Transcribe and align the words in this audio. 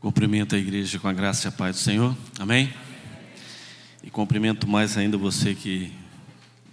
Cumprimento 0.00 0.54
a 0.54 0.58
igreja 0.58 0.96
com 1.00 1.08
a 1.08 1.12
graça 1.12 1.48
e 1.48 1.50
a 1.50 1.52
paz 1.52 1.74
do 1.74 1.82
Senhor. 1.82 2.16
Amém? 2.38 2.72
E 4.00 4.08
cumprimento 4.08 4.64
mais 4.68 4.96
ainda 4.96 5.18
você 5.18 5.56
que 5.56 5.92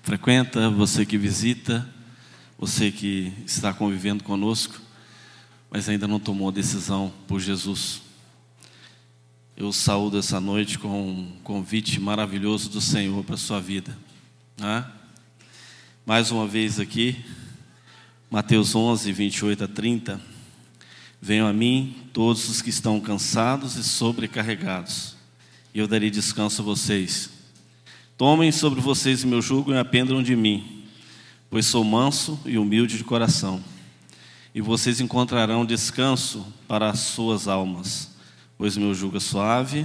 frequenta, 0.04 0.70
você 0.70 1.08
que 1.08 1.18
visita, 1.18 1.90
você 2.56 2.92
que 2.92 3.34
está 3.44 3.74
convivendo 3.74 4.24
conosco, 4.24 4.80
mas 5.72 5.90
ainda 5.90 6.08
não 6.08 6.20
tomou 6.20 6.50
a 6.50 6.52
decisão 6.52 7.12
por 7.28 7.40
Jesus. 7.40 8.00
Eu 9.58 9.74
saúdo 9.74 10.20
essa 10.20 10.40
noite 10.40 10.78
com 10.78 11.10
um 11.10 11.40
convite 11.44 12.00
maravilhoso 12.00 12.70
do 12.70 12.80
Senhor 12.80 13.24
para 13.24 13.34
a 13.34 13.40
sua 13.40 13.60
vida. 13.60 13.98
Né? 14.56 14.86
Mais 16.06 16.30
uma 16.30 16.46
vez 16.46 16.80
aqui, 16.80 17.26
Mateus 18.30 18.76
11, 18.76 19.12
28 19.12 19.64
a 19.64 19.68
30. 19.68 20.35
Venham 21.26 21.48
a 21.48 21.54
mim 21.54 21.96
todos 22.14 22.48
os 22.48 22.62
que 22.62 22.70
estão 22.70 23.02
cansados 23.02 23.78
e 23.78 23.84
sobrecarregados, 23.84 25.16
e 25.74 25.80
eu 25.80 25.88
darei 25.88 26.12
descanso 26.12 26.62
a 26.62 26.66
vocês. 26.66 27.32
Tomem 28.16 28.52
sobre 28.52 28.80
vocês 28.80 29.24
o 29.24 29.28
meu 29.28 29.42
jugo 29.42 29.74
e 29.74 29.78
aprendam 29.80 30.22
de 30.22 30.36
mim, 30.36 30.84
pois 31.50 31.66
sou 31.66 31.84
manso 31.84 32.40
e 32.46 32.60
humilde 32.60 32.96
de 32.96 33.04
coração, 33.04 33.60
e 34.54 34.62
vocês 34.62 35.02
encontrarão 35.02 35.66
descanso 35.66 36.46
para 36.68 36.92
as 36.92 37.00
suas 37.00 37.48
almas, 37.48 38.12
pois 38.56 38.78
meu 38.78 38.94
jugo 38.94 39.18
é 39.18 39.20
suave 39.20 39.84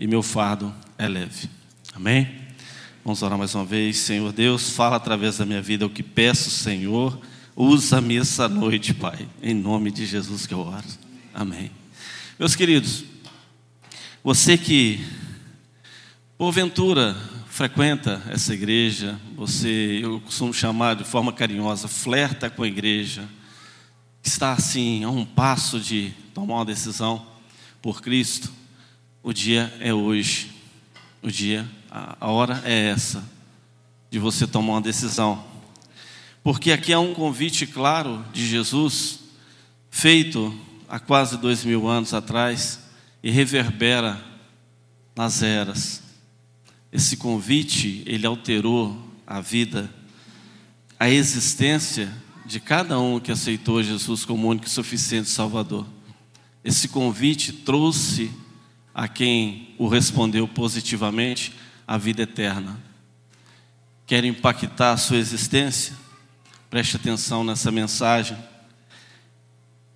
e 0.00 0.08
meu 0.08 0.20
fardo 0.20 0.74
é 0.98 1.06
leve. 1.06 1.48
Amém? 1.94 2.28
Vamos 3.04 3.22
orar 3.22 3.38
mais 3.38 3.54
uma 3.54 3.64
vez. 3.64 3.98
Senhor 3.98 4.32
Deus, 4.32 4.70
fala 4.70 4.96
através 4.96 5.38
da 5.38 5.46
minha 5.46 5.62
vida 5.62 5.86
o 5.86 5.90
que 5.90 6.02
peço, 6.02 6.50
Senhor 6.50 7.16
Usa-me 7.62 8.16
essa 8.16 8.48
noite, 8.48 8.94
Pai, 8.94 9.28
em 9.42 9.52
nome 9.52 9.90
de 9.90 10.06
Jesus 10.06 10.46
que 10.46 10.54
eu 10.54 10.60
oro. 10.60 10.82
Amém. 11.34 11.70
Meus 12.38 12.56
queridos, 12.56 13.04
você 14.24 14.56
que 14.56 14.98
porventura 16.38 17.14
frequenta 17.48 18.22
essa 18.30 18.54
igreja, 18.54 19.20
você, 19.36 20.00
eu 20.02 20.20
costumo 20.20 20.54
chamar 20.54 20.96
de 20.96 21.04
forma 21.04 21.34
carinhosa, 21.34 21.86
flerta 21.86 22.48
com 22.48 22.62
a 22.62 22.66
igreja, 22.66 23.28
está 24.22 24.54
assim 24.54 25.04
a 25.04 25.10
um 25.10 25.26
passo 25.26 25.78
de 25.78 26.14
tomar 26.32 26.54
uma 26.54 26.64
decisão 26.64 27.26
por 27.82 28.00
Cristo, 28.00 28.50
o 29.22 29.34
dia 29.34 29.70
é 29.80 29.92
hoje. 29.92 30.50
O 31.22 31.30
dia, 31.30 31.68
a 31.90 32.30
hora 32.30 32.62
é 32.64 32.86
essa 32.88 33.22
de 34.10 34.18
você 34.18 34.46
tomar 34.46 34.72
uma 34.72 34.80
decisão. 34.80 35.49
Porque 36.42 36.72
aqui 36.72 36.92
há 36.92 36.98
um 36.98 37.14
convite 37.14 37.66
claro 37.66 38.24
de 38.32 38.46
Jesus, 38.46 39.20
feito 39.90 40.54
há 40.88 40.98
quase 40.98 41.36
dois 41.36 41.64
mil 41.64 41.86
anos 41.86 42.14
atrás, 42.14 42.80
e 43.22 43.30
reverbera 43.30 44.22
nas 45.14 45.42
eras. 45.42 46.02
Esse 46.90 47.16
convite, 47.16 48.02
ele 48.06 48.26
alterou 48.26 48.98
a 49.26 49.40
vida, 49.40 49.92
a 50.98 51.08
existência 51.08 52.12
de 52.44 52.58
cada 52.58 52.98
um 52.98 53.20
que 53.20 53.30
aceitou 53.30 53.82
Jesus 53.82 54.24
como 54.24 54.48
único 54.48 54.66
e 54.66 54.70
suficiente 54.70 55.28
Salvador. 55.28 55.86
Esse 56.64 56.88
convite 56.88 57.52
trouxe 57.52 58.30
a 58.94 59.06
quem 59.06 59.74
o 59.78 59.86
respondeu 59.86 60.48
positivamente 60.48 61.52
a 61.86 61.96
vida 61.96 62.22
eterna. 62.22 62.78
Quer 64.06 64.24
impactar 64.24 64.92
a 64.92 64.96
sua 64.96 65.18
existência? 65.18 65.94
Preste 66.70 66.94
atenção 66.94 67.42
nessa 67.42 67.72
mensagem. 67.72 68.38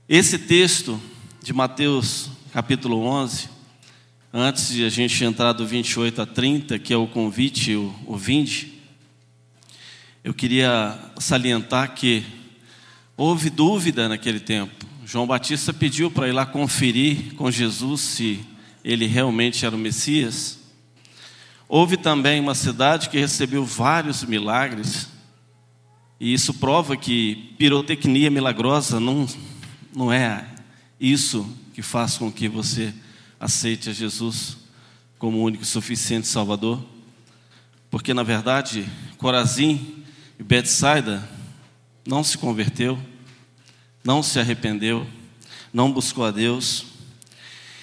Esse 0.08 0.36
texto 0.36 1.00
de 1.41 1.53
Mateus, 1.53 2.28
capítulo 2.53 2.98
11, 3.06 3.48
antes 4.33 4.70
de 4.70 4.84
a 4.84 4.89
gente 4.89 5.22
entrar 5.22 5.53
do 5.53 5.64
28 5.64 6.22
a 6.22 6.27
30, 6.27 6.77
que 6.81 6.92
é 6.92 6.97
o 6.97 7.06
convite, 7.06 7.77
o, 7.77 7.94
o 8.04 8.16
vinde, 8.16 8.72
eu 10.25 10.34
queria 10.34 10.99
salientar 11.16 11.94
que 11.94 12.25
houve 13.16 13.50
dúvida 13.50 14.09
naquele 14.09 14.41
tempo. 14.41 14.84
João 15.06 15.28
Batista 15.28 15.72
pediu 15.72 16.10
para 16.10 16.26
ir 16.26 16.32
lá 16.32 16.44
conferir 16.44 17.34
com 17.37 17.53
Jesus 17.53 18.00
se 18.00 18.41
ele 18.82 19.06
realmente 19.06 19.65
era 19.65 19.76
o 19.76 19.78
Messias. 19.78 20.59
Houve 21.69 21.97
também 21.97 22.41
uma 22.41 22.56
cidade 22.56 23.10
que 23.10 23.16
recebeu 23.20 23.65
vários 23.65 24.25
milagres, 24.25 25.13
e 26.20 26.32
isso 26.32 26.54
prova 26.54 26.97
que 26.97 27.54
pirotecnia 27.58 28.30
milagrosa 28.30 29.00
não, 29.00 29.26
não 29.94 30.12
é 30.12 30.47
isso 31.00 31.47
que 31.72 31.82
faz 31.82 32.16
com 32.16 32.30
que 32.30 32.48
você 32.48 32.94
aceite 33.38 33.91
a 33.91 33.92
Jesus 33.92 34.56
como 35.19 35.38
o 35.38 35.42
único 35.42 35.62
e 35.62 35.66
suficiente 35.66 36.26
Salvador. 36.26 36.82
Porque, 37.91 38.14
na 38.14 38.22
verdade, 38.22 38.88
Corazim 39.19 40.04
e 40.38 40.42
Betsaida 40.42 41.28
não 42.06 42.22
se 42.22 42.38
converteu, 42.38 42.98
não 44.02 44.22
se 44.22 44.38
arrependeu, 44.38 45.06
não 45.72 45.92
buscou 45.92 46.25
a 46.25 46.31
Deus. 46.31 46.86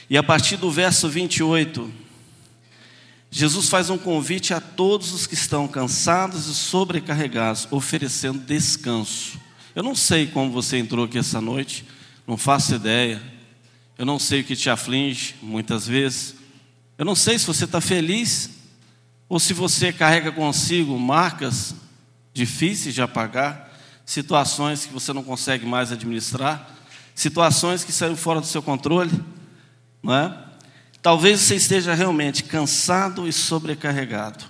E 0.10 0.18
a 0.18 0.24
partir 0.24 0.58
do 0.58 0.70
verso 0.70 1.10
28, 1.10 1.92
Jesus 3.34 3.70
faz 3.70 3.90
um 3.90 3.98
convite 3.98 4.54
a 4.54 4.60
todos 4.60 5.14
os 5.14 5.26
que 5.26 5.36
estão 5.36 5.66
cansados 5.66 6.48
e 6.48 6.54
sobrecarregados, 6.54 7.66
oferecendo 7.72 8.40
descanso. 8.40 9.40
Eu 9.74 9.82
não 9.82 9.96
sei 9.96 10.28
como 10.28 10.52
você 10.52 10.78
entrou 10.78 11.06
aqui 11.06 11.18
essa 11.18 11.40
noite, 11.40 11.88
não 12.28 12.36
faço 12.36 12.76
ideia. 12.76 13.22
Eu 13.98 14.06
não 14.06 14.20
sei 14.20 14.42
o 14.42 14.44
que 14.44 14.54
te 14.54 14.70
aflige 14.70 15.36
muitas 15.42 15.88
vezes. 15.88 16.36
Eu 16.98 17.06
não 17.06 17.16
sei 17.16 17.40
se 17.40 17.48
você 17.48 17.64
está 17.64 17.80
feliz 17.80 18.50
ou 19.30 19.40
se 19.40 19.54
você 19.54 19.94
carrega 19.94 20.30
consigo 20.30 21.00
marcas 21.00 21.74
difíceis 22.34 22.94
de 22.94 23.02
apagar, 23.02 23.72
situações 24.06 24.86
que 24.86 24.92
você 24.92 25.14
não 25.14 25.24
consegue 25.24 25.66
mais 25.66 25.90
administrar, 25.90 26.70
situações 27.16 27.86
que 27.86 27.94
saíram 27.94 28.18
fora 28.18 28.42
do 28.42 28.46
seu 28.46 28.62
controle, 28.62 29.12
não 30.04 30.14
é? 30.14 30.51
Talvez 31.02 31.42
você 31.42 31.56
esteja 31.56 31.94
realmente 31.94 32.44
cansado 32.44 33.28
e 33.28 33.34
sobrecarregado. 33.34 34.46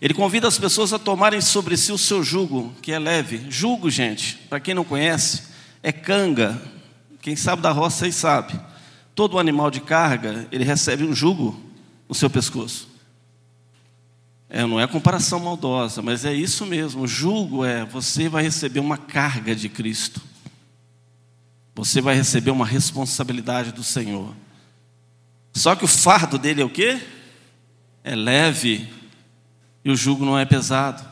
Ele 0.00 0.14
convida 0.14 0.48
as 0.48 0.58
pessoas 0.58 0.92
a 0.92 0.98
tomarem 0.98 1.40
sobre 1.40 1.76
si 1.76 1.92
o 1.92 1.98
seu 1.98 2.22
jugo, 2.22 2.72
que 2.80 2.92
é 2.92 2.98
leve. 2.98 3.46
Jugo, 3.50 3.90
gente, 3.90 4.36
para 4.48 4.60
quem 4.60 4.72
não 4.72 4.84
conhece, 4.84 5.42
é 5.82 5.92
canga. 5.92 6.60
Quem 7.20 7.36
sabe 7.36 7.60
da 7.60 7.70
roça 7.70 8.06
aí 8.06 8.12
sabe. 8.12 8.58
Todo 9.14 9.38
animal 9.38 9.70
de 9.70 9.80
carga, 9.80 10.48
ele 10.50 10.64
recebe 10.64 11.04
um 11.04 11.14
jugo 11.14 11.60
no 12.08 12.14
seu 12.14 12.30
pescoço. 12.30 12.88
É, 14.48 14.64
não 14.64 14.80
é 14.80 14.86
comparação 14.86 15.38
maldosa, 15.38 16.00
mas 16.00 16.24
é 16.24 16.32
isso 16.32 16.64
mesmo. 16.64 17.02
O 17.02 17.06
jugo 17.06 17.64
é 17.64 17.84
você 17.84 18.28
vai 18.28 18.42
receber 18.42 18.80
uma 18.80 18.96
carga 18.96 19.54
de 19.54 19.68
Cristo. 19.68 20.20
Você 21.74 22.00
vai 22.00 22.14
receber 22.14 22.50
uma 22.50 22.66
responsabilidade 22.66 23.70
do 23.70 23.84
Senhor. 23.84 24.34
Só 25.52 25.74
que 25.74 25.84
o 25.84 25.88
fardo 25.88 26.38
dele 26.38 26.62
é 26.62 26.64
o 26.64 26.70
quê? 26.70 27.00
É 28.02 28.14
leve 28.14 28.88
e 29.84 29.90
o 29.90 29.96
jugo 29.96 30.24
não 30.24 30.38
é 30.38 30.44
pesado. 30.44 31.04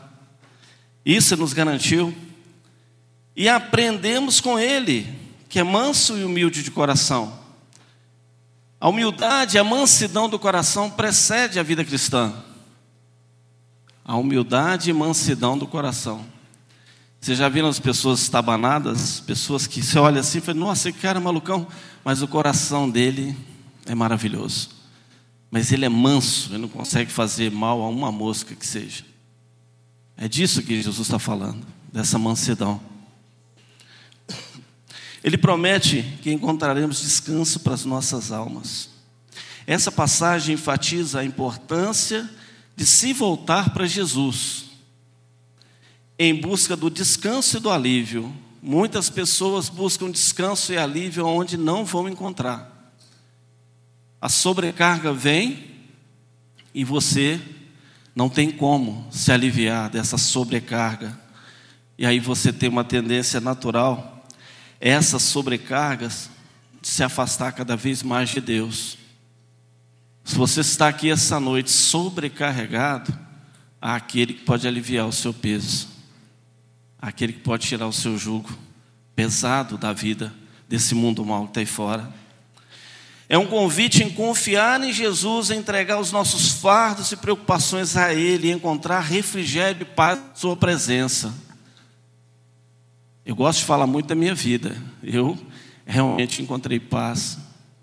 Isso 1.05 1.35
nos 1.35 1.53
garantiu. 1.53 2.15
E 3.35 3.47
aprendemos 3.47 4.41
com 4.41 4.59
ele, 4.59 5.07
que 5.47 5.59
é 5.59 5.63
manso 5.63 6.17
e 6.17 6.23
humilde 6.23 6.61
de 6.61 6.71
coração. 6.71 7.39
A 8.79 8.87
humildade, 8.89 9.57
a 9.57 9.63
mansidão 9.63 10.29
do 10.29 10.39
coração 10.39 10.89
precede 10.89 11.59
a 11.59 11.63
vida 11.63 11.83
cristã. 11.83 12.33
A 14.05 14.15
humildade 14.15 14.89
e 14.89 14.93
mansidão 14.93 15.57
do 15.57 15.67
coração. 15.67 16.25
Vocês 17.19 17.37
já 17.37 17.49
viram 17.49 17.67
as 17.67 17.79
pessoas 17.79 18.21
estabanadas? 18.21 19.19
Pessoas 19.19 19.67
que 19.67 19.83
você 19.83 19.99
olha 19.99 20.21
assim 20.21 20.37
e 20.37 20.41
fala, 20.41 20.57
nossa, 20.57 20.89
esse 20.89 20.97
cara 20.97 21.19
é 21.19 21.21
malucão. 21.21 21.67
Mas 22.03 22.21
o 22.21 22.27
coração 22.27 22.89
dele 22.89 23.35
é 23.89 23.95
maravilhoso. 23.95 24.69
Mas 25.49 25.71
ele 25.71 25.83
é 25.83 25.89
manso, 25.89 26.51
ele 26.51 26.59
não 26.59 26.69
consegue 26.69 27.11
fazer 27.11 27.51
mal 27.51 27.81
a 27.81 27.89
uma 27.89 28.11
mosca 28.11 28.55
que 28.55 28.65
seja. 28.65 29.03
É 30.15 30.27
disso 30.27 30.61
que 30.61 30.75
Jesus 30.75 31.07
está 31.07 31.17
falando, 31.17 31.65
dessa 31.91 32.19
mansidão. 32.19 32.79
Ele 35.23 35.37
promete 35.37 36.03
que 36.21 36.31
encontraremos 36.31 37.01
descanso 37.01 37.61
para 37.61 37.73
as 37.73 37.83
nossas 37.83 38.31
almas. 38.31 38.89
Essa 39.65 39.91
passagem 39.91 40.53
enfatiza 40.53 41.19
a 41.19 41.25
importância 41.25 42.29
de 42.75 42.85
se 42.85 43.11
voltar 43.11 43.71
para 43.71 43.87
Jesus, 43.87 44.65
em 46.17 46.33
busca 46.33 46.75
do 46.75 46.89
descanso 46.89 47.57
e 47.57 47.59
do 47.59 47.71
alívio. 47.71 48.33
Muitas 48.61 49.09
pessoas 49.09 49.67
buscam 49.67 50.11
descanso 50.11 50.71
e 50.71 50.77
alívio 50.77 51.25
onde 51.25 51.57
não 51.57 51.83
vão 51.83 52.07
encontrar 52.07 52.78
a 54.21 54.27
sobrecarga 54.27 55.13
vem 55.13 55.65
e 56.73 56.83
você 56.83 57.39
não 58.15 58.29
tem 58.29 58.51
como 58.51 59.07
se 59.11 59.31
aliviar 59.31 59.89
dessa 59.89 60.17
sobrecarga. 60.17 61.17
E 61.97 62.05
aí 62.05 62.19
você 62.19 62.51
tem 62.51 62.69
uma 62.69 62.83
tendência 62.83 63.39
natural, 63.39 64.27
essas 64.79 65.23
sobrecargas, 65.23 66.29
se 66.81 67.03
afastar 67.03 67.51
cada 67.51 67.75
vez 67.75 68.03
mais 68.03 68.29
de 68.29 68.41
Deus. 68.41 68.97
Se 70.23 70.35
você 70.35 70.61
está 70.61 70.87
aqui 70.87 71.09
essa 71.09 71.39
noite 71.39 71.71
sobrecarregado, 71.71 73.17
há 73.81 73.95
aquele 73.95 74.33
que 74.33 74.43
pode 74.43 74.67
aliviar 74.67 75.07
o 75.07 75.13
seu 75.13 75.33
peso, 75.33 75.87
há 77.01 77.07
aquele 77.07 77.33
que 77.33 77.39
pode 77.39 77.67
tirar 77.67 77.87
o 77.87 77.93
seu 77.93 78.17
jugo 78.17 78.49
pesado 79.15 79.77
da 79.77 79.91
vida, 79.91 80.33
desse 80.67 80.93
mundo 80.93 81.25
mal 81.25 81.43
que 81.43 81.51
está 81.51 81.59
aí 81.61 81.65
fora. 81.65 82.18
É 83.31 83.37
um 83.37 83.45
convite 83.45 84.01
em 84.01 84.09
confiar 84.09 84.83
em 84.83 84.91
Jesus, 84.91 85.51
entregar 85.51 85.99
os 85.99 86.11
nossos 86.11 86.49
fardos 86.53 87.11
e 87.11 87.15
preocupações 87.15 87.95
a 87.95 88.11
Ele, 88.11 88.47
e 88.47 88.51
encontrar 88.51 89.01
refrigério 89.01 89.83
e 89.83 89.85
paz 89.85 90.19
na 90.19 90.33
Sua 90.33 90.57
presença. 90.57 91.31
Eu 93.23 93.35
gosto 93.35 93.59
de 93.59 93.65
falar 93.65 93.85
muito 93.85 94.07
da 94.07 94.15
minha 94.15 94.33
vida. 94.33 94.75
Eu 95.03 95.37
realmente 95.85 96.41
encontrei 96.41 96.79
paz 96.79 97.37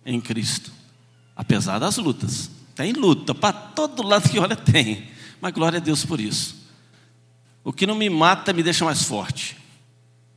em 0.04 0.20
Cristo, 0.20 0.72
apesar 1.36 1.78
das 1.78 1.96
lutas. 1.96 2.50
Tem 2.74 2.92
luta, 2.92 3.32
para 3.32 3.52
todo 3.52 4.02
lado 4.02 4.28
que 4.28 4.40
olha 4.40 4.56
tem, 4.56 5.08
mas 5.40 5.52
glória 5.52 5.76
a 5.76 5.80
Deus 5.80 6.04
por 6.04 6.20
isso. 6.20 6.56
O 7.62 7.72
que 7.72 7.86
não 7.86 7.94
me 7.94 8.10
mata 8.10 8.52
me 8.52 8.64
deixa 8.64 8.84
mais 8.84 9.04
forte 9.04 9.56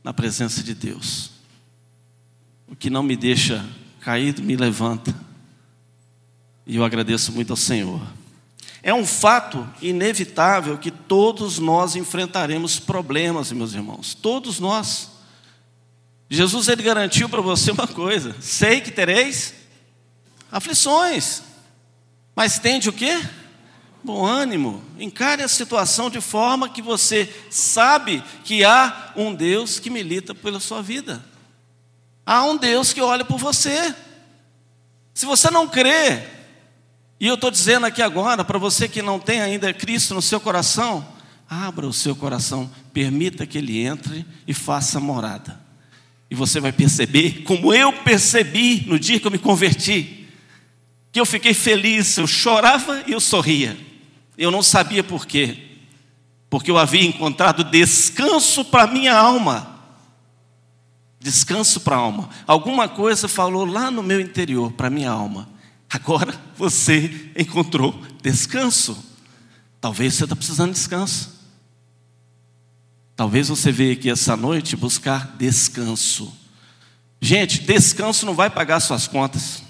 na 0.04 0.14
presença 0.14 0.62
de 0.62 0.72
Deus. 0.72 1.32
O 2.68 2.76
que 2.76 2.88
não 2.88 3.02
me 3.02 3.16
deixa 3.16 3.68
caído 4.00 4.42
me 4.42 4.56
levanta. 4.56 5.14
E 6.66 6.76
eu 6.76 6.84
agradeço 6.84 7.32
muito 7.32 7.52
ao 7.52 7.56
Senhor. 7.56 8.00
É 8.82 8.94
um 8.94 9.06
fato 9.06 9.68
inevitável 9.82 10.78
que 10.78 10.90
todos 10.90 11.58
nós 11.58 11.96
enfrentaremos 11.96 12.78
problemas, 12.78 13.52
meus 13.52 13.74
irmãos. 13.74 14.14
Todos 14.14 14.58
nós. 14.58 15.10
Jesus 16.28 16.68
ele 16.68 16.82
garantiu 16.82 17.28
para 17.28 17.40
você 17.40 17.72
uma 17.72 17.86
coisa: 17.86 18.34
sei 18.40 18.80
que 18.80 18.90
tereis 18.90 19.54
aflições, 20.50 21.42
mas 22.34 22.58
tende 22.58 22.88
o 22.88 22.92
quê? 22.92 23.20
Bom 24.02 24.24
ânimo. 24.24 24.82
Encare 24.98 25.42
a 25.42 25.48
situação 25.48 26.08
de 26.08 26.20
forma 26.20 26.70
que 26.70 26.80
você 26.80 27.30
sabe 27.50 28.22
que 28.44 28.64
há 28.64 29.12
um 29.14 29.34
Deus 29.34 29.78
que 29.78 29.90
milita 29.90 30.34
pela 30.34 30.58
sua 30.58 30.80
vida. 30.80 31.22
Há 32.30 32.44
um 32.44 32.56
Deus 32.56 32.92
que 32.92 33.00
olha 33.00 33.24
por 33.24 33.38
você. 33.38 33.92
Se 35.12 35.26
você 35.26 35.50
não 35.50 35.66
crê, 35.66 36.22
e 37.18 37.26
eu 37.26 37.34
estou 37.34 37.50
dizendo 37.50 37.86
aqui 37.86 38.00
agora, 38.00 38.44
para 38.44 38.56
você 38.56 38.88
que 38.88 39.02
não 39.02 39.18
tem 39.18 39.40
ainda 39.40 39.74
Cristo 39.74 40.14
no 40.14 40.22
seu 40.22 40.38
coração, 40.38 41.04
abra 41.48 41.88
o 41.88 41.92
seu 41.92 42.14
coração, 42.14 42.70
permita 42.92 43.44
que 43.48 43.58
Ele 43.58 43.84
entre 43.84 44.24
e 44.46 44.54
faça 44.54 45.00
morada. 45.00 45.60
E 46.30 46.36
você 46.36 46.60
vai 46.60 46.70
perceber, 46.70 47.42
como 47.42 47.74
eu 47.74 47.92
percebi 47.92 48.84
no 48.86 48.96
dia 48.96 49.18
que 49.18 49.26
eu 49.26 49.32
me 49.32 49.36
converti, 49.36 50.28
que 51.10 51.18
eu 51.18 51.26
fiquei 51.26 51.52
feliz, 51.52 52.16
eu 52.16 52.28
chorava 52.28 53.02
e 53.08 53.10
eu 53.10 53.18
sorria. 53.18 53.76
Eu 54.38 54.52
não 54.52 54.62
sabia 54.62 55.02
por 55.02 55.26
quê, 55.26 55.58
porque 56.48 56.70
eu 56.70 56.78
havia 56.78 57.02
encontrado 57.02 57.64
descanso 57.64 58.64
para 58.66 58.86
minha 58.86 59.16
alma 59.18 59.69
descanso 61.20 61.80
para 61.80 61.94
a 61.94 61.98
alma. 61.98 62.30
Alguma 62.46 62.88
coisa 62.88 63.28
falou 63.28 63.64
lá 63.66 63.90
no 63.90 64.02
meu 64.02 64.18
interior, 64.18 64.72
para 64.72 64.86
a 64.88 64.90
minha 64.90 65.10
alma. 65.10 65.48
Agora 65.88 66.34
você 66.56 67.30
encontrou 67.36 68.00
descanso. 68.22 68.96
Talvez 69.80 70.14
você 70.14 70.24
está 70.24 70.34
precisando 70.34 70.72
de 70.72 70.78
descanso. 70.78 71.38
Talvez 73.14 73.48
você 73.48 73.70
veja 73.70 73.92
aqui 73.92 74.10
essa 74.10 74.34
noite 74.34 74.76
buscar 74.76 75.36
descanso. 75.36 76.32
Gente, 77.20 77.60
descanso 77.60 78.24
não 78.24 78.34
vai 78.34 78.48
pagar 78.48 78.80
suas 78.80 79.06
contas. 79.06 79.62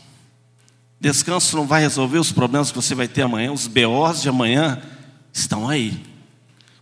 Descanso 1.00 1.56
não 1.56 1.66
vai 1.66 1.80
resolver 1.80 2.18
os 2.18 2.30
problemas 2.30 2.70
que 2.70 2.76
você 2.76 2.94
vai 2.94 3.08
ter 3.08 3.22
amanhã. 3.22 3.50
Os 3.50 3.66
BOs 3.66 4.22
de 4.22 4.28
amanhã 4.28 4.80
estão 5.32 5.68
aí. 5.68 6.00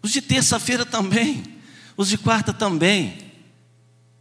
Os 0.03 0.11
de 0.11 0.21
terça-feira 0.21 0.85
também. 0.85 1.43
Os 1.97 2.09
de 2.09 2.19
quarta 2.19 2.53
também. 2.53 3.28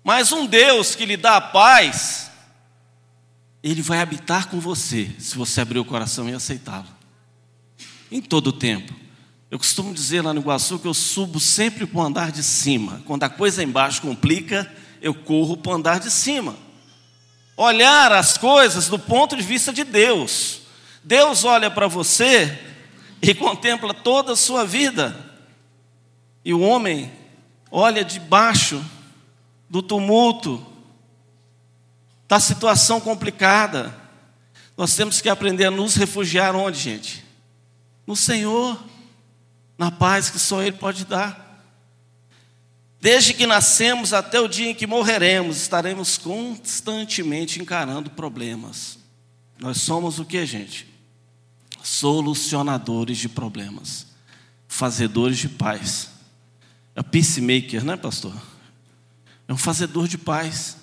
Mas 0.07 0.31
um 0.31 0.45
Deus 0.45 0.95
que 0.95 1.05
lhe 1.05 1.17
dá 1.17 1.35
a 1.35 1.41
paz, 1.41 2.31
ele 3.61 3.81
vai 3.81 3.99
habitar 3.99 4.47
com 4.47 4.57
você, 4.57 5.13
se 5.19 5.37
você 5.37 5.59
abrir 5.59 5.79
o 5.79 5.83
coração 5.83 6.29
e 6.29 6.33
aceitá-lo. 6.33 6.87
Em 8.09 8.21
todo 8.21 8.47
o 8.47 8.53
tempo. 8.53 8.95
Eu 9.51 9.57
costumo 9.57 9.93
dizer 9.93 10.21
lá 10.21 10.33
no 10.33 10.39
Iguaçu 10.39 10.79
que 10.79 10.87
eu 10.87 10.93
subo 10.93 11.41
sempre 11.41 11.85
para 11.85 11.99
o 11.99 12.01
andar 12.01 12.31
de 12.31 12.41
cima. 12.41 13.01
Quando 13.05 13.23
a 13.23 13.29
coisa 13.29 13.61
embaixo 13.61 14.01
complica, 14.01 14.73
eu 15.01 15.13
corro 15.13 15.57
para 15.57 15.73
o 15.73 15.75
andar 15.75 15.99
de 15.99 16.09
cima. 16.09 16.55
Olhar 17.57 18.13
as 18.13 18.37
coisas 18.37 18.87
do 18.87 18.97
ponto 18.97 19.35
de 19.35 19.43
vista 19.43 19.73
de 19.73 19.83
Deus. 19.83 20.61
Deus 21.03 21.43
olha 21.43 21.69
para 21.69 21.89
você 21.89 22.57
e 23.21 23.33
contempla 23.33 23.93
toda 23.93 24.31
a 24.31 24.37
sua 24.37 24.63
vida. 24.63 25.13
E 26.45 26.53
o 26.53 26.61
homem 26.61 27.11
olha 27.69 28.05
de 28.05 28.21
baixo 28.21 28.81
do 29.69 29.81
tumulto, 29.81 30.65
da 32.27 32.39
situação 32.39 32.99
complicada. 32.99 33.95
Nós 34.75 34.95
temos 34.95 35.21
que 35.21 35.29
aprender 35.29 35.65
a 35.65 35.71
nos 35.71 35.95
refugiar 35.95 36.55
onde, 36.55 36.79
gente? 36.79 37.23
No 38.05 38.15
Senhor, 38.15 38.81
na 39.77 39.91
paz 39.91 40.29
que 40.29 40.39
só 40.39 40.61
Ele 40.61 40.77
pode 40.77 41.05
dar. 41.05 41.45
Desde 42.99 43.33
que 43.33 43.45
nascemos 43.45 44.11
até 44.11 44.39
o 44.39 44.47
dia 44.47 44.71
em 44.71 44.75
que 44.75 44.87
morreremos, 44.87 45.57
estaremos 45.57 46.17
constantemente 46.17 47.61
encarando 47.61 48.09
problemas. 48.09 48.97
Nós 49.59 49.81
somos 49.81 50.19
o 50.19 50.25
que, 50.25 50.45
gente? 50.45 50.87
Solucionadores 51.83 53.17
de 53.17 53.29
problemas, 53.29 54.07
fazedores 54.67 55.37
de 55.37 55.47
paz. 55.47 56.09
É 56.95 57.03
peacemaker, 57.03 57.85
né, 57.85 57.95
pastor? 57.95 58.33
É 59.47 59.53
um 59.53 59.57
fazedor 59.57 60.07
de 60.07 60.17
paz. 60.17 60.77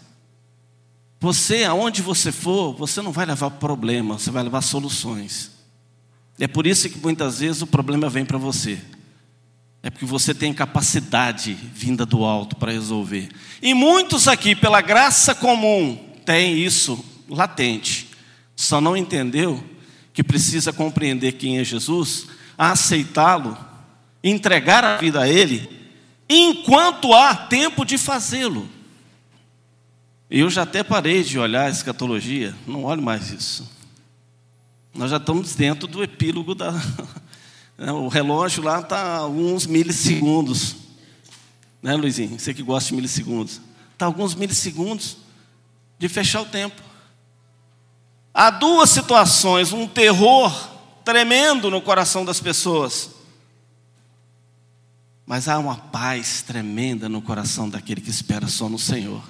Você, 1.21 1.65
aonde 1.65 2.03
você 2.03 2.33
for, 2.33 2.75
você 2.75 3.01
não 3.03 3.13
vai 3.13 3.27
levar 3.27 3.51
problema, 3.53 4.19
você 4.19 4.31
vai 4.31 4.43
levar 4.43 4.63
soluções. 4.63 5.51
É 6.39 6.47
por 6.47 6.67
isso 6.67 6.89
que 6.89 6.99
muitas 6.99 7.41
vezes 7.41 7.63
o 7.63 7.67
problema 7.67 8.09
vem 8.09 8.25
para 8.25 8.39
você. 8.39 8.81
É 9.83 9.91
porque 9.91 10.07
você 10.07 10.35
tem 10.35 10.53
capacidade 10.53 11.53
vinda 11.53 12.07
do 12.07 12.25
alto 12.25 12.57
para 12.57 12.73
resolver. 12.73 13.29
E 13.61 13.75
muitos 13.75 14.27
aqui, 14.27 14.55
pela 14.57 14.81
graça 14.81 15.35
comum, 15.35 15.97
têm 16.25 16.59
isso 16.59 17.05
latente. 17.29 18.09
Só 18.57 18.81
não 18.81 18.97
entendeu 18.97 19.63
que 20.13 20.23
precisa 20.23 20.73
compreender 20.73 21.33
quem 21.33 21.59
é 21.59 21.65
Jesus, 21.65 22.27
aceitá-lo, 22.57 23.59
entregar 24.23 24.85
a 24.85 24.97
vida 24.97 25.21
a 25.21 25.29
Ele 25.29 25.69
enquanto 26.29 27.13
há 27.13 27.35
tempo 27.35 27.85
de 27.85 27.99
fazê-lo. 27.99 28.69
Eu 30.31 30.51
já 30.51 30.63
até 30.63 30.83
parei 30.83 31.23
de 31.23 31.39
olhar 31.39 31.67
a 31.67 31.71
escatologia, 31.71 32.55
não 32.67 32.85
olho 32.85 33.03
mais 33.03 33.31
isso. 33.31 33.71
Nós 34.95 35.11
já 35.11 35.17
estamos 35.17 35.55
dentro 35.55 35.87
do 35.87 36.03
epílogo 36.03 36.55
da. 36.55 36.73
Né, 37.77 37.91
o 37.91 38.07
relógio 38.07 38.63
lá 38.63 38.79
está 38.79 39.17
alguns 39.17 39.67
milissegundos. 39.67 40.77
Né, 41.83 41.97
Luizinho? 41.97 42.39
Você 42.39 42.55
que 42.55 42.63
gosta 42.63 42.91
de 42.91 42.95
milissegundos. 42.95 43.61
Está 43.93 44.07
alguns 44.07 44.33
milissegundos 44.37 45.17
de 45.99 46.09
fechar 46.09 46.43
o 46.43 46.45
tempo. 46.45 46.81
Há 48.33 48.51
duas 48.51 48.91
situações: 48.91 49.73
um 49.73 49.89
terror 49.89 50.53
tremendo 51.05 51.69
no 51.69 51.83
coração 51.83 52.25
das 52.25 52.39
pessoas 52.39 53.11
mas 55.27 55.49
há 55.49 55.59
uma 55.59 55.77
paz 55.77 56.43
tremenda 56.43 57.09
no 57.09 57.23
coração 57.23 57.69
daquele 57.69 58.01
que 58.01 58.11
espera 58.11 58.47
só 58.47 58.69
no 58.69 58.79
Senhor. 58.79 59.23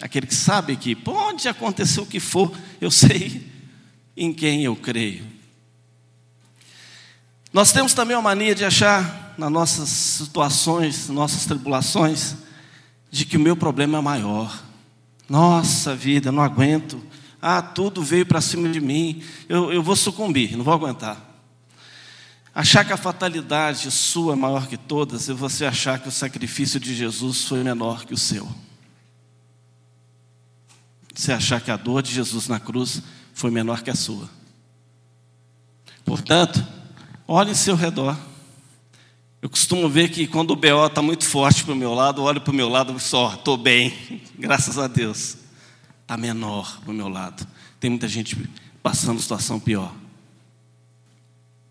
Aquele 0.00 0.26
que 0.26 0.34
sabe 0.34 0.76
que 0.76 0.94
pode 0.94 1.48
acontecer 1.48 2.00
o 2.00 2.06
que 2.06 2.20
for, 2.20 2.52
eu 2.80 2.90
sei 2.90 3.46
em 4.16 4.32
quem 4.32 4.64
eu 4.64 4.76
creio. 4.76 5.24
Nós 7.52 7.72
temos 7.72 7.92
também 7.94 8.16
a 8.16 8.22
mania 8.22 8.54
de 8.54 8.64
achar 8.64 9.34
nas 9.36 9.50
nossas 9.50 9.88
situações, 9.88 11.08
nossas 11.08 11.44
tribulações, 11.46 12.36
de 13.10 13.24
que 13.24 13.36
o 13.36 13.40
meu 13.40 13.56
problema 13.56 13.98
é 13.98 14.00
maior. 14.00 14.62
Nossa 15.28 15.96
vida, 15.96 16.30
não 16.30 16.42
aguento. 16.42 17.02
Ah, 17.42 17.60
tudo 17.60 18.02
veio 18.02 18.24
para 18.24 18.40
cima 18.40 18.68
de 18.68 18.80
mim. 18.80 19.22
Eu, 19.48 19.72
eu 19.72 19.82
vou 19.82 19.96
sucumbir, 19.96 20.56
não 20.56 20.64
vou 20.64 20.74
aguentar. 20.74 21.29
Achar 22.54 22.84
que 22.84 22.92
a 22.92 22.96
fatalidade 22.96 23.90
sua 23.90 24.32
é 24.32 24.36
maior 24.36 24.66
que 24.66 24.76
todas 24.76 25.28
e 25.28 25.32
você 25.32 25.64
achar 25.64 26.00
que 26.00 26.08
o 26.08 26.12
sacrifício 26.12 26.80
de 26.80 26.94
Jesus 26.94 27.44
foi 27.44 27.62
menor 27.62 28.04
que 28.04 28.12
o 28.12 28.18
seu. 28.18 28.48
Você 31.14 31.32
achar 31.32 31.60
que 31.60 31.70
a 31.70 31.76
dor 31.76 32.02
de 32.02 32.12
Jesus 32.12 32.48
na 32.48 32.58
cruz 32.58 33.02
foi 33.34 33.50
menor 33.50 33.82
que 33.82 33.90
a 33.90 33.94
sua. 33.94 34.28
Portanto, 36.04 36.64
olhe 37.26 37.52
em 37.52 37.54
seu 37.54 37.76
redor. 37.76 38.16
Eu 39.40 39.48
costumo 39.48 39.88
ver 39.88 40.10
que 40.10 40.26
quando 40.26 40.50
o 40.50 40.56
BO 40.56 40.86
está 40.86 41.00
muito 41.00 41.24
forte 41.24 41.64
para 41.64 41.72
o 41.72 41.76
meu 41.76 41.94
lado, 41.94 42.22
olho 42.22 42.40
para 42.40 42.50
o 42.50 42.54
meu 42.54 42.68
lado 42.68 42.94
e 42.94 43.00
só, 43.00 43.34
estou 43.34 43.56
bem, 43.56 43.94
graças 44.38 44.76
a 44.76 44.88
Deus. 44.88 45.36
está 46.02 46.16
menor 46.16 46.80
do 46.84 46.92
meu 46.92 47.08
lado. 47.08 47.46
Tem 47.78 47.88
muita 47.88 48.08
gente 48.08 48.36
passando 48.82 49.20
situação 49.20 49.60
pior. 49.60 49.94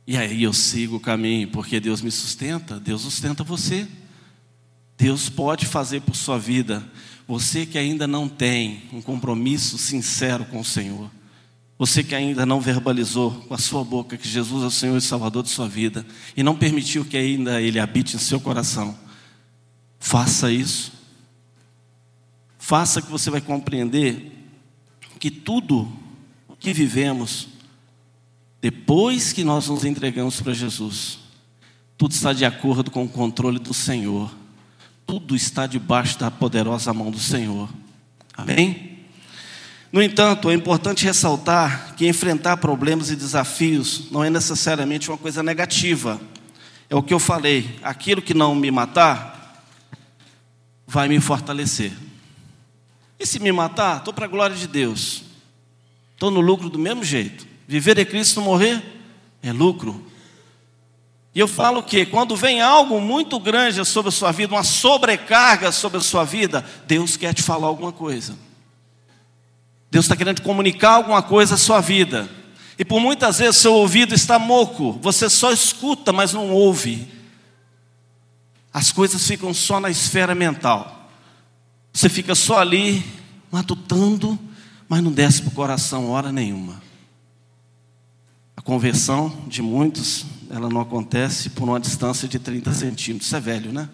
E 0.10 0.18
aí 0.18 0.42
eu 0.42 0.52
sigo 0.52 0.96
o 0.96 1.00
caminho, 1.00 1.50
porque 1.50 1.80
Deus 1.80 2.02
me 2.02 2.10
sustenta, 2.10 2.80
Deus 2.80 3.04
sustenta 3.04 3.44
você. 3.44 3.88
Deus 4.98 5.30
pode 5.30 5.68
fazer 5.68 6.02
por 6.02 6.16
sua 6.16 6.40
vida. 6.40 6.84
Você 7.28 7.64
que 7.64 7.78
ainda 7.78 8.08
não 8.08 8.28
tem 8.28 8.86
um 8.92 9.04
compromisso 9.04 9.78
sincero 9.78 10.46
com 10.46 10.62
o 10.62 10.66
Senhor. 10.66 11.12
Você 11.78 12.04
que 12.04 12.16
ainda 12.16 12.44
não 12.44 12.60
verbalizou 12.60 13.34
com 13.48 13.54
a 13.54 13.58
sua 13.60 13.84
boca 13.84 14.18
que 14.18 14.28
Jesus 14.28 14.64
é 14.64 14.66
o 14.66 14.72
Senhor 14.72 14.98
e 14.98 15.02
Salvador 15.02 15.44
de 15.44 15.50
sua 15.50 15.70
vida 15.70 16.04
e 16.36 16.42
não 16.42 16.56
permitiu 16.56 17.06
que 17.06 17.16
ainda 17.16 17.62
Ele 17.62 17.80
habite 17.80 18.16
em 18.16 18.20
seu 18.20 18.40
coração, 18.40 18.98
faça 20.00 20.52
isso. 20.52 20.92
Faça 22.58 23.00
que 23.00 23.12
você 23.12 23.30
vai 23.30 23.42
compreender 23.42 24.32
que 25.20 25.30
tudo 25.30 25.88
que 26.60 26.74
vivemos, 26.74 27.59
depois 28.62 29.34
que 29.34 29.44
nós 29.44 29.68
nos 29.68 29.86
entregamos 29.86 30.42
para 30.42 30.54
Jesus, 30.54 31.20
tudo 31.98 32.12
está 32.12 32.34
de 32.34 32.46
acordo 32.46 32.92
com 32.92 33.04
o 33.04 33.10
controle 33.10 33.60
do 33.60 33.74
Senhor 33.74 34.32
tudo 35.10 35.36
está 35.36 35.66
debaixo 35.66 36.20
da 36.20 36.30
poderosa 36.30 36.94
mão 36.94 37.10
do 37.10 37.18
Senhor. 37.18 37.68
Amém? 38.38 39.00
No 39.92 40.04
entanto, 40.04 40.52
é 40.52 40.54
importante 40.54 41.04
ressaltar 41.04 41.96
que 41.96 42.08
enfrentar 42.08 42.58
problemas 42.58 43.10
e 43.10 43.16
desafios 43.16 44.12
não 44.12 44.24
é 44.24 44.30
necessariamente 44.30 45.10
uma 45.10 45.18
coisa 45.18 45.42
negativa. 45.42 46.22
É 46.88 46.96
o 46.96 47.02
que 47.02 47.12
eu 47.12 47.18
falei: 47.18 47.80
aquilo 47.82 48.22
que 48.22 48.36
não 48.36 48.54
me 48.54 48.70
matar, 48.70 49.66
vai 50.86 51.08
me 51.08 51.20
fortalecer. 51.20 51.92
E 53.20 53.26
se 53.26 53.40
me 53.40 53.52
matar, 53.52 53.98
estou 53.98 54.14
para 54.14 54.26
a 54.26 54.30
glória 54.30 54.56
de 54.56 54.68
Deus. 54.68 55.24
Estou 56.14 56.30
no 56.30 56.40
lucro 56.40 56.70
do 56.70 56.78
mesmo 56.78 57.04
jeito. 57.04 57.48
Viver 57.70 58.00
é 58.00 58.04
Cristo, 58.04 58.42
morrer 58.42 58.82
é 59.44 59.54
lucro. 59.54 60.04
E 61.36 61.40
eu 61.40 61.48
falo 61.48 61.84
que 61.84 62.04
quando 62.04 62.36
vem 62.36 62.60
algo 62.60 63.00
muito 63.00 63.40
grande 63.40 63.86
sobre 63.86 64.10
a 64.10 64.12
sua 64.12 64.32
vida, 64.32 64.56
uma 64.56 64.64
sobrecarga 64.64 65.72
sobre 65.72 66.00
a 66.00 66.02
sua 66.02 66.24
vida, 66.24 66.66
Deus 66.88 67.16
quer 67.16 67.32
te 67.32 67.44
falar 67.44 67.68
alguma 67.68 67.92
coisa. 67.92 68.36
Deus 69.92 70.06
está 70.06 70.16
querendo 70.16 70.42
comunicar 70.42 70.94
alguma 70.94 71.22
coisa 71.22 71.54
à 71.54 71.58
sua 71.60 71.80
vida. 71.80 72.28
E 72.76 72.84
por 72.84 73.00
muitas 73.00 73.38
vezes 73.38 73.58
seu 73.58 73.76
ouvido 73.76 74.16
está 74.16 74.40
moco, 74.40 74.94
você 74.94 75.30
só 75.30 75.52
escuta, 75.52 76.12
mas 76.12 76.34
não 76.34 76.50
ouve. 76.50 77.08
As 78.74 78.92
coisas 78.92 79.28
ficam 79.28 79.54
só 79.54 79.80
na 79.80 79.92
esfera 79.92 80.34
mental. 80.34 81.08
Você 81.94 82.10
fica 82.10 82.34
só 82.34 82.58
ali, 82.58 83.06
matutando, 83.52 84.40
mas 84.88 85.04
não 85.04 85.12
desce 85.12 85.44
para 85.44 85.50
o 85.50 85.54
coração 85.54 86.10
hora 86.10 86.32
nenhuma. 86.32 86.89
Conversão 88.70 89.36
de 89.48 89.64
muitos, 89.64 90.28
ela 90.48 90.70
não 90.70 90.80
acontece 90.80 91.50
por 91.50 91.68
uma 91.68 91.80
distância 91.80 92.28
de 92.28 92.38
30 92.38 92.72
centímetros. 92.72 93.26
Isso 93.26 93.36
é 93.36 93.40
velho, 93.40 93.74
né? 93.74 93.90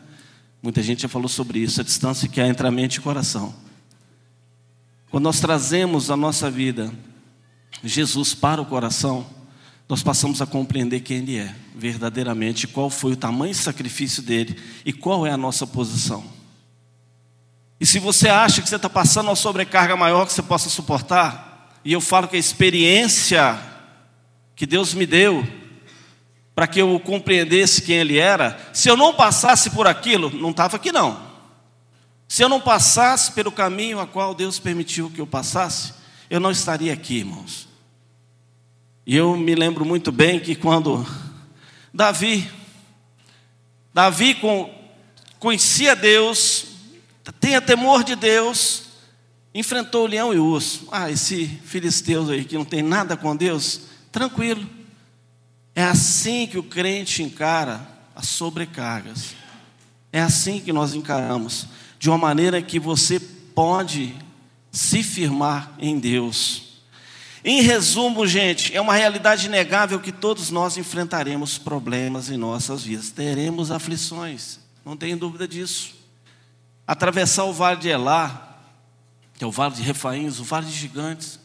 Muita 0.62 0.84
gente 0.84 1.04
já 1.04 1.08
falou 1.08 1.30
sobre 1.30 1.60
isso, 1.60 1.80
a 1.80 1.84
distância 1.86 2.28
que 2.28 2.42
há 2.42 2.48
entre 2.50 2.68
a 2.68 2.72
mente 2.72 2.96
e 2.96 3.00
o 3.00 3.02
coração. 3.02 3.56
Quando 5.10 5.24
nós 5.24 5.40
trazemos 5.40 6.12
a 6.12 6.18
nossa 6.18 6.52
vida 6.52 6.94
Jesus 7.86 8.34
para 8.36 8.62
o 8.62 8.66
coração, 8.66 9.26
nós 9.88 10.04
passamos 10.04 10.42
a 10.42 10.46
compreender 10.46 11.00
quem 11.00 11.20
Ele 11.20 11.38
é, 11.38 11.56
verdadeiramente, 11.74 12.68
qual 12.68 12.90
foi 12.90 13.14
o 13.14 13.16
tamanho 13.16 13.52
e 13.52 13.56
sacrifício 13.56 14.22
dele 14.22 14.60
e 14.84 14.92
qual 14.92 15.26
é 15.26 15.32
a 15.32 15.38
nossa 15.38 15.66
posição. 15.66 16.22
E 17.80 17.86
se 17.86 17.98
você 17.98 18.28
acha 18.28 18.62
que 18.62 18.68
você 18.68 18.76
está 18.76 18.90
passando 18.90 19.28
uma 19.28 19.38
sobrecarga 19.38 19.96
maior 19.96 20.26
que 20.26 20.34
você 20.34 20.44
possa 20.44 20.70
suportar, 20.70 21.80
e 21.86 21.94
eu 21.94 22.02
falo 22.02 22.28
que 22.28 22.36
a 22.36 22.40
experiência 22.40 23.74
que 24.56 24.66
Deus 24.66 24.94
me 24.94 25.06
deu 25.06 25.46
para 26.56 26.68
que 26.68 26.82
eu 26.82 26.98
compreendesse 27.02 27.82
quem 27.82 27.98
Ele 27.98 28.18
era, 28.18 28.58
se 28.74 28.88
eu 28.88 28.96
não 28.96 29.14
passasse 29.14 29.70
por 29.72 29.86
aquilo, 29.86 30.30
não 30.30 30.52
estava 30.52 30.78
aqui 30.78 30.92
não. 30.92 31.22
Se 32.28 32.42
eu 32.42 32.48
não 32.48 32.62
passasse 32.62 33.34
pelo 33.34 33.52
caminho 33.52 34.00
a 34.00 34.08
qual 34.08 34.34
Deus 34.34 34.58
permitiu 34.58 35.12
que 35.12 35.20
eu 35.20 35.28
passasse, 35.28 35.94
eu 36.30 36.40
não 36.40 36.52
estaria 36.52 36.94
aqui, 36.94 37.18
irmãos. 37.18 37.68
E 39.06 39.16
eu 39.16 39.36
me 39.36 39.54
lembro 39.54 39.86
muito 39.86 40.12
bem 40.12 40.40
que 40.40 40.56
quando 40.56 41.06
Davi, 41.94 42.50
Davi 43.94 44.38
conhecia 45.38 45.96
Deus, 45.96 46.68
tinha 47.40 47.62
temor 47.62 48.04
de 48.04 48.16
Deus, 48.16 48.84
enfrentou 49.54 50.06
o 50.06 50.08
leão 50.08 50.34
e 50.34 50.40
o 50.40 50.46
urso. 50.46 50.88
Ah, 50.92 51.12
esse 51.12 51.46
filisteu 51.66 52.30
aí 52.30 52.44
que 52.44 52.58
não 52.58 52.66
tem 52.66 52.82
nada 52.82 53.16
com 53.16 53.36
Deus, 53.36 53.82
Tranquilo. 54.16 54.66
É 55.76 55.84
assim 55.84 56.48
que 56.48 56.58
o 56.58 56.64
crente 56.64 57.22
encara 57.22 57.86
as 58.16 58.30
sobrecargas. 58.30 59.36
É 60.10 60.22
assim 60.22 60.62
que 60.62 60.72
nós 60.72 60.94
encaramos, 60.94 61.68
de 62.00 62.08
uma 62.08 62.18
maneira 62.18 62.62
que 62.62 62.80
você 62.80 63.20
pode 63.20 64.16
se 64.72 65.04
firmar 65.04 65.76
em 65.78 66.00
Deus. 66.00 66.80
Em 67.44 67.62
resumo, 67.62 68.26
gente, 68.26 68.74
é 68.74 68.80
uma 68.80 68.94
realidade 68.94 69.48
inegável 69.48 70.00
que 70.00 70.14
todos 70.14 70.50
nós 70.50 70.78
enfrentaremos 70.78 71.58
problemas 71.58 72.30
em 72.30 72.38
nossas 72.38 72.84
vidas, 72.84 73.10
teremos 73.10 73.70
aflições, 73.70 74.60
não 74.86 74.96
tenho 74.96 75.18
dúvida 75.18 75.46
disso. 75.46 75.94
Atravessar 76.88 77.44
o 77.44 77.52
vale 77.52 77.82
de 77.82 77.90
Elá, 77.90 78.62
que 79.34 79.44
é 79.44 79.48
o 79.48 79.52
vale 79.52 79.76
de 79.76 79.82
Refaíns, 79.82 80.40
o 80.40 80.46
vale 80.46 80.68
de 80.68 80.72
gigantes, 80.72 81.38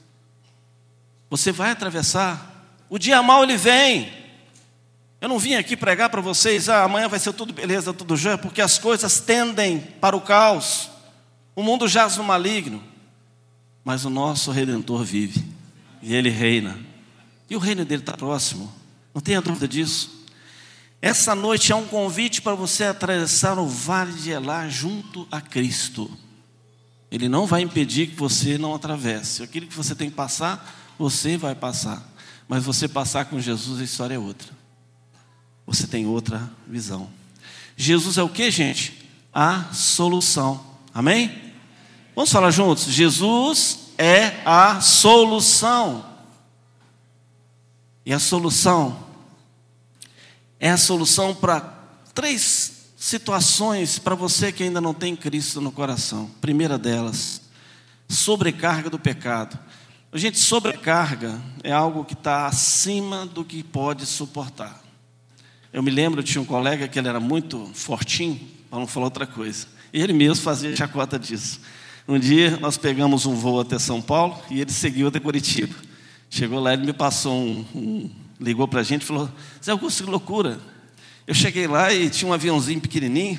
você 1.28 1.50
vai 1.50 1.72
atravessar, 1.72 2.59
o 2.90 2.98
dia 2.98 3.22
mal 3.22 3.44
ele 3.44 3.56
vem. 3.56 4.12
Eu 5.20 5.28
não 5.28 5.38
vim 5.38 5.54
aqui 5.54 5.76
pregar 5.76 6.10
para 6.10 6.20
vocês, 6.20 6.68
ah, 6.68 6.82
amanhã 6.82 7.08
vai 7.08 7.20
ser 7.20 7.32
tudo 7.32 7.52
beleza, 7.52 7.92
tudo 7.94 8.16
já, 8.16 8.36
porque 8.36 8.60
as 8.60 8.78
coisas 8.78 9.20
tendem 9.20 9.78
para 9.78 10.16
o 10.16 10.20
caos. 10.20 10.90
O 11.54 11.62
mundo 11.62 11.86
jaz 11.86 12.16
no 12.16 12.24
maligno. 12.24 12.82
Mas 13.84 14.04
o 14.04 14.10
nosso 14.10 14.50
redentor 14.50 15.04
vive. 15.04 15.44
E 16.02 16.14
ele 16.14 16.30
reina. 16.30 16.78
E 17.48 17.56
o 17.56 17.58
reino 17.58 17.84
dele 17.84 18.02
está 18.02 18.16
próximo. 18.16 18.72
Não 19.14 19.20
tenha 19.20 19.40
dúvida 19.40 19.68
disso. 19.68 20.26
Essa 21.02 21.34
noite 21.34 21.72
é 21.72 21.76
um 21.76 21.86
convite 21.86 22.42
para 22.42 22.54
você 22.54 22.84
atravessar 22.84 23.58
o 23.58 23.66
vale 23.66 24.12
de 24.12 24.30
Elá 24.30 24.68
junto 24.68 25.26
a 25.30 25.40
Cristo. 25.40 26.10
Ele 27.10 27.28
não 27.28 27.46
vai 27.46 27.62
impedir 27.62 28.08
que 28.08 28.16
você 28.16 28.56
não 28.56 28.74
atravesse. 28.74 29.42
Aquilo 29.42 29.66
que 29.66 29.76
você 29.76 29.94
tem 29.94 30.10
que 30.10 30.16
passar, 30.16 30.94
você 30.98 31.36
vai 31.36 31.54
passar. 31.54 32.06
Mas 32.50 32.64
você 32.64 32.88
passar 32.88 33.26
com 33.26 33.40
Jesus, 33.40 33.80
a 33.80 33.84
história 33.84 34.16
é 34.16 34.18
outra. 34.18 34.48
Você 35.64 35.86
tem 35.86 36.04
outra 36.04 36.50
visão. 36.66 37.08
Jesus 37.76 38.18
é 38.18 38.24
o 38.24 38.28
que, 38.28 38.50
gente? 38.50 39.08
A 39.32 39.72
solução. 39.72 40.60
Amém? 40.92 41.54
Vamos 42.12 42.32
falar 42.32 42.50
juntos? 42.50 42.86
Jesus 42.86 43.92
é 43.96 44.42
a 44.44 44.80
solução. 44.80 46.04
E 48.04 48.12
a 48.12 48.18
solução 48.18 48.98
é 50.58 50.72
a 50.72 50.76
solução 50.76 51.32
para 51.32 51.60
três 52.12 52.88
situações 52.96 53.96
para 53.96 54.16
você 54.16 54.50
que 54.50 54.64
ainda 54.64 54.80
não 54.80 54.92
tem 54.92 55.14
Cristo 55.14 55.60
no 55.60 55.70
coração. 55.70 56.28
Primeira 56.40 56.76
delas, 56.76 57.42
sobrecarga 58.08 58.90
do 58.90 58.98
pecado. 58.98 59.56
Gente, 60.12 60.40
sobrecarga 60.40 61.40
é 61.62 61.70
algo 61.70 62.04
que 62.04 62.14
está 62.14 62.46
acima 62.46 63.24
do 63.24 63.44
que 63.44 63.62
pode 63.62 64.04
suportar. 64.06 64.82
Eu 65.72 65.84
me 65.84 65.90
lembro, 65.90 66.18
eu 66.18 66.24
tinha 66.24 66.42
um 66.42 66.44
colega 66.44 66.88
que 66.88 66.98
ele 66.98 67.06
era 67.06 67.20
muito 67.20 67.70
fortinho, 67.74 68.40
para 68.68 68.80
não 68.80 68.88
falar 68.88 69.06
outra 69.06 69.24
coisa. 69.24 69.68
E 69.92 70.02
ele 70.02 70.12
mesmo 70.12 70.42
fazia 70.42 70.74
chacota 70.74 71.16
disso. 71.16 71.60
Um 72.08 72.18
dia 72.18 72.58
nós 72.60 72.76
pegamos 72.76 73.24
um 73.24 73.36
voo 73.36 73.60
até 73.60 73.78
São 73.78 74.02
Paulo 74.02 74.36
e 74.50 74.60
ele 74.60 74.72
seguiu 74.72 75.06
até 75.06 75.20
Curitiba. 75.20 75.76
Chegou 76.28 76.58
lá, 76.58 76.72
ele 76.72 76.86
me 76.86 76.92
passou 76.92 77.32
um, 77.32 77.64
um 77.72 78.10
ligou 78.40 78.66
para 78.66 78.80
a 78.80 78.82
gente 78.82 79.02
e 79.02 79.04
falou: 79.04 79.30
Zé 79.64 79.70
Augusto, 79.70 80.02
que 80.02 80.10
loucura. 80.10 80.58
Eu 81.24 81.34
cheguei 81.34 81.68
lá 81.68 81.92
e 81.92 82.10
tinha 82.10 82.28
um 82.28 82.34
aviãozinho 82.34 82.80
pequenininho 82.80 83.38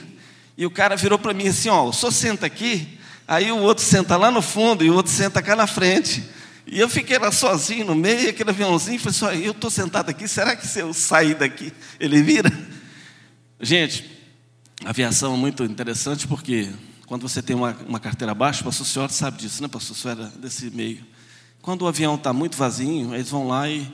e 0.57 0.65
o 0.65 0.71
cara 0.71 0.95
virou 0.95 1.19
para 1.19 1.33
mim 1.33 1.49
assim: 1.49 1.67
Ó, 1.67 1.91
senhor 1.91 2.11
senta 2.13 2.45
aqui, 2.45 2.97
aí 3.27 3.51
o 3.51 3.57
outro 3.57 3.83
senta 3.83 4.15
lá 4.15 4.31
no 4.31 4.41
fundo 4.41 4.85
e 4.85 4.89
o 4.89 4.95
outro 4.95 5.11
senta 5.11 5.41
cá 5.41 5.53
na 5.53 5.67
frente. 5.67 6.23
E 6.71 6.79
eu 6.79 6.87
fiquei 6.87 7.19
lá 7.19 7.33
sozinho 7.33 7.85
no 7.85 7.93
meio, 7.93 8.29
aquele 8.29 8.49
aviãozinho, 8.49 8.97
falei 8.97 9.33
assim, 9.33 9.45
eu 9.45 9.51
estou 9.51 9.69
sentado 9.69 10.09
aqui, 10.09 10.25
será 10.25 10.55
que 10.55 10.65
se 10.65 10.79
eu 10.79 10.93
sair 10.93 11.35
daqui, 11.35 11.73
ele 11.99 12.23
vira? 12.23 12.49
Gente, 13.59 14.09
aviação 14.85 15.33
é 15.33 15.37
muito 15.37 15.65
interessante 15.65 16.25
porque 16.25 16.71
quando 17.05 17.27
você 17.27 17.41
tem 17.41 17.57
uma, 17.57 17.75
uma 17.85 17.99
carteira 17.99 18.33
baixa, 18.33 18.61
o 18.61 18.63
pastor 18.63 18.87
senhora 18.87 19.11
sabe 19.11 19.37
disso, 19.37 19.61
né, 19.61 19.67
pastor 19.67 19.97
senhora, 19.97 20.31
desse 20.37 20.69
meio. 20.69 21.05
Quando 21.61 21.81
o 21.81 21.87
avião 21.89 22.15
está 22.15 22.31
muito 22.31 22.55
vazio, 22.55 23.13
eles 23.13 23.29
vão 23.29 23.49
lá 23.49 23.69
e 23.69 23.85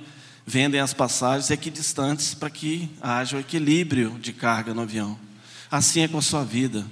vendem 0.45 0.79
as 0.79 0.93
passagens 0.93 1.49
equidistantes 1.49 2.35
para 2.35 2.51
que 2.51 2.91
haja 3.01 3.37
o 3.37 3.39
equilíbrio 3.39 4.19
de 4.19 4.31
carga 4.31 4.75
no 4.75 4.83
avião. 4.83 5.17
Assim 5.71 6.01
é 6.01 6.07
com 6.07 6.19
a 6.19 6.21
sua 6.21 6.43
vida. 6.43 6.85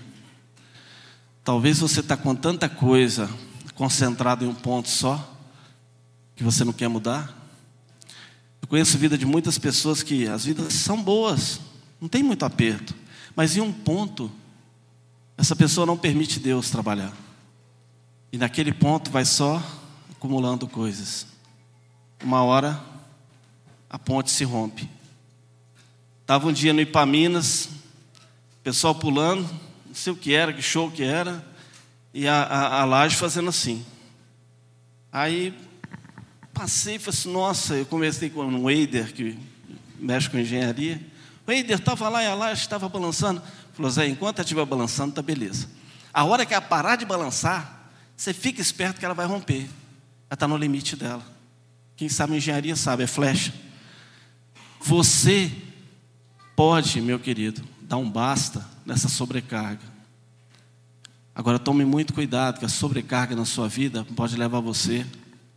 Talvez 1.44 1.77
você 1.77 2.00
está 2.00 2.18
com 2.18 2.34
tanta 2.34 2.68
coisa 2.68 3.30
concentrado 3.75 4.44
em 4.44 4.48
um 4.48 4.56
ponto 4.56 4.89
só, 4.89 5.34
que 6.36 6.44
você 6.44 6.63
não 6.63 6.74
quer 6.74 6.88
mudar? 6.88 7.34
Eu 8.62 8.68
conheço 8.68 8.98
a 8.98 9.00
vida 9.00 9.18
de 9.18 9.25
muitas 9.25 9.58
pessoas 9.58 10.04
que 10.04 10.27
as 10.27 10.46
vidas 10.46 10.74
são 10.74 11.01
boas, 11.01 11.60
não 12.01 12.10
tem 12.10 12.22
muito 12.22 12.44
aperto, 12.44 12.94
mas 13.36 13.56
em 13.56 13.62
um 13.62 13.72
ponto, 13.72 14.32
essa 15.38 15.56
pessoa 15.56 15.86
não 15.86 15.98
permite 15.98 16.39
Deus 16.39 16.70
trabalhar. 16.70 17.13
E 18.32 18.38
naquele 18.38 18.74
ponto 18.74 19.12
vai 19.12 19.24
só 19.24 19.63
acumulando 20.12 20.68
coisas. 20.68 21.27
Uma 22.24 22.44
hora 22.44 22.84
a 23.89 23.98
ponte 23.98 24.32
se 24.32 24.44
rompe. 24.44 24.89
Estava 26.22 26.48
um 26.48 26.51
dia 26.51 26.74
no 26.74 26.82
Ipaminas, 26.82 27.70
pessoal 28.63 28.96
pulando, 28.96 29.48
não 29.86 29.94
sei 29.94 30.12
o 30.12 30.15
que 30.15 30.34
era, 30.34 30.51
que 30.51 30.62
show 30.62 30.89
que 30.89 31.04
era, 31.04 31.46
e 32.13 32.27
a, 32.27 32.42
a, 32.42 32.82
a 32.82 32.86
laje 32.86 33.15
fazendo 33.15 33.50
assim. 33.50 33.86
Aí 35.12 35.54
passei 36.56 36.96
e 36.96 37.00
falei 37.00 37.20
assim, 37.20 37.32
nossa, 37.34 37.76
eu 37.76 37.86
comecei 37.86 38.30
com 38.30 38.46
um 38.46 38.70
Eider, 38.70 39.14
que 39.14 39.38
mexe 40.00 40.30
com 40.30 40.38
engenharia. 40.38 41.06
O 41.46 41.52
Eider 41.52 41.78
estava 41.78 42.08
lá 42.08 42.24
e 42.24 42.34
laje 42.34 42.62
estava 42.62 42.88
balançando. 42.88 43.44
Falou, 43.74 43.92
Zé, 43.92 44.08
enquanto 44.08 44.40
ela 44.40 44.46
estiver 44.46 44.66
balançando, 44.66 45.14
tá 45.14 45.22
beleza. 45.22 45.70
A 46.14 46.24
hora 46.24 46.46
que 46.46 46.54
ela 46.54 46.62
parar 46.62 46.96
de 46.96 47.06
balançar, 47.06 47.92
você 48.16 48.34
fica 48.34 48.62
esperto 48.62 49.00
que 49.00 49.06
ela 49.06 49.14
vai 49.14 49.26
romper. 49.26 49.64
Ela 49.64 50.34
está 50.34 50.48
no 50.48 50.56
limite 50.56 50.96
dela. 50.96 51.24
Quem 51.98 52.08
sabe 52.08 52.38
engenharia 52.38 52.76
sabe, 52.76 53.04
é 53.04 53.08
flecha. 53.08 53.54
Você 54.80 55.52
pode, 56.56 57.02
meu 57.02 57.20
querido, 57.20 57.62
dar 57.82 57.98
um 57.98 58.10
basta 58.10 58.66
nessa 58.86 59.10
sobrecarga. 59.10 59.84
Agora 61.36 61.60
tome 61.60 61.84
muito 61.84 62.14
cuidado, 62.14 62.60
que 62.60 62.66
a 62.66 62.70
sobrecarga 62.70 63.36
na 63.36 63.44
sua 63.44 63.68
vida 63.68 64.06
pode 64.16 64.38
levar 64.38 64.62
você 64.62 65.06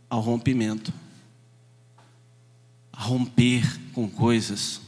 ao 0.09 0.19
rompimento. 0.21 0.91
A 2.91 3.03
romper 3.03 3.63
com 3.93 4.09
coisas 4.09 4.81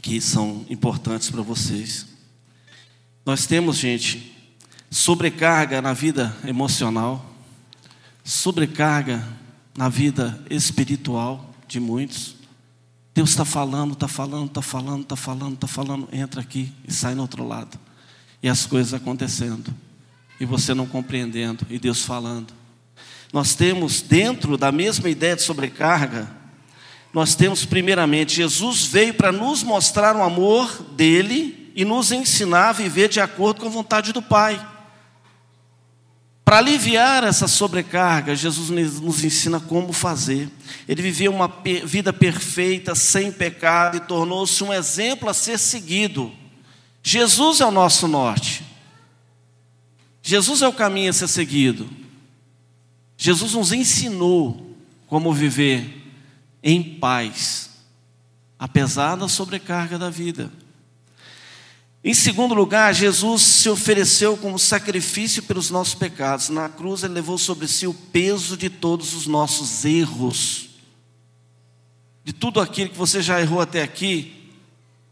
que 0.00 0.20
são 0.20 0.64
importantes 0.70 1.30
para 1.30 1.42
vocês. 1.42 2.06
Nós 3.26 3.46
temos, 3.46 3.76
gente, 3.76 4.34
sobrecarga 4.90 5.82
na 5.82 5.92
vida 5.92 6.34
emocional, 6.46 7.24
sobrecarga 8.24 9.26
na 9.76 9.88
vida 9.88 10.42
espiritual 10.48 11.54
de 11.66 11.78
muitos. 11.78 12.36
Deus 13.14 13.30
está 13.30 13.44
falando, 13.44 13.92
está 13.92 14.08
falando, 14.08 14.46
está 14.46 14.62
falando, 14.62 15.02
está 15.02 15.16
falando, 15.16 15.54
está 15.54 15.66
falando, 15.66 16.08
entra 16.12 16.40
aqui 16.40 16.72
e 16.86 16.92
sai 16.92 17.14
no 17.14 17.22
outro 17.22 17.46
lado. 17.46 17.78
E 18.42 18.48
as 18.48 18.64
coisas 18.64 18.94
acontecendo. 18.94 19.74
E 20.40 20.46
você 20.46 20.72
não 20.72 20.86
compreendendo, 20.86 21.66
e 21.68 21.78
Deus 21.78 22.04
falando. 22.04 22.54
Nós 23.32 23.54
temos, 23.54 24.00
dentro 24.00 24.56
da 24.56 24.72
mesma 24.72 25.08
ideia 25.08 25.36
de 25.36 25.42
sobrecarga, 25.42 26.30
nós 27.12 27.34
temos, 27.34 27.64
primeiramente, 27.64 28.36
Jesus 28.36 28.84
veio 28.84 29.14
para 29.14 29.32
nos 29.32 29.62
mostrar 29.62 30.14
o 30.16 30.22
amor 30.22 30.82
dele 30.92 31.72
e 31.74 31.84
nos 31.84 32.12
ensinar 32.12 32.70
a 32.70 32.72
viver 32.72 33.08
de 33.08 33.20
acordo 33.20 33.60
com 33.60 33.66
a 33.66 33.70
vontade 33.70 34.12
do 34.12 34.22
Pai. 34.22 34.64
Para 36.44 36.58
aliviar 36.58 37.24
essa 37.24 37.46
sobrecarga, 37.46 38.34
Jesus 38.34 38.70
nos 39.00 39.22
ensina 39.22 39.60
como 39.60 39.92
fazer. 39.92 40.48
Ele 40.88 41.02
viveu 41.02 41.30
uma 41.30 41.52
vida 41.84 42.10
perfeita, 42.10 42.94
sem 42.94 43.30
pecado, 43.30 43.98
e 43.98 44.00
tornou-se 44.00 44.64
um 44.64 44.72
exemplo 44.72 45.28
a 45.28 45.34
ser 45.34 45.58
seguido. 45.58 46.32
Jesus 47.02 47.60
é 47.60 47.66
o 47.66 47.70
nosso 47.70 48.08
norte. 48.08 48.64
Jesus 50.22 50.62
é 50.62 50.68
o 50.68 50.72
caminho 50.72 51.10
a 51.10 51.12
ser 51.12 51.28
seguido. 51.28 51.88
Jesus 53.20 53.54
nos 53.54 53.72
ensinou 53.72 54.76
como 55.08 55.34
viver 55.34 56.06
em 56.62 56.80
paz, 56.82 57.70
apesar 58.56 59.16
da 59.16 59.28
sobrecarga 59.28 59.98
da 59.98 60.08
vida. 60.08 60.52
Em 62.04 62.14
segundo 62.14 62.54
lugar, 62.54 62.94
Jesus 62.94 63.42
se 63.42 63.68
ofereceu 63.68 64.36
como 64.36 64.56
sacrifício 64.56 65.42
pelos 65.42 65.68
nossos 65.68 65.96
pecados. 65.96 66.48
Na 66.48 66.68
cruz, 66.68 67.02
ele 67.02 67.14
levou 67.14 67.36
sobre 67.36 67.66
si 67.66 67.88
o 67.88 67.92
peso 67.92 68.56
de 68.56 68.70
todos 68.70 69.12
os 69.14 69.26
nossos 69.26 69.84
erros. 69.84 70.68
De 72.24 72.32
tudo 72.32 72.60
aquilo 72.60 72.90
que 72.90 72.96
você 72.96 73.20
já 73.20 73.40
errou 73.40 73.60
até 73.60 73.82
aqui, 73.82 74.52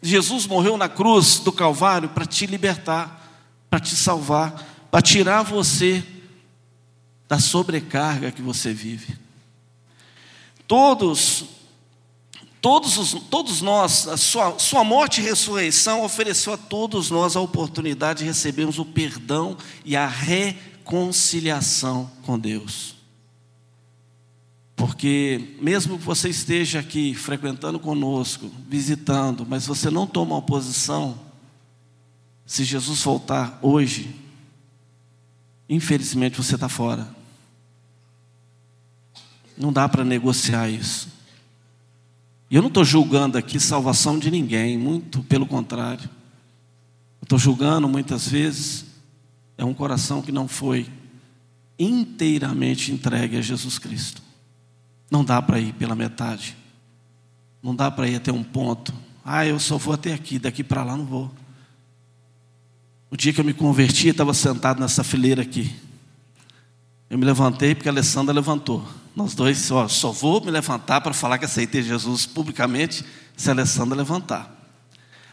Jesus 0.00 0.46
morreu 0.46 0.76
na 0.76 0.88
cruz 0.88 1.40
do 1.40 1.50
Calvário 1.50 2.10
para 2.10 2.24
te 2.24 2.46
libertar, 2.46 3.44
para 3.68 3.80
te 3.80 3.96
salvar, 3.96 4.86
para 4.92 5.02
tirar 5.02 5.42
você 5.42 6.04
da 7.28 7.38
sobrecarga 7.38 8.32
que 8.32 8.42
você 8.42 8.72
vive. 8.72 9.16
Todos 10.66 11.56
Todos, 12.66 12.98
os, 12.98 13.12
todos 13.30 13.62
nós, 13.62 14.08
a 14.08 14.16
sua, 14.16 14.58
sua 14.58 14.82
morte 14.82 15.20
e 15.20 15.24
ressurreição 15.24 16.02
ofereceu 16.02 16.54
a 16.54 16.56
todos 16.56 17.10
nós 17.10 17.36
a 17.36 17.40
oportunidade 17.40 18.20
de 18.20 18.24
recebermos 18.24 18.80
o 18.80 18.84
perdão 18.84 19.56
e 19.84 19.94
a 19.94 20.08
reconciliação 20.08 22.10
com 22.24 22.36
Deus. 22.36 22.96
Porque, 24.74 25.54
mesmo 25.60 25.96
que 25.96 26.04
você 26.04 26.28
esteja 26.28 26.80
aqui 26.80 27.14
frequentando 27.14 27.78
conosco, 27.78 28.50
visitando, 28.68 29.46
mas 29.48 29.64
você 29.64 29.88
não 29.88 30.04
toma 30.04 30.34
uma 30.34 30.42
posição, 30.42 31.16
se 32.44 32.64
Jesus 32.64 33.00
voltar 33.00 33.60
hoje, 33.62 34.12
infelizmente 35.68 36.36
você 36.36 36.54
está 36.54 36.68
fora. 36.68 37.08
Não 39.56 39.72
dá 39.72 39.88
para 39.88 40.04
negociar 40.04 40.68
isso. 40.68 41.08
E 42.50 42.56
eu 42.56 42.62
não 42.62 42.68
estou 42.68 42.84
julgando 42.84 43.36
aqui 43.36 43.58
salvação 43.58 44.18
de 44.18 44.30
ninguém, 44.30 44.78
muito 44.78 45.22
pelo 45.24 45.46
contrário. 45.46 46.08
Estou 47.22 47.38
julgando 47.38 47.88
muitas 47.88 48.28
vezes 48.28 48.86
é 49.58 49.64
um 49.64 49.72
coração 49.72 50.20
que 50.20 50.30
não 50.30 50.46
foi 50.46 50.86
inteiramente 51.78 52.92
entregue 52.92 53.36
a 53.36 53.40
Jesus 53.40 53.78
Cristo. 53.78 54.22
Não 55.10 55.24
dá 55.24 55.40
para 55.40 55.58
ir 55.58 55.72
pela 55.74 55.94
metade. 55.94 56.56
Não 57.62 57.74
dá 57.74 57.90
para 57.90 58.08
ir 58.08 58.16
até 58.16 58.32
um 58.32 58.42
ponto. 58.42 58.92
Ah, 59.24 59.46
eu 59.46 59.58
só 59.58 59.76
vou 59.76 59.94
até 59.94 60.12
aqui, 60.12 60.38
daqui 60.38 60.62
para 60.62 60.84
lá 60.84 60.96
não 60.96 61.06
vou. 61.06 61.30
O 63.10 63.16
dia 63.16 63.32
que 63.32 63.40
eu 63.40 63.44
me 63.44 63.54
converti, 63.54 64.08
eu 64.08 64.12
estava 64.12 64.34
sentado 64.34 64.80
nessa 64.80 65.04
fileira 65.04 65.42
aqui. 65.42 65.74
Eu 67.08 67.16
me 67.16 67.24
levantei 67.24 67.74
porque 67.74 67.88
a 67.88 67.92
Alessandra 67.92 68.34
levantou. 68.34 68.86
Nós 69.14 69.34
dois, 69.34 69.70
ó, 69.70 69.86
só 69.88 70.10
vou 70.10 70.44
me 70.44 70.50
levantar 70.50 71.00
para 71.00 71.14
falar 71.14 71.38
que 71.38 71.44
aceitei 71.44 71.82
Jesus 71.82 72.26
publicamente 72.26 73.04
se 73.36 73.48
a 73.48 73.52
Alessandra 73.52 73.96
levantar. 73.96 74.52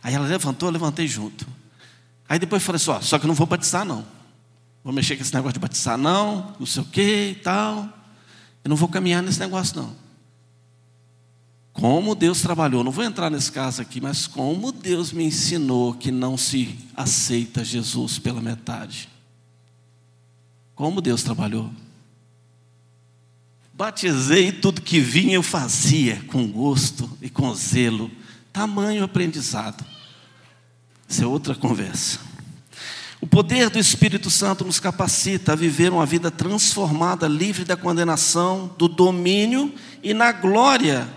Aí 0.01 0.13
ela 0.13 0.27
levantou, 0.27 0.69
eu 0.69 0.73
levantei 0.73 1.07
junto. 1.07 1.47
Aí 2.29 2.37
depois 2.37 2.61
falei 2.63 2.77
assim, 2.77 2.91
ó, 2.91 3.01
só 3.01 3.17
que 3.17 3.25
eu 3.25 3.27
não 3.27 3.35
vou 3.35 3.47
batizar 3.47 3.83
não. 3.83 4.05
Vou 4.83 4.93
mexer 4.93 5.15
com 5.15 5.23
esse 5.23 5.33
negócio 5.33 5.53
de 5.53 5.59
batizar 5.59 5.97
não, 5.97 6.53
não 6.59 6.65
sei 6.65 6.83
o 6.83 6.85
que 6.85 7.29
e 7.31 7.35
tal. 7.35 7.89
Eu 8.63 8.69
não 8.69 8.75
vou 8.75 8.87
caminhar 8.87 9.23
nesse 9.23 9.39
negócio 9.39 9.75
não. 9.75 10.02
Como 11.73 12.13
Deus 12.13 12.39
trabalhou, 12.39 12.83
não 12.83 12.91
vou 12.91 13.03
entrar 13.03 13.31
nesse 13.31 13.51
caso 13.51 13.81
aqui, 13.81 13.99
mas 13.99 14.27
como 14.27 14.71
Deus 14.71 15.11
me 15.11 15.25
ensinou 15.25 15.95
que 15.95 16.11
não 16.11 16.37
se 16.37 16.77
aceita 16.95 17.65
Jesus 17.65 18.19
pela 18.19 18.39
metade. 18.39 19.09
Como 20.75 21.01
Deus 21.01 21.23
trabalhou. 21.23 21.71
Batizei 23.73 24.51
tudo 24.51 24.83
que 24.83 24.99
vinha 24.99 25.33
eu 25.33 25.41
fazia 25.41 26.23
com 26.27 26.47
gosto 26.47 27.09
e 27.19 27.27
com 27.27 27.53
zelo. 27.55 28.09
Tamanho 28.51 29.03
aprendizado. 29.03 29.83
Isso 31.09 31.23
é 31.23 31.27
outra 31.27 31.55
conversa. 31.55 32.19
O 33.19 33.25
poder 33.25 33.71
do 33.71 33.79
Espírito 33.79 34.29
Santo 34.29 34.63
nos 34.63 34.79
capacita 34.79 35.53
a 35.53 35.55
viver 35.55 35.91
uma 35.91 36.05
vida 36.05 36.29
transformada, 36.29 37.27
livre 37.27 37.65
da 37.65 37.75
condenação, 37.75 38.71
do 38.77 38.87
domínio 38.87 39.73
e 40.03 40.13
na 40.13 40.31
glória 40.31 41.09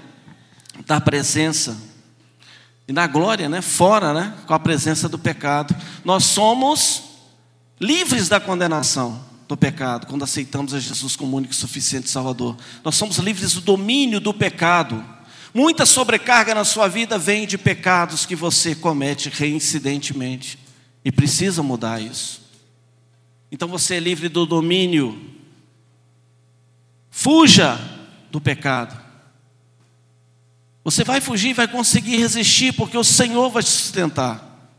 da 0.87 1.01
presença. 1.01 1.77
E 2.89 2.93
na 2.93 3.07
glória, 3.07 3.49
né? 3.49 3.61
Fora, 3.61 4.15
né? 4.15 4.35
Com 4.47 4.55
a 4.55 4.59
presença 4.59 5.09
do 5.09 5.19
pecado. 5.19 5.75
Nós 6.05 6.25
somos 6.25 7.03
livres 7.81 8.29
da 8.29 8.39
condenação 8.39 9.27
do 9.49 9.57
pecado, 9.57 10.07
quando 10.07 10.25
aceitamos 10.25 10.75
a 10.75 10.81
Jesus 10.81 11.15
como 11.15 11.37
único 11.37 11.53
e 11.53 11.57
suficiente 11.57 12.09
Salvador. 12.09 12.57
Nós 12.85 12.97
somos 12.97 13.19
livres 13.19 13.55
do 13.55 13.61
domínio 13.61 14.21
do 14.21 14.33
pecado. 14.33 15.05
Muita 15.53 15.87
sobrecarga 15.87 16.55
na 16.55 16.65
sua 16.65 16.89
vida 16.89 17.19
vem 17.19 17.47
de 17.47 17.57
pecados 17.57 18.27
que 18.27 18.37
você 18.37 18.75
comete 18.75 19.29
reincidentemente 19.29 20.59
e 21.05 21.13
precisa 21.13 21.63
mudar 21.63 22.01
isso. 22.01 22.43
Então 23.51 23.69
você 23.69 23.97
é 23.97 24.01
livre 24.01 24.29
do 24.29 24.45
domínio. 24.45 25.35
Fuja 27.11 27.79
do 28.31 28.41
pecado. 28.41 29.06
Você 30.87 31.03
vai 31.03 31.21
fugir 31.21 31.53
vai 31.53 31.67
conseguir 31.67 32.17
resistir, 32.17 32.73
porque 32.73 32.97
o 32.97 33.03
Senhor 33.03 33.51
vai 33.51 33.61
te 33.61 33.71
sustentar. 33.71 34.71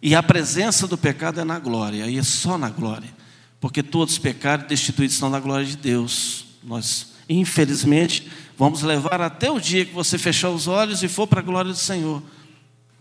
E 0.00 0.14
a 0.14 0.22
presença 0.22 0.86
do 0.88 0.96
pecado 0.96 1.38
é 1.38 1.44
na 1.44 1.58
glória, 1.58 2.06
e 2.06 2.16
é 2.16 2.22
só 2.22 2.56
na 2.56 2.70
glória. 2.70 3.12
porque 3.60 3.82
todos 3.82 4.16
pecaram 4.16 4.64
e 4.64 4.68
destituídos 4.68 5.16
estão 5.16 5.30
da 5.30 5.38
glória 5.40 5.66
de 5.66 5.76
Deus. 5.76 6.46
Nós, 6.62 7.08
infelizmente, 7.28 8.26
vamos 8.56 8.82
levar 8.82 9.20
até 9.20 9.50
o 9.50 9.60
dia 9.60 9.84
que 9.84 9.92
você 9.92 10.16
fechar 10.16 10.48
os 10.48 10.66
olhos 10.66 11.02
e 11.02 11.08
for 11.08 11.26
para 11.26 11.40
a 11.40 11.42
glória 11.42 11.72
do 11.72 11.78
Senhor, 11.78 12.22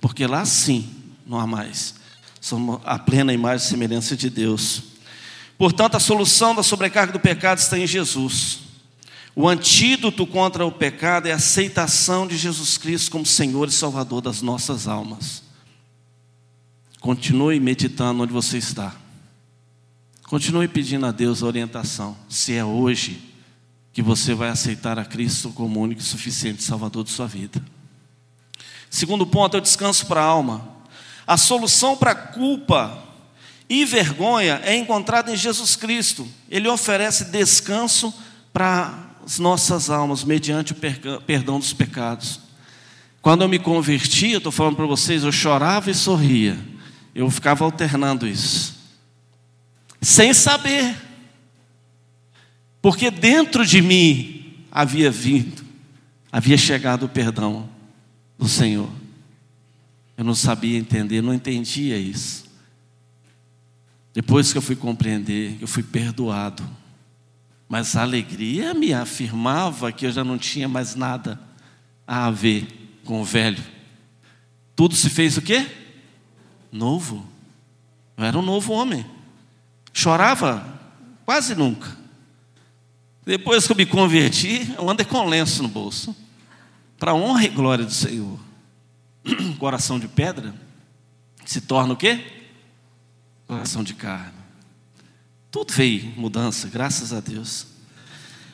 porque 0.01 0.27
lá 0.27 0.45
sim 0.45 0.89
não 1.25 1.39
há 1.39 1.47
mais. 1.47 1.95
Somos 2.41 2.81
a 2.83 2.99
plena 2.99 3.33
imagem 3.33 3.65
e 3.65 3.69
semelhança 3.69 4.17
de 4.17 4.29
Deus. 4.29 4.83
Portanto, 5.57 5.95
a 5.95 5.99
solução 5.99 6.53
da 6.53 6.63
sobrecarga 6.63 7.13
do 7.13 7.19
pecado 7.21 7.59
está 7.59 7.77
em 7.77 7.87
Jesus. 7.87 8.62
O 9.35 9.49
antídoto 9.49 10.27
contra 10.27 10.65
o 10.65 10.71
pecado 10.71 11.27
é 11.27 11.31
a 11.31 11.37
aceitação 11.37 12.27
de 12.27 12.37
Jesus 12.37 12.77
Cristo 12.77 13.11
como 13.11 13.25
Senhor 13.25 13.67
e 13.67 13.71
Salvador 13.71 14.21
das 14.21 14.41
nossas 14.41 14.87
almas. 14.87 15.41
Continue 16.99 17.59
meditando 17.59 18.23
onde 18.23 18.31
você 18.31 18.57
está. 18.57 18.95
Continue 20.23 20.67
pedindo 20.67 21.05
a 21.05 21.11
Deus 21.11 21.41
a 21.41 21.47
orientação, 21.47 22.15
se 22.29 22.53
é 22.53 22.63
hoje 22.63 23.33
que 23.91 24.01
você 24.01 24.33
vai 24.33 24.49
aceitar 24.49 24.97
a 24.97 25.05
Cristo 25.05 25.49
como 25.51 25.81
único 25.81 26.01
e 26.01 26.03
suficiente 26.03 26.63
Salvador 26.63 27.03
de 27.03 27.11
sua 27.11 27.27
vida. 27.27 27.61
Segundo 28.89 29.25
ponto 29.25 29.55
é 29.55 29.59
o 29.59 29.61
descanso 29.61 30.05
para 30.05 30.21
a 30.21 30.25
alma. 30.25 30.67
A 31.25 31.37
solução 31.37 31.97
para 31.97 32.11
a 32.11 32.15
culpa 32.15 33.03
e 33.69 33.85
vergonha 33.85 34.61
é 34.63 34.75
encontrada 34.75 35.31
em 35.31 35.35
Jesus 35.35 35.75
Cristo. 35.75 36.27
Ele 36.49 36.67
oferece 36.67 37.25
descanso 37.25 38.13
para 38.51 39.02
as 39.25 39.39
nossas 39.39 39.89
almas 39.89 40.23
mediante 40.23 40.73
o 40.73 40.75
perdão 41.21 41.59
dos 41.59 41.73
pecados. 41.73 42.39
Quando 43.21 43.41
eu 43.43 43.49
me 43.49 43.59
converti, 43.59 44.31
eu 44.31 44.37
estou 44.37 44.51
falando 44.51 44.75
para 44.75 44.85
vocês, 44.85 45.23
eu 45.23 45.31
chorava 45.31 45.89
e 45.89 45.93
sorria. 45.93 46.57
Eu 47.15 47.29
ficava 47.29 47.63
alternando 47.63 48.27
isso 48.27 48.73
sem 50.03 50.33
saber, 50.33 50.95
porque 52.81 53.09
dentro 53.09 53.65
de 53.65 53.81
mim 53.81 54.65
havia 54.69 55.09
vindo, 55.09 55.63
havia 56.29 56.57
chegado 56.57 57.03
o 57.05 57.09
perdão 57.09 57.69
do 58.37 58.49
Senhor. 58.49 58.89
Eu 60.17 60.25
não 60.25 60.35
sabia 60.35 60.77
entender, 60.77 61.21
não 61.21 61.33
entendia 61.33 61.97
isso. 61.97 62.43
Depois 64.13 64.51
que 64.51 64.57
eu 64.57 64.61
fui 64.61 64.75
compreender, 64.75 65.57
eu 65.61 65.67
fui 65.67 65.81
perdoado. 65.81 66.63
Mas 67.73 67.95
a 67.95 68.03
alegria 68.03 68.71
me 68.75 68.93
afirmava 68.93 69.91
que 69.91 70.05
eu 70.05 70.11
já 70.11 70.23
não 70.23 70.37
tinha 70.37 70.69
mais 70.69 70.93
nada 70.93 71.39
a 72.05 72.29
ver 72.29 72.99
com 73.03 73.19
o 73.19 73.25
velho. 73.25 73.63
Tudo 74.75 74.95
se 74.95 75.09
fez 75.09 75.37
o 75.37 75.41
quê? 75.41 75.65
Novo. 76.71 77.27
Eu 78.15 78.25
era 78.25 78.37
um 78.37 78.43
novo 78.43 78.73
homem. 78.73 79.03
Chorava 79.91 80.63
quase 81.25 81.55
nunca. 81.55 81.97
Depois 83.25 83.65
que 83.65 83.71
eu 83.71 83.77
me 83.77 83.87
converti, 83.87 84.71
eu 84.77 84.87
andei 84.87 85.03
com 85.03 85.25
lenço 85.25 85.63
no 85.63 85.67
bolso. 85.67 86.15
Para 86.99 87.15
honra 87.15 87.45
e 87.45 87.49
glória 87.49 87.85
do 87.85 87.91
Senhor. 87.91 88.39
Coração 89.57 89.97
de 89.97 90.07
pedra 90.07 90.53
se 91.43 91.59
torna 91.59 91.95
o 91.95 91.97
quê? 91.97 92.23
Coração 93.47 93.83
de 93.83 93.95
carne. 93.95 94.42
Tudo 95.53 95.71
veio 95.71 96.11
mudança, 96.17 96.67
graças 96.67 97.13
a 97.13 97.19
Deus. 97.19 97.67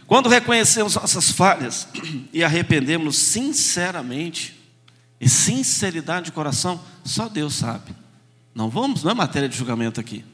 Quando 0.05 0.27
reconhecemos 0.27 0.95
nossas 0.95 1.31
falhas 1.31 1.87
e 2.33 2.43
arrependemos 2.43 3.17
sinceramente, 3.17 4.59
e 5.17 5.29
sinceridade 5.29 6.25
de 6.25 6.33
coração, 6.33 6.83
só 7.05 7.29
Deus 7.29 7.55
sabe. 7.55 7.95
Não 8.53 8.69
vamos, 8.69 9.01
não 9.01 9.11
é 9.11 9.13
matéria 9.13 9.47
de 9.47 9.55
julgamento 9.55 9.97
aqui. 9.97 10.25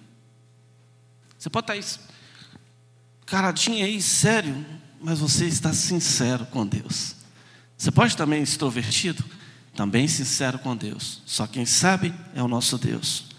Você 1.37 1.51
pode 1.51 1.65
estar 1.65 1.73
aí, 1.73 1.85
caradinha 3.27 3.85
aí, 3.85 4.01
sério, 4.01 4.65
mas 4.99 5.19
você 5.19 5.45
está 5.45 5.71
sincero 5.71 6.47
com 6.47 6.65
Deus. 6.65 7.15
Você 7.77 7.91
pode 7.91 8.17
também 8.17 8.41
extrovertido, 8.41 9.23
também 9.75 10.07
sincero 10.07 10.57
com 10.57 10.75
Deus. 10.75 11.21
Só 11.27 11.45
quem 11.45 11.63
sabe 11.63 12.11
é 12.33 12.41
o 12.41 12.47
nosso 12.47 12.79
Deus. 12.79 13.34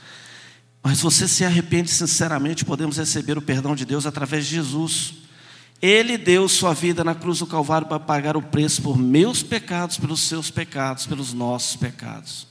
Mas 0.88 1.00
você 1.00 1.26
se 1.26 1.44
arrepende 1.44 1.90
sinceramente, 1.90 2.64
podemos 2.64 2.96
receber 2.96 3.36
o 3.36 3.42
perdão 3.42 3.74
de 3.74 3.84
Deus 3.84 4.06
através 4.06 4.46
de 4.46 4.54
Jesus. 4.54 5.14
Ele 5.82 6.16
deu 6.16 6.48
sua 6.48 6.72
vida 6.74 7.02
na 7.02 7.12
cruz 7.12 7.40
do 7.40 7.46
Calvário 7.48 7.88
para 7.88 7.98
pagar 7.98 8.36
o 8.36 8.42
preço 8.42 8.80
por 8.82 8.96
meus 8.96 9.42
pecados, 9.42 9.98
pelos 9.98 10.20
seus 10.20 10.48
pecados, 10.48 11.04
pelos 11.04 11.32
nossos 11.32 11.74
pecados. 11.74 12.46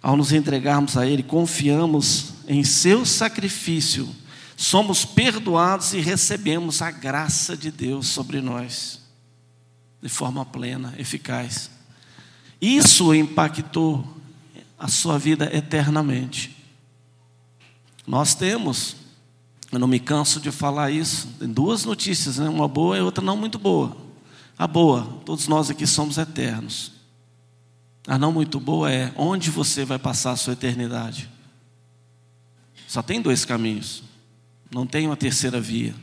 Ao 0.00 0.16
nos 0.16 0.30
entregarmos 0.30 0.96
a 0.96 1.04
Ele, 1.04 1.24
confiamos 1.24 2.34
em 2.46 2.62
Seu 2.62 3.04
sacrifício, 3.04 4.08
somos 4.56 5.04
perdoados 5.04 5.94
e 5.94 5.98
recebemos 5.98 6.80
a 6.82 6.92
graça 6.92 7.56
de 7.56 7.72
Deus 7.72 8.06
sobre 8.06 8.40
nós, 8.40 9.00
de 10.00 10.08
forma 10.08 10.46
plena, 10.46 10.94
eficaz. 10.96 11.68
Isso 12.60 13.12
impactou 13.12 14.06
a 14.78 14.86
sua 14.86 15.18
vida 15.18 15.50
eternamente. 15.52 16.61
Nós 18.06 18.34
temos, 18.34 18.96
eu 19.70 19.78
não 19.78 19.86
me 19.86 20.00
canso 20.00 20.40
de 20.40 20.50
falar 20.50 20.90
isso, 20.90 21.28
tem 21.38 21.48
duas 21.48 21.84
notícias, 21.84 22.38
né? 22.38 22.48
uma 22.48 22.68
boa 22.68 22.98
e 22.98 23.00
outra 23.00 23.24
não 23.24 23.36
muito 23.36 23.58
boa. 23.58 23.96
A 24.58 24.66
boa, 24.66 25.20
todos 25.24 25.48
nós 25.48 25.70
aqui 25.70 25.86
somos 25.86 26.18
eternos. 26.18 26.92
A 28.06 28.18
não 28.18 28.32
muito 28.32 28.58
boa 28.58 28.90
é 28.90 29.12
onde 29.16 29.50
você 29.50 29.84
vai 29.84 29.98
passar 29.98 30.32
a 30.32 30.36
sua 30.36 30.54
eternidade. 30.54 31.30
Só 32.88 33.00
tem 33.02 33.22
dois 33.22 33.44
caminhos, 33.44 34.02
não 34.70 34.86
tem 34.86 35.06
uma 35.06 35.16
terceira 35.16 35.60
via. 35.60 35.94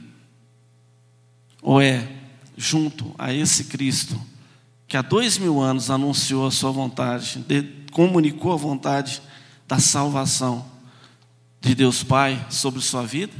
Ou 1.61 1.81
é 1.81 2.09
junto 2.57 3.13
a 3.17 3.33
esse 3.33 3.65
Cristo 3.65 4.19
que 4.87 4.97
há 4.97 5.01
dois 5.01 5.37
mil 5.37 5.61
anos 5.61 5.91
anunciou 5.91 6.47
a 6.47 6.51
sua 6.51 6.71
vontade, 6.71 7.45
comunicou 7.91 8.53
a 8.53 8.57
vontade 8.57 9.21
da 9.67 9.77
salvação 9.77 10.65
de 11.61 11.75
Deus 11.75 12.03
Pai 12.03 12.45
sobre 12.49 12.81
sua 12.81 13.05
vida? 13.05 13.33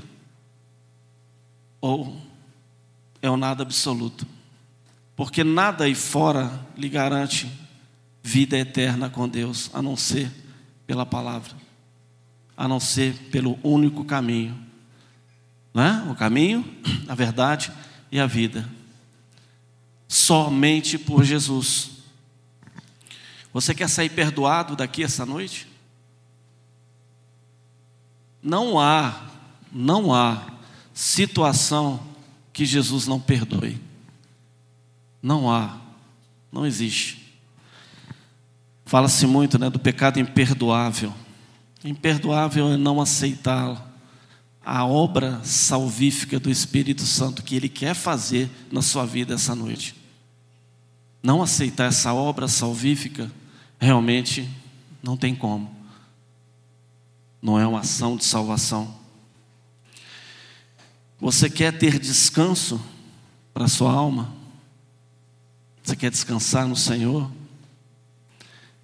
Ou 1.81 2.21
é 3.21 3.29
o 3.29 3.37
nada 3.37 3.63
absoluto? 3.63 4.27
Porque 5.15 5.43
nada 5.43 5.83
aí 5.83 5.95
fora 5.95 6.65
lhe 6.77 6.89
garante 6.89 7.51
vida 8.23 8.57
eterna 8.57 9.09
com 9.09 9.27
Deus, 9.27 9.69
a 9.73 9.81
não 9.81 9.95
ser 9.95 10.31
pela 10.85 11.05
palavra, 11.05 11.55
a 12.55 12.67
não 12.67 12.79
ser 12.79 13.13
pelo 13.31 13.59
único 13.63 14.03
caminho, 14.03 14.57
não 15.73 15.83
é? 15.83 16.11
O 16.11 16.15
caminho, 16.15 16.65
a 17.07 17.15
verdade 17.15 17.71
e 18.11 18.19
a 18.19 18.25
vida. 18.25 18.67
Somente 20.07 20.97
por 20.97 21.23
Jesus. 21.23 21.91
Você 23.53 23.73
quer 23.73 23.87
sair 23.87 24.09
perdoado 24.09 24.75
daqui 24.75 25.03
essa 25.03 25.25
noite? 25.25 25.68
Não 28.41 28.79
há, 28.79 29.21
não 29.71 30.13
há 30.13 30.41
situação 30.93 31.99
que 32.53 32.65
Jesus 32.65 33.07
não 33.07 33.19
perdoe. 33.19 33.79
Não 35.21 35.51
há, 35.51 35.77
não 36.51 36.65
existe. 36.65 37.39
Fala-se 38.85 39.27
muito 39.27 39.59
né, 39.59 39.69
do 39.69 39.79
pecado 39.79 40.19
imperdoável. 40.19 41.13
Imperdoável 41.83 42.73
é 42.73 42.77
não 42.77 42.99
aceitá-lo. 42.99 43.79
A 44.65 44.85
obra 44.85 45.39
salvífica 45.43 46.39
do 46.39 46.49
Espírito 46.49 47.03
Santo 47.03 47.43
que 47.43 47.55
Ele 47.55 47.69
quer 47.69 47.93
fazer 47.93 48.49
na 48.71 48.81
sua 48.81 49.05
vida 49.05 49.35
essa 49.35 49.55
noite. 49.55 49.95
Não 51.21 51.41
aceitar 51.41 51.85
essa 51.85 52.13
obra 52.13 52.47
salvífica, 52.47 53.31
realmente 53.79 54.49
não 55.03 55.17
tem 55.17 55.35
como. 55.35 55.78
Não 57.41 57.59
é 57.59 57.65
uma 57.65 57.79
ação 57.79 58.17
de 58.17 58.25
salvação. 58.25 58.99
Você 61.19 61.49
quer 61.49 61.77
ter 61.77 61.99
descanso 61.99 62.81
para 63.53 63.65
a 63.65 63.69
sua 63.69 63.91
alma? 63.91 64.33
Você 65.83 65.95
quer 65.95 66.11
descansar 66.11 66.67
no 66.67 66.75
Senhor? 66.75 67.29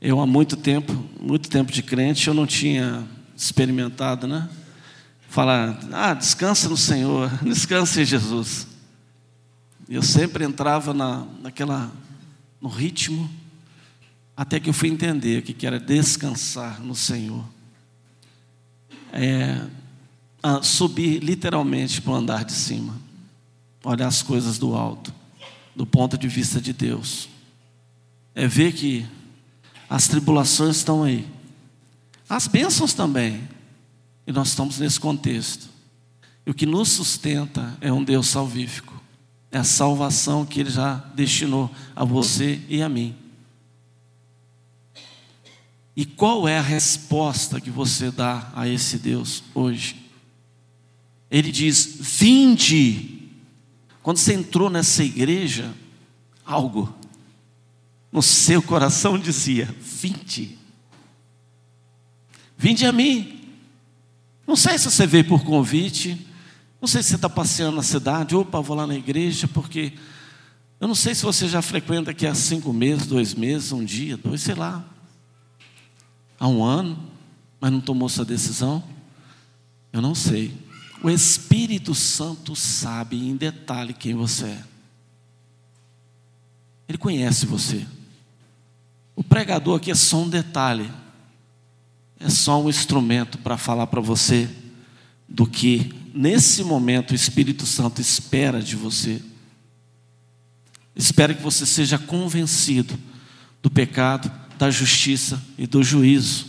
Eu 0.02 0.20
há 0.20 0.28
muito 0.28 0.58
tempo, 0.58 0.94
muito 1.20 1.50
tempo 1.50 1.72
de 1.72 1.82
crente, 1.82 2.28
eu 2.28 2.34
não 2.34 2.46
tinha 2.46 3.08
experimentado, 3.36 4.28
né? 4.28 4.50
Falar, 5.30 5.80
ah, 5.92 6.14
descansa 6.14 6.70
no 6.70 6.78
Senhor, 6.78 7.30
descansa 7.44 8.02
em 8.02 8.06
Jesus. 8.06 8.68
Eu 9.88 10.02
sempre 10.02 10.44
entrava 10.44 10.94
na, 10.94 11.26
naquela, 11.42 11.92
no 12.60 12.70
ritmo, 12.70 13.30
até 14.36 14.60
que 14.60 14.70
eu 14.70 14.74
fui 14.74 14.90
entender 14.90 15.40
o 15.40 15.42
que 15.42 15.66
era 15.66 15.80
descansar 15.80 16.82
no 16.82 16.96
Senhor. 16.96 17.55
É, 19.16 19.62
subir 20.62 21.24
literalmente 21.24 22.02
para 22.02 22.12
o 22.12 22.16
andar 22.16 22.44
de 22.44 22.52
cima, 22.52 22.96
olhar 23.84 24.08
as 24.08 24.22
coisas 24.22 24.60
do 24.60 24.76
alto, 24.76 25.14
do 25.76 25.86
ponto 25.86 26.18
de 26.18 26.28
vista 26.28 26.62
de 26.62 26.74
Deus. 26.74 27.30
É 28.34 28.48
ver 28.48 28.74
que 28.74 29.06
as 29.90 30.08
tribulações 30.08 30.78
estão 30.78 31.04
aí. 31.04 31.26
As 32.28 32.48
bênçãos 32.48 32.94
também. 32.94 33.48
E 34.28 34.32
nós 34.32 34.50
estamos 34.50 34.80
nesse 34.80 35.00
contexto. 35.00 35.70
E 36.46 36.52
o 36.52 36.54
que 36.54 36.66
nos 36.66 36.90
sustenta 36.90 37.78
é 37.80 37.92
um 37.92 38.04
Deus 38.04 38.28
salvífico. 38.28 39.02
É 39.52 39.60
a 39.60 39.64
salvação 39.64 40.46
que 40.46 40.60
Ele 40.60 40.70
já 40.70 40.96
destinou 41.16 41.72
a 41.96 42.04
você 42.04 42.62
e 42.68 42.82
a 42.82 42.90
mim. 42.90 43.16
E 45.96 46.06
qual 46.06 46.48
é 46.48 46.58
a 46.58 46.62
resposta 46.62 47.62
que 47.62 47.70
você 47.70 48.12
dá 48.12 48.52
a 48.54 48.68
esse 48.68 48.98
Deus 48.98 49.44
hoje? 49.54 49.96
Ele 51.32 51.52
diz: 51.52 51.98
Vinde. 52.00 53.14
Quando 54.04 54.18
você 54.18 54.34
entrou 54.34 54.70
nessa 54.70 55.04
igreja, 55.04 55.74
algo 56.46 56.94
no 58.12 58.22
seu 58.22 58.62
coração 58.62 59.18
dizia: 59.18 59.74
Vinde. 59.80 60.58
Vinde 62.58 62.86
a 62.86 62.92
mim. 62.92 63.42
Não 64.46 64.56
sei 64.56 64.78
se 64.78 64.92
você 64.92 65.08
veio 65.08 65.26
por 65.26 65.44
convite, 65.44 66.28
não 66.80 66.88
sei 66.88 67.02
se 67.02 67.10
você 67.10 67.16
está 67.16 67.30
passeando 67.30 67.78
na 67.78 67.84
cidade, 67.84 68.36
opa, 68.36 68.62
vou 68.62 68.78
lá 68.78 68.86
na 68.86 68.96
igreja, 68.96 69.48
porque 69.48 69.94
eu 70.80 70.88
não 70.88 70.94
sei 70.94 71.16
se 71.16 71.24
você 71.24 71.48
já 71.48 71.62
frequenta 71.62 72.12
aqui 72.12 72.28
há 72.28 72.36
cinco 72.36 72.72
meses, 72.72 73.08
dois 73.08 73.34
meses, 73.34 73.72
um 73.72 73.84
dia, 73.84 74.16
dois, 74.18 74.42
sei 74.42 74.54
lá, 74.54 74.86
há 76.40 76.48
um 76.48 76.64
ano, 76.64 76.98
mas 77.60 77.72
não 77.72 77.82
tomou 77.82 78.10
sua 78.10 78.26
decisão. 78.26 78.84
Eu 79.92 80.02
não 80.02 80.14
sei. 80.14 80.54
O 81.02 81.10
Espírito 81.10 81.94
Santo 81.94 82.56
sabe 82.56 83.18
em 83.18 83.36
detalhe 83.36 83.94
quem 83.94 84.14
você 84.16 84.46
é. 84.46 84.64
Ele 86.88 86.98
conhece 86.98 87.46
você. 87.46 87.86
O 89.16 89.24
pregador 89.24 89.78
aqui 89.78 89.92
é 89.92 89.96
só 89.96 90.22
um 90.24 90.30
detalhe, 90.30 90.92
é 92.20 92.30
só 92.30 92.62
um 92.62 92.70
instrumento 92.70 93.38
para 93.38 93.58
falar 93.58 93.88
para 93.88 94.02
você 94.02 94.50
do 95.28 95.48
que 95.48 95.92
nesse 96.14 96.64
momento 96.64 97.12
o 97.12 97.16
Espírito 97.16 97.66
Santo 97.66 98.02
espera 98.02 98.62
de 98.62 98.76
você. 98.76 99.22
Espera 100.96 101.34
que 101.34 101.42
você 101.42 101.66
seja 101.66 101.98
convencido 101.98 102.98
do 103.62 103.70
pecado, 103.70 104.32
da 104.58 104.70
justiça 104.72 105.42
e 105.58 105.68
do 105.68 105.84
juízo 105.84 106.48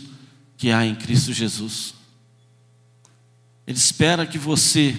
que 0.57 0.71
há 0.71 0.85
em 0.85 0.95
Cristo 0.95 1.31
Jesus. 1.31 1.93
Ele 3.65 3.77
espera 3.77 4.25
que 4.25 4.37
você 4.37 4.95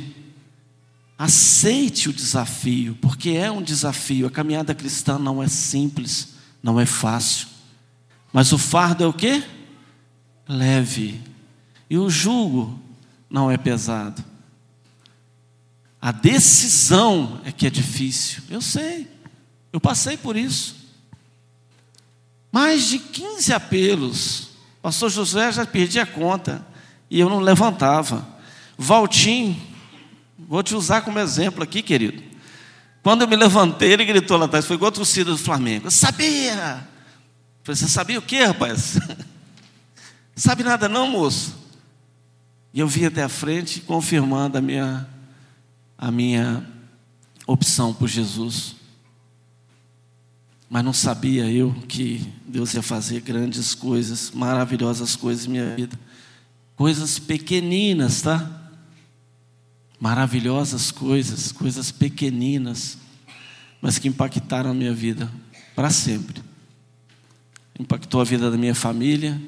aceite 1.19 2.09
o 2.09 2.13
desafio, 2.13 2.97
porque 3.01 3.31
é 3.31 3.51
um 3.51 3.63
desafio. 3.63 4.27
A 4.27 4.31
caminhada 4.31 4.75
cristã 4.75 5.19
não 5.19 5.43
é 5.43 5.49
simples, 5.49 6.35
não 6.63 6.79
é 6.79 6.87
fácil. 6.87 7.49
Mas 8.33 8.53
o 8.53 8.59
fardo 8.59 9.03
é 9.03 9.07
o 9.07 9.13
quê? 9.13 9.43
Leve. 10.47 11.21
E 11.91 11.99
o 11.99 12.09
jugo 12.09 12.79
não 13.29 13.51
é 13.51 13.57
pesado. 13.57 14.25
A 16.01 16.13
decisão 16.13 17.41
é 17.45 17.51
que 17.51 17.67
é 17.67 17.71
difícil. 17.71 18.43
Eu 18.49 18.61
sei. 18.61 19.09
Eu 19.73 19.81
passei 19.81 20.17
por 20.17 20.37
isso. 20.37 20.78
Mais 22.51 22.87
de 22.87 22.99
15 22.99 23.53
apelos. 23.53 24.49
Pastor 24.83 25.11
José 25.11 25.53
já 25.53 25.67
perdi 25.67 26.01
a 26.01 26.07
conta. 26.07 26.65
E 27.11 27.21
eu 27.21 27.29
não 27.29 27.41
levantava. 27.41 28.27
Valtim, 28.77 29.61
vou 30.39 30.63
te 30.63 30.75
usar 30.75 31.03
como 31.03 31.19
exemplo 31.19 31.63
aqui, 31.63 31.83
querido. 31.83 32.23
Quando 33.03 33.23
eu 33.23 33.29
me 33.29 33.37
levantei, 33.37 33.93
ele 33.93 34.05
gritou 34.05 34.37
lá 34.37 34.47
atrás, 34.47 34.67
foi 34.67 34.77
igual 34.77 34.91
a 34.91 34.93
torcida 34.93 35.31
do 35.31 35.39
Flamengo. 35.39 35.87
Eu 35.87 35.91
sabia! 35.91 36.87
falei, 37.63 37.77
você 37.77 37.89
sabia 37.89 38.19
o 38.19 38.23
que, 38.23 38.43
rapaz? 38.43 38.99
Sabe 40.35 40.63
nada 40.63 40.89
não, 40.89 41.09
moço? 41.09 41.55
E 42.73 42.81
eu 42.81 42.87
vim 42.87 43.05
até 43.05 43.23
a 43.23 43.29
frente 43.29 43.81
confirmando 43.81 44.59
a 44.59 44.61
minha, 44.61 45.09
a 45.97 46.11
minha 46.11 46.65
opção 47.47 47.93
por 47.93 48.09
Jesus. 48.09 48.77
Mas 50.69 50.85
não 50.85 50.93
sabia 50.93 51.51
eu 51.51 51.75
que 51.89 52.27
Deus 52.47 52.75
ia 52.75 52.83
fazer 52.83 53.21
grandes 53.21 53.75
coisas, 53.75 54.31
maravilhosas 54.33 55.17
coisas 55.17 55.47
em 55.47 55.51
minha 55.51 55.75
vida. 55.75 55.99
Coisas 56.77 57.19
pequeninas, 57.19 58.21
tá? 58.21 58.71
Maravilhosas 59.99 60.91
coisas, 60.91 61.51
coisas 61.53 61.91
pequeninas, 61.91 62.99
mas 63.81 63.99
que 63.99 64.09
impactaram 64.09 64.71
a 64.71 64.75
minha 64.75 64.93
vida 64.93 65.33
para 65.75 65.91
sempre. 65.91 66.43
Impactou 67.81 68.21
a 68.21 68.25
vida 68.25 68.51
da 68.51 68.57
minha 68.57 68.75
família, 68.75 69.41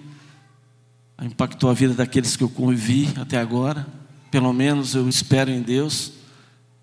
impactou 1.21 1.69
a 1.69 1.75
vida 1.75 1.93
daqueles 1.93 2.35
que 2.35 2.43
eu 2.43 2.49
convivi 2.49 3.09
até 3.17 3.39
agora. 3.39 3.87
Pelo 4.31 4.53
menos 4.53 4.95
eu 4.95 5.09
espero 5.09 5.51
em 5.51 5.61
Deus 5.61 6.13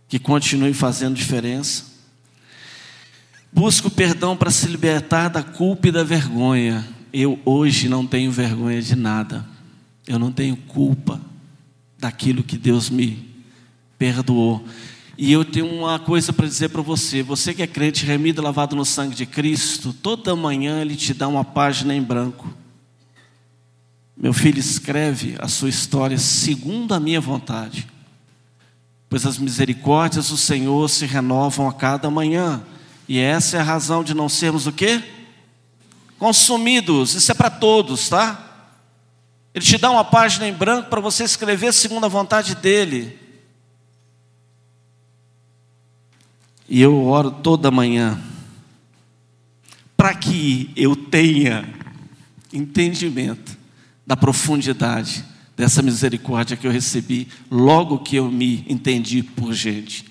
que 0.07 0.19
continue 0.19 0.73
fazendo 0.73 1.15
diferença. 1.15 1.96
Busco 3.51 3.89
perdão 3.89 4.35
para 4.35 4.51
se 4.51 4.67
libertar 4.67 5.29
da 5.29 5.41
culpa 5.41 5.87
e 5.87 5.91
da 5.91 6.03
vergonha. 6.03 6.87
Eu 7.11 7.39
hoje 7.45 7.89
não 7.89 8.05
tenho 8.05 8.31
vergonha 8.31 8.81
de 8.81 8.95
nada. 8.95 9.45
Eu 10.07 10.19
não 10.19 10.31
tenho 10.31 10.55
culpa 10.55 11.19
daquilo 11.97 12.43
que 12.43 12.57
Deus 12.57 12.89
me 12.89 13.27
perdoou. 13.97 14.63
E 15.17 15.31
eu 15.31 15.43
tenho 15.43 15.67
uma 15.67 15.97
coisa 15.97 16.31
para 16.31 16.45
dizer 16.45 16.69
para 16.69 16.81
você: 16.81 17.23
você 17.23 17.53
que 17.53 17.63
é 17.63 17.67
crente 17.67 18.05
remido, 18.05 18.41
lavado 18.41 18.75
no 18.75 18.85
sangue 18.85 19.15
de 19.15 19.25
Cristo, 19.25 19.91
toda 19.91 20.35
manhã 20.35 20.79
Ele 20.81 20.95
te 20.95 21.13
dá 21.13 21.27
uma 21.27 21.43
página 21.43 21.95
em 21.95 22.01
branco. 22.01 22.53
Meu 24.15 24.33
filho, 24.33 24.59
escreve 24.59 25.35
a 25.39 25.47
sua 25.47 25.69
história 25.69 26.17
segundo 26.17 26.93
a 26.93 26.99
minha 26.99 27.21
vontade, 27.21 27.87
pois 29.09 29.25
as 29.25 29.37
misericórdias 29.37 30.29
do 30.29 30.37
Senhor 30.37 30.87
se 30.89 31.05
renovam 31.05 31.67
a 31.67 31.73
cada 31.73 32.09
manhã, 32.09 32.63
e 33.07 33.19
essa 33.19 33.57
é 33.57 33.59
a 33.59 33.63
razão 33.63 34.03
de 34.03 34.13
não 34.13 34.27
sermos 34.27 34.67
o 34.67 34.71
quê? 34.71 35.03
Consumidos, 36.19 37.13
isso 37.13 37.31
é 37.31 37.35
para 37.35 37.49
todos, 37.49 38.09
tá? 38.09 38.43
Ele 39.53 39.63
te 39.63 39.77
dá 39.77 39.89
uma 39.89 40.03
página 40.03 40.47
em 40.47 40.53
branco 40.53 40.89
para 40.89 40.99
você 40.99 41.23
escrever 41.23 41.73
segundo 41.73 42.05
a 42.05 42.09
vontade 42.09 42.55
dele. 42.55 43.17
E 46.67 46.81
eu 46.81 47.05
oro 47.05 47.31
toda 47.31 47.71
manhã 47.71 48.21
para 49.95 50.13
que 50.13 50.71
eu 50.75 50.95
tenha 50.95 51.67
entendimento 52.51 53.57
da 54.05 54.15
profundidade 54.15 55.25
dessa 55.55 55.81
misericórdia 55.81 56.55
que 56.55 56.67
eu 56.67 56.71
recebi 56.71 57.27
logo 57.49 57.99
que 57.99 58.15
eu 58.15 58.29
me 58.29 58.63
entendi 58.69 59.23
por 59.23 59.53
gente. 59.53 60.05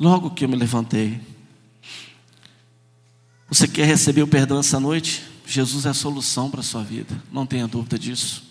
Logo 0.00 0.30
que 0.30 0.44
eu 0.44 0.48
me 0.48 0.56
levantei. 0.56 1.20
Você 3.48 3.68
quer 3.68 3.86
receber 3.86 4.22
o 4.22 4.26
perdão 4.26 4.58
essa 4.58 4.80
noite? 4.80 5.22
Jesus 5.46 5.86
é 5.86 5.90
a 5.90 5.94
solução 5.94 6.50
para 6.50 6.60
a 6.60 6.64
sua 6.64 6.82
vida, 6.82 7.22
não 7.30 7.46
tenha 7.46 7.68
dúvida 7.68 7.98
disso. 7.98 8.42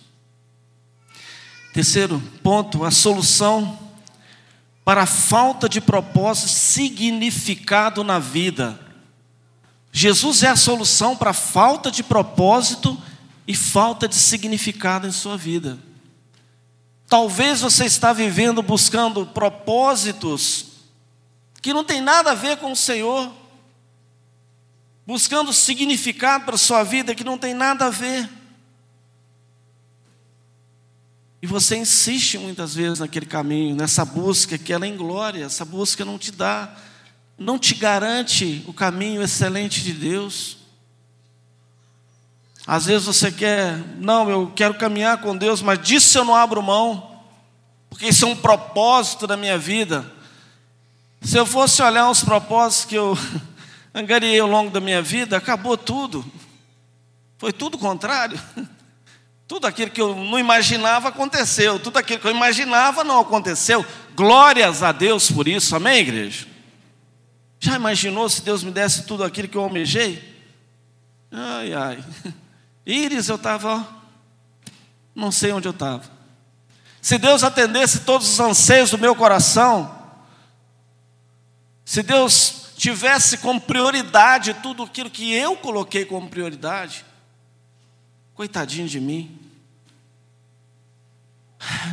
Terceiro 1.73 2.21
ponto, 2.41 2.86
a 2.86 2.91
solução 2.91 3.79
para 4.86 5.03
a 5.03 5.08
falta 5.08 5.67
de 5.67 5.82
propósito, 5.82 6.49
significado 6.49 8.03
na 8.03 8.19
vida. 8.19 8.79
Jesus 9.91 10.43
é 10.43 10.49
a 10.49 10.56
solução 10.56 11.15
para 11.15 11.32
a 11.32 11.34
falta 11.34 11.89
de 11.89 12.03
propósito 12.03 12.97
e 13.47 13.56
falta 13.56 14.08
de 14.08 14.15
significado 14.15 15.08
em 15.08 15.12
sua 15.12 15.36
vida. 15.36 15.79
Talvez 17.08 17.62
você 17.62 17.86
está 17.86 18.13
vivendo 18.13 18.62
buscando 18.62 19.25
propósitos 19.25 20.72
que 21.63 21.73
não 21.73 21.84
tem 21.84 21.99
nada 21.99 22.32
a 22.32 22.36
ver 22.36 22.58
com 22.58 22.71
o 22.71 22.76
Senhor, 22.76 23.32
buscando 25.08 25.52
significado 25.52 26.45
para 26.45 26.54
a 26.54 26.60
sua 26.60 26.84
vida 26.84 27.15
que 27.15 27.23
não 27.23 27.39
tem 27.39 27.56
nada 27.56 27.88
a 27.88 27.89
ver. 27.89 28.30
E 31.41 31.47
você 31.47 31.76
insiste 31.76 32.38
muitas 32.38 32.76
vezes 32.76 32.99
naquele 32.99 33.26
caminho, 33.26 33.76
nessa 33.76 34.06
busca 34.06 34.60
que 34.60 34.71
ela 34.71 34.86
é 34.86 34.88
inglória, 34.88 35.45
essa 35.45 35.65
busca 35.65 36.06
não 36.06 36.19
te 36.19 36.32
dá 36.32 36.71
não 37.38 37.58
te 37.58 37.76
garante 37.76 38.63
o 38.67 38.73
caminho 38.73 39.21
excelente 39.21 39.82
de 39.82 39.93
Deus. 39.93 40.58
Às 42.65 42.86
vezes 42.86 43.06
você 43.06 43.32
quer, 43.32 43.78
não, 43.97 44.30
eu 44.30 44.52
quero 44.56 44.76
caminhar 44.76 45.19
com 45.19 45.36
Deus, 45.36 45.62
mas 45.62 45.82
disso 45.82 46.17
eu 46.17 46.23
não 46.23 46.36
abro 46.36 46.62
mão, 46.62 47.19
porque 47.89 48.08
isso 48.08 48.26
é 48.26 48.28
um 48.28 48.36
propósito 48.36 49.28
da 49.28 49.36
minha 49.36 49.58
vida. 49.58 50.10
Se 51.23 51.38
eu 51.38 51.45
fosse 51.45 51.81
olhar 51.81 52.09
os 52.09 52.21
propósitos 52.21 52.86
que 52.86 52.95
eu 52.95 53.17
angariei 53.95 54.39
ao 54.39 54.47
longo 54.47 54.69
da 54.69 54.81
minha 54.81 55.01
vida, 55.01 55.38
acabou 55.38 55.77
tudo. 55.77 56.23
Foi 57.38 57.53
tudo 57.53 57.77
contrário. 57.77 58.39
Tudo 59.45 59.67
aquilo 59.67 59.91
que 59.91 60.01
eu 60.01 60.15
não 60.15 60.39
imaginava 60.39 61.09
aconteceu, 61.09 61.77
tudo 61.77 61.97
aquilo 61.97 62.19
que 62.19 62.25
eu 62.25 62.31
imaginava 62.31 63.03
não 63.03 63.19
aconteceu. 63.19 63.86
Glórias 64.15 64.81
a 64.81 64.93
Deus 64.93 65.29
por 65.29 65.49
isso, 65.49 65.75
amém, 65.75 65.99
igreja? 65.99 66.47
Já 67.59 67.75
imaginou 67.75 68.27
se 68.29 68.41
Deus 68.41 68.63
me 68.63 68.71
desse 68.71 69.03
tudo 69.03 69.23
aquilo 69.23 69.49
que 69.49 69.57
eu 69.57 69.62
almejei? 69.62 70.23
Ai, 71.29 71.73
ai. 71.73 72.03
Íris, 72.88 73.27
eu 73.27 73.36
estava, 73.36 73.86
não 75.13 75.29
sei 75.29 75.51
onde 75.51 75.67
eu 75.67 75.73
estava. 75.73 76.03
Se 77.01 77.17
Deus 77.17 77.43
atendesse 77.43 77.99
todos 77.99 78.27
os 78.27 78.39
anseios 78.39 78.91
do 78.91 78.97
meu 78.97 79.13
coração, 79.13 80.02
se 81.86 82.02
Deus 82.02 82.63
tivesse 82.78 83.38
como 83.38 83.62
prioridade 83.62 84.54
tudo 84.56 84.84
aquilo 84.84 85.10
que 85.10 85.34
eu 85.34 85.56
coloquei 85.56 86.06
como 86.06 86.30
prioridade, 86.30 87.06
coitadinho 88.34 88.88
de 88.88 89.00
mim. 89.00 89.39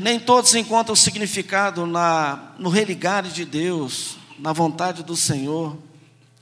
Nem 0.01 0.19
todos 0.19 0.55
encontram 0.55 0.97
significado 0.97 1.87
na, 1.87 2.55
no 2.59 2.71
religar 2.71 3.23
de 3.23 3.45
Deus, 3.45 4.17
na 4.39 4.53
vontade 4.53 5.03
do 5.03 5.17
Senhor, 5.17 5.79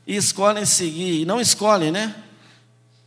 e 0.07 0.17
escolhem 0.17 0.65
seguir, 0.65 1.21
e 1.21 1.25
não 1.27 1.41
escolhem, 1.41 1.93
né? 1.93 2.15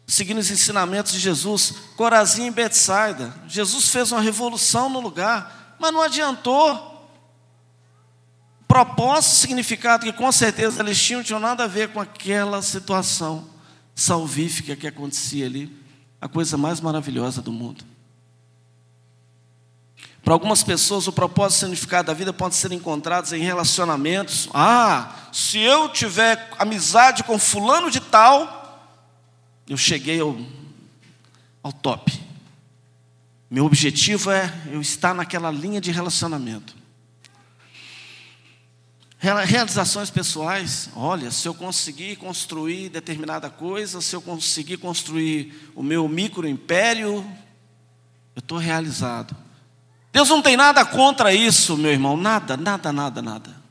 Seguindo 0.06 0.40
os 0.40 0.52
ensinamentos 0.52 1.14
de 1.14 1.20
Jesus, 1.20 1.74
Corazim 1.96 2.48
e 2.48 2.52
Betsaida. 2.52 3.34
Jesus 3.48 3.88
fez 3.88 4.12
uma 4.12 4.22
revolução 4.22 4.90
no 4.90 5.00
lugar, 5.00 5.76
mas 5.80 5.94
não 5.94 6.02
adiantou. 6.02 6.91
Propósito, 8.72 9.36
significado 9.36 10.06
que 10.06 10.14
com 10.14 10.32
certeza 10.32 10.82
eles 10.82 10.98
tinham, 10.98 11.22
tinham 11.22 11.42
nada 11.42 11.66
a 11.66 11.68
ver 11.68 11.90
com 11.90 12.00
aquela 12.00 12.62
situação 12.62 13.46
salvífica 13.94 14.78
que 14.78 14.88
acontecia 14.88 15.46
ali, 15.46 15.78
a 16.22 16.30
coisa 16.30 16.56
mais 16.56 16.80
maravilhosa 16.80 17.42
do 17.42 17.52
mundo. 17.52 17.84
Para 20.24 20.34
algumas 20.34 20.64
pessoas, 20.64 21.06
o 21.06 21.12
propósito 21.12 21.64
e 21.64 21.66
o 21.66 21.68
significado 21.68 22.08
da 22.08 22.14
vida 22.14 22.32
pode 22.32 22.56
ser 22.56 22.72
encontrados 22.72 23.34
em 23.34 23.44
relacionamentos. 23.44 24.48
Ah, 24.54 25.16
se 25.34 25.60
eu 25.60 25.90
tiver 25.90 26.54
amizade 26.58 27.26
com 27.26 27.38
fulano 27.38 27.92
de 27.92 28.00
tal, 28.00 28.90
eu 29.68 29.76
cheguei 29.76 30.22
ao, 30.22 30.38
ao 31.62 31.74
top. 31.74 32.24
Meu 33.50 33.66
objetivo 33.66 34.32
é 34.32 34.50
eu 34.72 34.80
estar 34.80 35.14
naquela 35.14 35.52
linha 35.52 35.82
de 35.82 35.92
relacionamento. 35.92 36.81
Realizações 39.22 40.10
pessoais, 40.10 40.90
olha, 40.96 41.30
se 41.30 41.48
eu 41.48 41.54
conseguir 41.54 42.16
construir 42.16 42.90
determinada 42.90 43.52
coisa, 43.52 44.02
se 44.02 44.16
eu 44.16 44.22
conseguir 44.22 44.78
construir 44.78 45.72
o 45.76 45.84
meu 45.84 46.08
micro 46.08 46.48
império, 46.48 47.24
eu 48.36 48.40
estou 48.40 48.58
realizado. 48.58 49.36
Deus 50.12 50.28
não 50.28 50.42
tem 50.42 50.58
nada 50.58 50.84
contra 50.84 51.32
isso, 51.32 51.78
meu 51.78 51.92
irmão, 51.92 52.18
nada, 52.18 52.58
nada, 52.58 52.92
nada, 52.92 53.22
nada. 53.22 53.62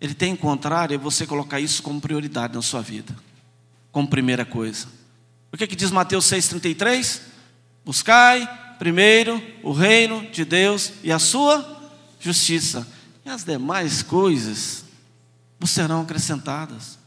Ele 0.00 0.14
tem 0.14 0.32
em 0.32 0.36
contrário 0.36 0.94
é 0.94 0.98
você 0.98 1.26
colocar 1.26 1.60
isso 1.60 1.82
como 1.82 2.00
prioridade 2.00 2.54
na 2.54 2.62
sua 2.62 2.80
vida, 2.80 3.14
como 3.92 4.08
primeira 4.08 4.46
coisa. 4.46 4.86
O 5.52 5.58
que, 5.58 5.66
que 5.66 5.76
diz 5.76 5.90
Mateus 5.90 6.24
6,33? 6.24 7.20
Buscai 7.84 8.48
primeiro 8.78 9.42
o 9.62 9.72
reino 9.72 10.26
de 10.30 10.42
Deus 10.42 10.94
e 11.02 11.12
a 11.12 11.18
sua 11.18 11.92
justiça, 12.18 12.93
e 13.24 13.28
as 13.28 13.44
demais 13.44 14.02
coisas 14.02 14.84
vos 15.58 15.70
serão 15.70 16.02
acrescentadas. 16.02 16.98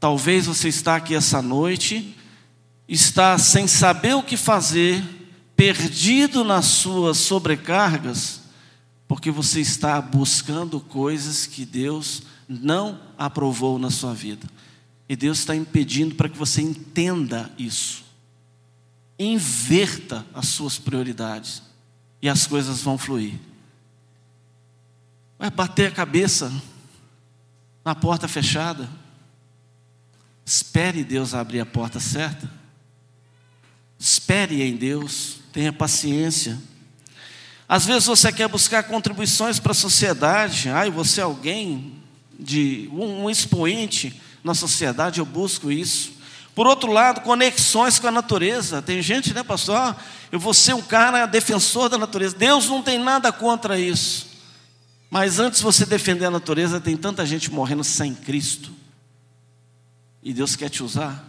Talvez 0.00 0.46
você 0.46 0.68
está 0.68 0.96
aqui 0.96 1.14
essa 1.14 1.42
noite, 1.42 2.16
está 2.88 3.36
sem 3.36 3.66
saber 3.66 4.14
o 4.14 4.22
que 4.22 4.36
fazer, 4.36 5.04
perdido 5.56 6.44
nas 6.44 6.66
suas 6.66 7.18
sobrecargas, 7.18 8.42
porque 9.06 9.30
você 9.30 9.60
está 9.60 10.00
buscando 10.00 10.80
coisas 10.80 11.46
que 11.46 11.64
Deus 11.66 12.22
não 12.48 13.00
aprovou 13.18 13.78
na 13.78 13.90
sua 13.90 14.14
vida. 14.14 14.46
E 15.08 15.16
Deus 15.16 15.40
está 15.40 15.56
impedindo 15.56 16.14
para 16.14 16.28
que 16.28 16.38
você 16.38 16.62
entenda 16.62 17.50
isso. 17.58 18.04
Inverta 19.18 20.24
as 20.32 20.48
suas 20.48 20.78
prioridades 20.78 21.62
e 22.22 22.28
as 22.28 22.46
coisas 22.46 22.82
vão 22.82 22.96
fluir. 22.96 23.34
Vai 25.38 25.50
bater 25.50 25.88
a 25.88 25.94
cabeça 25.94 26.52
na 27.84 27.94
porta 27.94 28.26
fechada. 28.26 28.88
Espere 30.44 31.04
Deus 31.04 31.34
abrir 31.34 31.60
a 31.60 31.66
porta 31.66 32.00
certa. 32.00 32.50
Espere 33.98 34.62
em 34.62 34.76
Deus 34.76 35.38
tenha 35.58 35.72
paciência. 35.72 36.56
Às 37.68 37.84
vezes 37.84 38.06
você 38.06 38.32
quer 38.32 38.48
buscar 38.48 38.84
contribuições 38.84 39.58
para 39.58 39.72
a 39.72 39.74
sociedade, 39.74 40.68
ai, 40.68 40.88
você 40.88 41.20
é 41.20 41.24
alguém 41.24 41.94
de 42.38 42.88
um, 42.92 43.28
expoente 43.28 44.20
na 44.44 44.54
sociedade, 44.54 45.18
eu 45.18 45.26
busco 45.26 45.70
isso. 45.70 46.12
Por 46.54 46.66
outro 46.66 46.92
lado, 46.92 47.22
conexões 47.22 47.98
com 47.98 48.06
a 48.06 48.12
natureza. 48.12 48.80
Tem 48.80 49.02
gente, 49.02 49.34
né, 49.34 49.42
pastor? 49.42 49.76
Ah, 49.76 49.96
eu 50.30 50.38
vou 50.38 50.54
ser 50.54 50.74
um 50.74 50.82
cara 50.82 51.26
defensor 51.26 51.88
da 51.88 51.98
natureza. 51.98 52.36
Deus 52.36 52.68
não 52.68 52.82
tem 52.82 52.98
nada 52.98 53.32
contra 53.32 53.78
isso. 53.78 54.27
Mas 55.10 55.38
antes 55.38 55.60
de 55.60 55.64
você 55.64 55.86
defender 55.86 56.26
a 56.26 56.30
natureza, 56.30 56.80
tem 56.80 56.96
tanta 56.96 57.24
gente 57.24 57.50
morrendo 57.50 57.82
sem 57.82 58.14
Cristo. 58.14 58.72
E 60.22 60.34
Deus 60.34 60.54
quer 60.54 60.68
te 60.68 60.82
usar. 60.82 61.24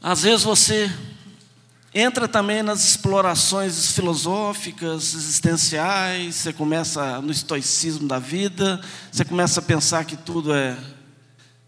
Às 0.00 0.22
vezes 0.22 0.42
você 0.42 0.90
entra 1.94 2.26
também 2.26 2.62
nas 2.62 2.82
explorações 2.82 3.92
filosóficas, 3.92 5.14
existenciais, 5.14 6.36
você 6.36 6.52
começa 6.52 7.20
no 7.20 7.30
estoicismo 7.30 8.08
da 8.08 8.18
vida, 8.18 8.80
você 9.12 9.24
começa 9.24 9.60
a 9.60 9.62
pensar 9.62 10.04
que 10.04 10.16
tudo 10.16 10.52
é. 10.52 10.76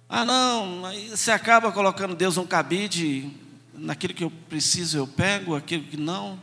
Ah, 0.09 0.25
não, 0.25 0.85
aí 0.87 1.11
você 1.11 1.31
acaba 1.31 1.71
colocando 1.71 2.17
Deus 2.17 2.37
um 2.37 2.47
cabide, 2.47 3.31
naquilo 3.75 4.15
que 4.15 4.25
eu 4.25 4.33
preciso 4.49 4.99
eu 4.99 5.07
pego, 5.07 5.55
aquilo 5.55 5.85
que 5.85 5.97
não, 5.97 6.39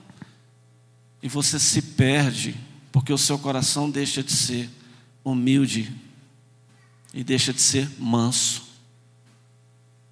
e 1.22 1.30
você 1.30 1.60
se 1.60 1.82
perde, 1.82 2.56
porque 2.92 3.14
o 3.14 3.18
seu 3.18 3.38
coração 3.38 3.90
deixa 3.90 4.24
de 4.24 4.32
ser 4.32 4.70
humilde 5.24 5.94
e 7.14 7.24
deixa 7.24 7.54
de 7.54 7.62
ser 7.62 7.90
manso. 8.00 8.64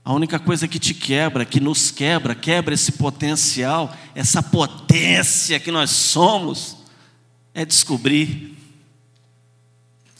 A 0.04 0.14
única 0.14 0.40
coisa 0.40 0.68
que 0.68 0.80
te 0.80 0.94
quebra, 0.94 1.46
que 1.46 1.60
nos 1.60 1.92
quebra, 1.92 2.34
quebra 2.36 2.74
esse 2.74 2.94
potencial, 2.94 3.96
essa 4.16 4.42
potência 4.42 5.60
que 5.60 5.72
nós 5.72 5.90
somos, 5.90 6.78
é 7.54 7.66
descobrir 7.66 8.58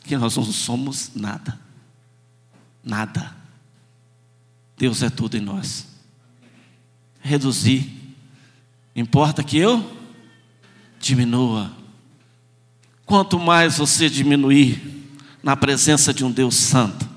que 0.04 0.18
nós 0.18 0.36
não 0.36 0.44
somos 0.46 1.12
nada. 1.16 1.60
Nada. 2.84 3.36
Deus 4.78 5.04
é 5.04 5.10
tudo 5.10 5.38
em 5.38 5.42
nós. 5.42 5.86
Reduzir. 7.20 8.16
Importa 8.96 9.44
que 9.44 9.58
eu 9.58 9.99
diminua. 11.00 11.72
Quanto 13.06 13.40
mais 13.40 13.78
você 13.78 14.10
diminuir 14.10 14.82
na 15.42 15.56
presença 15.56 16.14
de 16.14 16.24
um 16.24 16.32
Deus 16.32 16.56
Santo, 16.56 17.10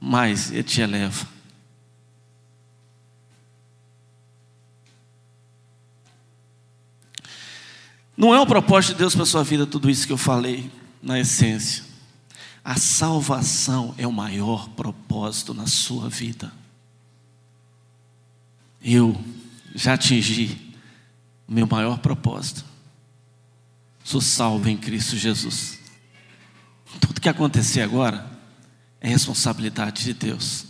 mais 0.00 0.52
Ele 0.52 0.62
te 0.62 0.80
eleva. 0.80 1.26
Não 8.16 8.32
é 8.32 8.40
o 8.40 8.46
propósito 8.46 8.92
de 8.92 8.98
Deus 8.98 9.14
para 9.14 9.24
a 9.24 9.26
sua 9.26 9.42
vida 9.42 9.66
tudo 9.66 9.90
isso 9.90 10.06
que 10.06 10.12
eu 10.12 10.18
falei, 10.18 10.70
na 11.02 11.18
essência. 11.18 11.84
A 12.64 12.76
salvação 12.76 13.94
é 13.98 14.06
o 14.06 14.12
maior 14.12 14.68
propósito 14.70 15.52
na 15.52 15.66
sua 15.66 16.08
vida. 16.08 16.52
Eu 18.80 19.20
já 19.74 19.94
atingi 19.94 20.74
o 21.48 21.52
meu 21.52 21.66
maior 21.66 21.98
propósito. 21.98 22.64
Sou 24.04 24.20
salvo 24.20 24.68
em 24.68 24.76
Cristo 24.76 25.16
Jesus. 25.16 25.80
Tudo 27.00 27.22
que 27.22 27.28
acontecer 27.28 27.80
agora 27.80 28.30
é 29.00 29.08
responsabilidade 29.08 30.04
de 30.04 30.12
Deus. 30.12 30.66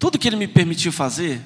Tudo 0.00 0.18
que 0.18 0.26
Ele 0.26 0.36
me 0.36 0.48
permitiu 0.48 0.92
fazer, 0.92 1.40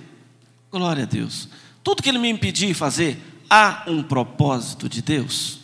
glória 0.73 1.03
a 1.03 1.07
Deus. 1.07 1.47
Tudo 1.85 2.03
que 2.03 2.09
Ele 2.09 2.19
me 2.19 2.31
impedir 2.31 2.69
de 2.69 2.75
fazer, 2.75 3.23
há 3.51 3.85
um 3.87 4.03
propósito 4.03 4.89
de 4.89 5.03
Deus? 5.03 5.61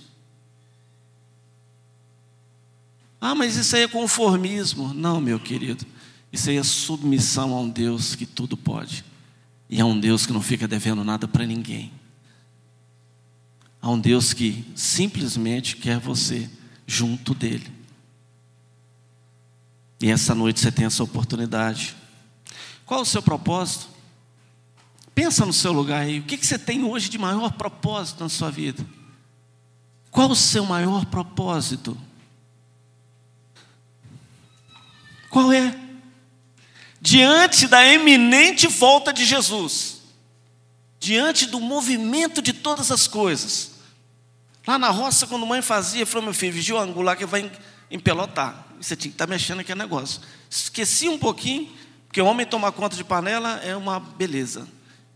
Ah, 3.18 3.34
mas 3.34 3.56
isso 3.56 3.74
aí 3.74 3.84
é 3.84 3.88
conformismo. 3.88 4.92
Não, 4.92 5.22
meu 5.22 5.40
querido. 5.40 5.86
Isso 6.30 6.50
aí 6.50 6.58
é 6.58 6.62
submissão 6.62 7.54
a 7.54 7.60
um 7.60 7.68
Deus 7.68 8.14
que 8.14 8.26
tudo 8.26 8.58
pode. 8.58 9.02
E 9.70 9.80
a 9.80 9.86
um 9.86 9.98
Deus 9.98 10.26
que 10.26 10.34
não 10.34 10.42
fica 10.42 10.68
devendo 10.68 11.02
nada 11.02 11.26
para 11.26 11.46
ninguém. 11.46 11.90
A 13.84 13.90
um 13.90 14.00
Deus 14.00 14.32
que 14.32 14.64
simplesmente 14.74 15.76
quer 15.76 15.98
você 15.98 16.48
junto 16.86 17.34
dele. 17.34 17.70
E 20.00 20.10
essa 20.10 20.34
noite 20.34 20.58
você 20.58 20.72
tem 20.72 20.86
essa 20.86 21.04
oportunidade. 21.04 21.94
Qual 22.86 23.02
o 23.02 23.04
seu 23.04 23.20
propósito? 23.20 23.88
Pensa 25.14 25.44
no 25.44 25.52
seu 25.52 25.70
lugar 25.70 26.00
aí. 26.00 26.20
O 26.20 26.22
que, 26.22 26.38
você 26.38 26.58
tem 26.58 26.82
hoje 26.82 27.10
de 27.10 27.18
maior 27.18 27.52
propósito 27.52 28.22
na 28.22 28.30
sua 28.30 28.50
vida? 28.50 28.82
Qual 30.10 30.30
o 30.30 30.34
seu 30.34 30.64
maior 30.64 31.04
propósito? 31.04 31.94
Qual 35.28 35.52
é? 35.52 35.78
Diante 37.02 37.68
da 37.68 37.86
eminente 37.86 38.66
volta 38.66 39.12
de 39.12 39.26
Jesus, 39.26 40.00
diante 40.98 41.44
do 41.44 41.60
movimento 41.60 42.40
de 42.40 42.54
todas 42.54 42.90
as 42.90 43.06
coisas. 43.06 43.73
Lá 44.66 44.78
na 44.78 44.90
roça, 44.90 45.26
quando 45.26 45.44
a 45.44 45.46
mãe 45.46 45.62
fazia, 45.62 46.06
falou: 46.06 46.24
meu 46.24 46.34
filho, 46.34 46.52
vigia 46.52 46.74
o 46.74 46.78
angular 46.78 47.16
que 47.16 47.26
vai 47.26 47.50
empelotar. 47.90 48.66
Você 48.80 48.96
tinha 48.96 49.10
que 49.10 49.14
estar 49.14 49.26
tá 49.26 49.30
mexendo 49.30 49.60
aquele 49.60 49.78
negócio. 49.78 50.20
Esqueci 50.48 51.08
um 51.08 51.18
pouquinho, 51.18 51.70
porque 52.06 52.20
o 52.20 52.26
homem 52.26 52.46
tomar 52.46 52.72
conta 52.72 52.96
de 52.96 53.04
panela 53.04 53.56
é 53.58 53.76
uma 53.76 54.00
beleza. 54.00 54.66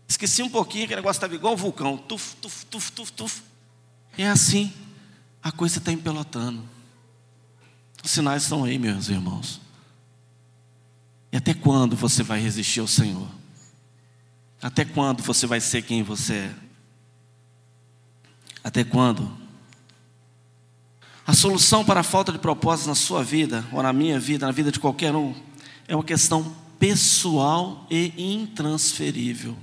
Esqueci 0.07 0.41
um 0.41 0.49
pouquinho, 0.49 0.85
aquele 0.85 0.97
negócio 1.01 1.17
estava 1.17 1.35
igual 1.35 1.55
vulcão. 1.55 1.97
Tuf, 1.97 2.35
tuf, 2.37 2.65
tuf, 2.65 2.91
tuf, 2.91 3.11
tuf. 3.11 3.41
É 4.17 4.27
assim, 4.27 4.73
a 5.41 5.51
coisa 5.51 5.77
está 5.77 5.91
empelotando. 5.91 6.63
Os 8.03 8.11
sinais 8.11 8.43
estão 8.43 8.63
aí, 8.63 8.79
meus 8.79 9.09
irmãos. 9.09 9.61
E 11.31 11.37
até 11.37 11.53
quando 11.53 11.95
você 11.95 12.23
vai 12.23 12.39
resistir 12.39 12.79
ao 12.79 12.87
Senhor? 12.87 13.27
Até 14.61 14.83
quando 14.83 15.21
você 15.21 15.45
vai 15.45 15.61
ser 15.61 15.83
quem 15.83 16.01
você 16.01 16.33
é? 16.33 16.55
Até 18.63 18.83
quando? 18.83 19.31
A 21.25 21.33
solução 21.33 21.85
para 21.85 21.99
a 21.99 22.03
falta 22.03 22.31
de 22.31 22.39
propósito 22.39 22.87
na 22.87 22.95
sua 22.95 23.23
vida, 23.23 23.63
ou 23.71 23.83
na 23.83 23.93
minha 23.93 24.19
vida, 24.19 24.45
na 24.45 24.51
vida 24.51 24.71
de 24.71 24.79
qualquer 24.79 25.15
um, 25.15 25.35
é 25.87 25.95
uma 25.95 26.03
questão 26.03 26.55
pessoal 26.79 27.85
e 27.89 28.13
intransferível. 28.17 29.55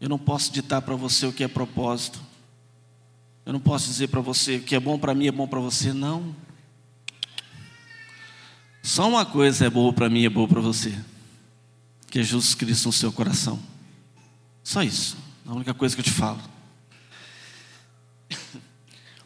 Eu 0.00 0.08
não 0.08 0.18
posso 0.18 0.52
ditar 0.52 0.82
para 0.82 0.94
você 0.94 1.26
o 1.26 1.32
que 1.32 1.42
é 1.42 1.48
propósito. 1.48 2.20
Eu 3.44 3.52
não 3.52 3.60
posso 3.60 3.86
dizer 3.86 4.08
para 4.08 4.20
você 4.20 4.56
o 4.56 4.62
que 4.62 4.74
é 4.74 4.80
bom 4.80 4.98
para 4.98 5.14
mim 5.14 5.26
é 5.26 5.32
bom 5.32 5.48
para 5.48 5.58
você, 5.58 5.92
não. 5.92 6.34
Só 8.82 9.08
uma 9.08 9.24
coisa 9.24 9.66
é 9.66 9.70
boa 9.70 9.92
para 9.92 10.10
mim 10.10 10.24
é 10.24 10.28
boa 10.28 10.48
para 10.48 10.60
você, 10.60 10.92
que 12.10 12.18
é 12.18 12.22
Jesus 12.22 12.54
Cristo 12.54 12.86
no 12.86 12.92
seu 12.92 13.12
coração. 13.12 13.58
Só 14.62 14.82
isso, 14.82 15.16
a 15.46 15.52
única 15.52 15.72
coisa 15.72 15.94
que 15.94 16.00
eu 16.00 16.04
te 16.04 16.10
falo. 16.10 16.40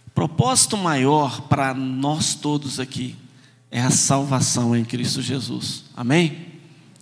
O 0.07 0.11
propósito 0.15 0.77
maior 0.77 1.43
para 1.43 1.75
nós 1.75 2.35
todos 2.35 2.81
aqui 2.81 3.17
é 3.71 3.81
a 3.81 3.91
salvação 3.91 4.75
em 4.75 4.85
Cristo 4.85 5.21
Jesus. 5.21 5.85
Amém? 5.97 6.47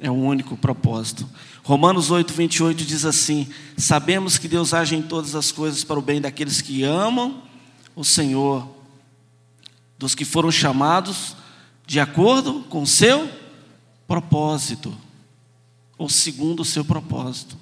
É 0.01 0.11
o 0.11 0.15
único 0.15 0.57
propósito. 0.57 1.29
Romanos 1.63 2.11
8, 2.11 2.33
28 2.33 2.85
diz 2.85 3.05
assim: 3.05 3.49
Sabemos 3.77 4.39
que 4.39 4.49
Deus 4.49 4.75
age 4.75 4.97
em 4.97 5.03
todas 5.03 5.35
as 5.35 5.51
coisas 5.53 5.85
para 5.85 5.99
o 5.99 6.03
bem 6.03 6.21
daqueles 6.21 6.61
que 6.61 6.83
amam 6.83 7.43
o 7.97 8.05
Senhor, 8.05 8.69
dos 9.99 10.15
que 10.15 10.25
foram 10.25 10.51
chamados 10.51 11.37
de 11.87 12.01
acordo 12.01 12.65
com 12.69 12.83
o 12.83 12.87
seu 12.87 13.29
propósito, 14.07 14.95
ou 15.97 16.09
segundo 16.09 16.61
o 16.61 16.65
seu 16.65 16.85
propósito. 16.85 17.57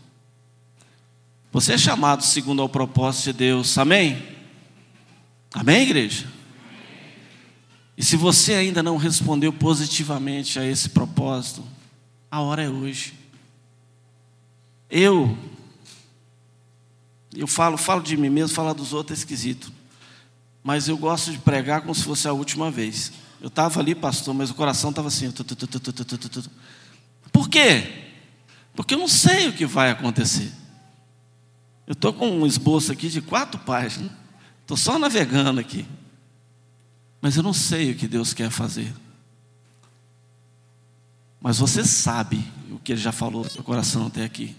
Você 1.52 1.74
é 1.74 1.78
chamado 1.78 2.24
segundo 2.24 2.64
o 2.64 2.68
propósito 2.68 3.24
de 3.24 3.32
Deus, 3.34 3.76
amém? 3.76 4.26
Amém, 5.52 5.82
igreja? 5.82 6.26
E 7.94 8.02
se 8.02 8.16
você 8.16 8.54
ainda 8.54 8.82
não 8.82 8.96
respondeu 8.96 9.52
positivamente 9.52 10.58
a 10.58 10.66
esse 10.66 10.88
propósito, 10.88 11.62
a 12.30 12.40
hora 12.40 12.62
é 12.62 12.70
hoje. 12.70 13.12
Eu, 14.88 15.36
eu 17.34 17.46
falo, 17.46 17.76
falo 17.76 18.00
de 18.00 18.16
mim 18.16 18.30
mesmo, 18.30 18.56
falar 18.56 18.72
dos 18.72 18.94
outros 18.94 19.18
é 19.18 19.20
esquisito. 19.20 19.70
Mas 20.64 20.88
eu 20.88 20.96
gosto 20.96 21.32
de 21.32 21.38
pregar 21.38 21.82
como 21.82 21.94
se 21.94 22.04
fosse 22.04 22.26
a 22.26 22.32
última 22.32 22.70
vez. 22.70 23.12
Eu 23.42 23.48
estava 23.48 23.78
ali, 23.78 23.94
pastor, 23.94 24.32
mas 24.32 24.48
o 24.48 24.54
coração 24.54 24.88
estava 24.88 25.08
assim. 25.08 25.30
Por 27.30 27.48
quê? 27.50 27.92
Porque 28.74 28.94
eu 28.94 28.98
não 28.98 29.08
sei 29.08 29.48
o 29.48 29.52
que 29.52 29.66
vai 29.66 29.90
acontecer. 29.90 30.61
Eu 31.86 31.92
estou 31.92 32.12
com 32.12 32.28
um 32.30 32.46
esboço 32.46 32.92
aqui 32.92 33.08
de 33.08 33.20
quatro 33.20 33.60
páginas. 33.60 34.10
Estou 34.60 34.76
só 34.76 34.98
navegando 34.98 35.60
aqui. 35.60 35.86
Mas 37.20 37.36
eu 37.36 37.42
não 37.42 37.52
sei 37.52 37.92
o 37.92 37.94
que 37.94 38.08
Deus 38.08 38.32
quer 38.32 38.50
fazer. 38.50 38.92
Mas 41.40 41.58
você 41.58 41.84
sabe 41.84 42.44
o 42.70 42.78
que 42.78 42.92
Ele 42.92 43.00
já 43.00 43.12
falou 43.12 43.44
no 43.44 43.50
seu 43.50 43.64
coração 43.64 44.06
até 44.06 44.24
aqui. 44.24 44.56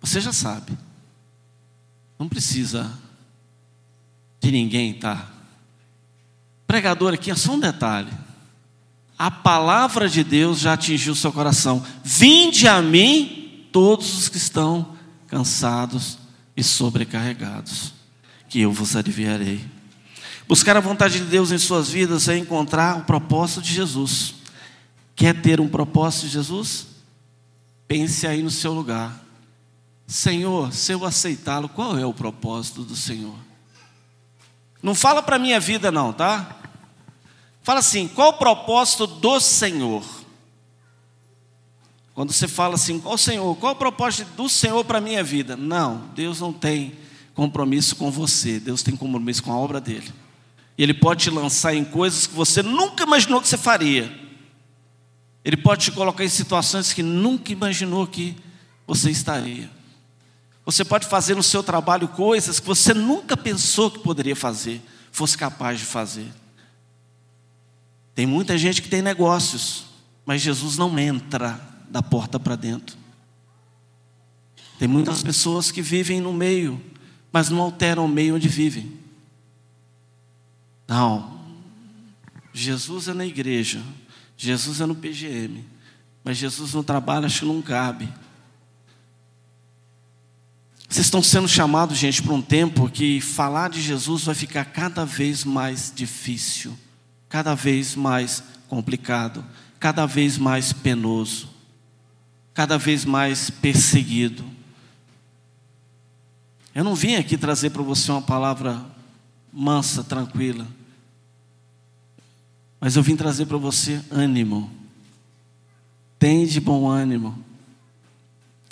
Você 0.00 0.20
já 0.20 0.32
sabe. 0.32 0.76
Não 2.18 2.28
precisa 2.28 2.92
de 4.40 4.50
ninguém, 4.50 4.94
tá? 4.94 5.30
Pregador 6.66 7.14
aqui 7.14 7.30
é 7.30 7.34
só 7.34 7.52
um 7.52 7.60
detalhe. 7.60 8.12
A 9.18 9.30
palavra 9.30 10.08
de 10.08 10.22
Deus 10.22 10.60
já 10.60 10.74
atingiu 10.74 11.12
o 11.12 11.16
seu 11.16 11.32
coração. 11.32 11.84
Vinde 12.02 12.68
a 12.68 12.80
mim 12.82 13.68
todos 13.72 14.16
os 14.16 14.28
que 14.28 14.36
estão 14.36 14.93
cansados 15.34 16.16
e 16.56 16.62
sobrecarregados, 16.62 17.92
que 18.48 18.60
eu 18.60 18.70
vos 18.70 18.94
aliviarei. 18.94 19.60
Buscar 20.46 20.76
a 20.76 20.80
vontade 20.80 21.18
de 21.18 21.24
Deus 21.24 21.50
em 21.50 21.58
suas 21.58 21.90
vidas 21.90 22.28
é 22.28 22.38
encontrar 22.38 22.98
o 22.98 23.02
propósito 23.02 23.60
de 23.60 23.74
Jesus. 23.74 24.34
Quer 25.16 25.42
ter 25.42 25.60
um 25.60 25.66
propósito 25.66 26.26
de 26.26 26.34
Jesus? 26.34 26.86
Pense 27.88 28.28
aí 28.28 28.44
no 28.44 28.50
seu 28.50 28.72
lugar. 28.72 29.24
Senhor, 30.06 30.72
se 30.72 30.92
eu 30.92 31.04
aceitá-lo, 31.04 31.68
qual 31.68 31.98
é 31.98 32.06
o 32.06 32.14
propósito 32.14 32.84
do 32.84 32.94
Senhor? 32.94 33.34
Não 34.80 34.94
fala 34.94 35.20
para 35.20 35.36
minha 35.36 35.58
vida, 35.58 35.90
não, 35.90 36.12
tá? 36.12 36.58
Fala 37.60 37.80
assim: 37.80 38.06
qual 38.06 38.28
o 38.28 38.38
propósito 38.38 39.04
do 39.08 39.40
Senhor? 39.40 40.04
Quando 42.14 42.32
você 42.32 42.46
fala 42.46 42.76
assim, 42.76 43.00
qual 43.00 43.16
o 43.16 43.18
Senhor, 43.18 43.56
qual 43.56 43.72
o 43.72 43.76
propósito 43.76 44.30
do 44.36 44.48
Senhor 44.48 44.84
para 44.84 44.98
a 44.98 45.00
minha 45.00 45.22
vida? 45.24 45.56
Não, 45.56 46.10
Deus 46.14 46.40
não 46.40 46.52
tem 46.52 46.94
compromisso 47.34 47.96
com 47.96 48.08
você, 48.08 48.60
Deus 48.60 48.84
tem 48.84 48.94
compromisso 48.96 49.42
com 49.42 49.52
a 49.52 49.56
obra 49.56 49.80
dele. 49.80 50.12
Ele 50.78 50.94
pode 50.94 51.24
te 51.24 51.30
lançar 51.30 51.74
em 51.74 51.84
coisas 51.84 52.28
que 52.28 52.34
você 52.34 52.62
nunca 52.62 53.02
imaginou 53.02 53.40
que 53.40 53.48
você 53.48 53.56
faria. 53.56 54.12
Ele 55.44 55.56
pode 55.56 55.86
te 55.86 55.92
colocar 55.92 56.24
em 56.24 56.28
situações 56.28 56.92
que 56.92 57.02
nunca 57.02 57.52
imaginou 57.52 58.06
que 58.06 58.36
você 58.86 59.10
estaria. 59.10 59.68
Você 60.64 60.84
pode 60.84 61.06
fazer 61.06 61.34
no 61.34 61.42
seu 61.42 61.64
trabalho 61.64 62.06
coisas 62.08 62.60
que 62.60 62.66
você 62.66 62.94
nunca 62.94 63.36
pensou 63.36 63.90
que 63.90 63.98
poderia 63.98 64.36
fazer, 64.36 64.80
fosse 65.10 65.36
capaz 65.36 65.80
de 65.80 65.84
fazer. 65.84 66.28
Tem 68.14 68.24
muita 68.24 68.56
gente 68.56 68.80
que 68.80 68.88
tem 68.88 69.02
negócios, 69.02 69.86
mas 70.24 70.40
Jesus 70.40 70.78
não 70.78 70.96
entra 70.96 71.73
da 71.94 72.02
porta 72.02 72.40
para 72.40 72.56
dentro. 72.56 72.96
Tem 74.80 74.88
muitas 74.88 75.22
pessoas 75.22 75.70
que 75.70 75.80
vivem 75.80 76.20
no 76.20 76.32
meio, 76.32 76.82
mas 77.30 77.50
não 77.50 77.60
alteram 77.60 78.04
o 78.04 78.08
meio 78.08 78.34
onde 78.34 78.48
vivem. 78.48 78.98
Não. 80.88 81.38
Jesus 82.52 83.06
é 83.06 83.14
na 83.14 83.24
igreja, 83.24 83.80
Jesus 84.36 84.80
é 84.80 84.86
no 84.86 84.96
PGM, 84.96 85.64
mas 86.24 86.36
Jesus 86.36 86.74
no 86.74 86.82
trabalho 86.82 87.26
acho 87.26 87.40
que 87.40 87.46
não 87.46 87.62
cabe. 87.62 88.12
Vocês 90.88 91.06
estão 91.06 91.22
sendo 91.22 91.46
chamados, 91.46 91.96
gente, 91.96 92.20
para 92.20 92.34
um 92.34 92.42
tempo 92.42 92.90
que 92.90 93.20
falar 93.20 93.70
de 93.70 93.80
Jesus 93.80 94.24
vai 94.24 94.34
ficar 94.34 94.64
cada 94.64 95.04
vez 95.04 95.44
mais 95.44 95.92
difícil, 95.94 96.76
cada 97.28 97.54
vez 97.54 97.94
mais 97.94 98.42
complicado, 98.68 99.44
cada 99.78 100.06
vez 100.06 100.36
mais 100.36 100.72
penoso, 100.72 101.53
cada 102.54 102.78
vez 102.78 103.04
mais 103.04 103.50
perseguido. 103.50 104.44
Eu 106.74 106.82
não 106.82 106.94
vim 106.94 107.16
aqui 107.16 107.36
trazer 107.36 107.70
para 107.70 107.82
você 107.82 108.10
uma 108.10 108.22
palavra 108.22 108.82
mansa, 109.52 110.02
tranquila, 110.02 110.66
mas 112.80 112.96
eu 112.96 113.02
vim 113.02 113.16
trazer 113.16 113.44
para 113.46 113.58
você 113.58 114.00
ânimo. 114.10 114.70
Tem 116.18 116.46
de 116.46 116.60
bom 116.60 116.88
ânimo, 116.88 117.38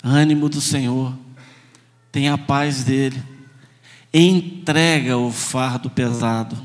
ânimo 0.01 0.49
do 0.49 0.59
Senhor 0.59 1.13
tenha 2.13 2.35
a 2.35 2.37
paz 2.37 2.83
dele, 2.83 3.21
entrega 4.13 5.17
o 5.17 5.31
fardo 5.31 5.89
pesado 5.89 6.55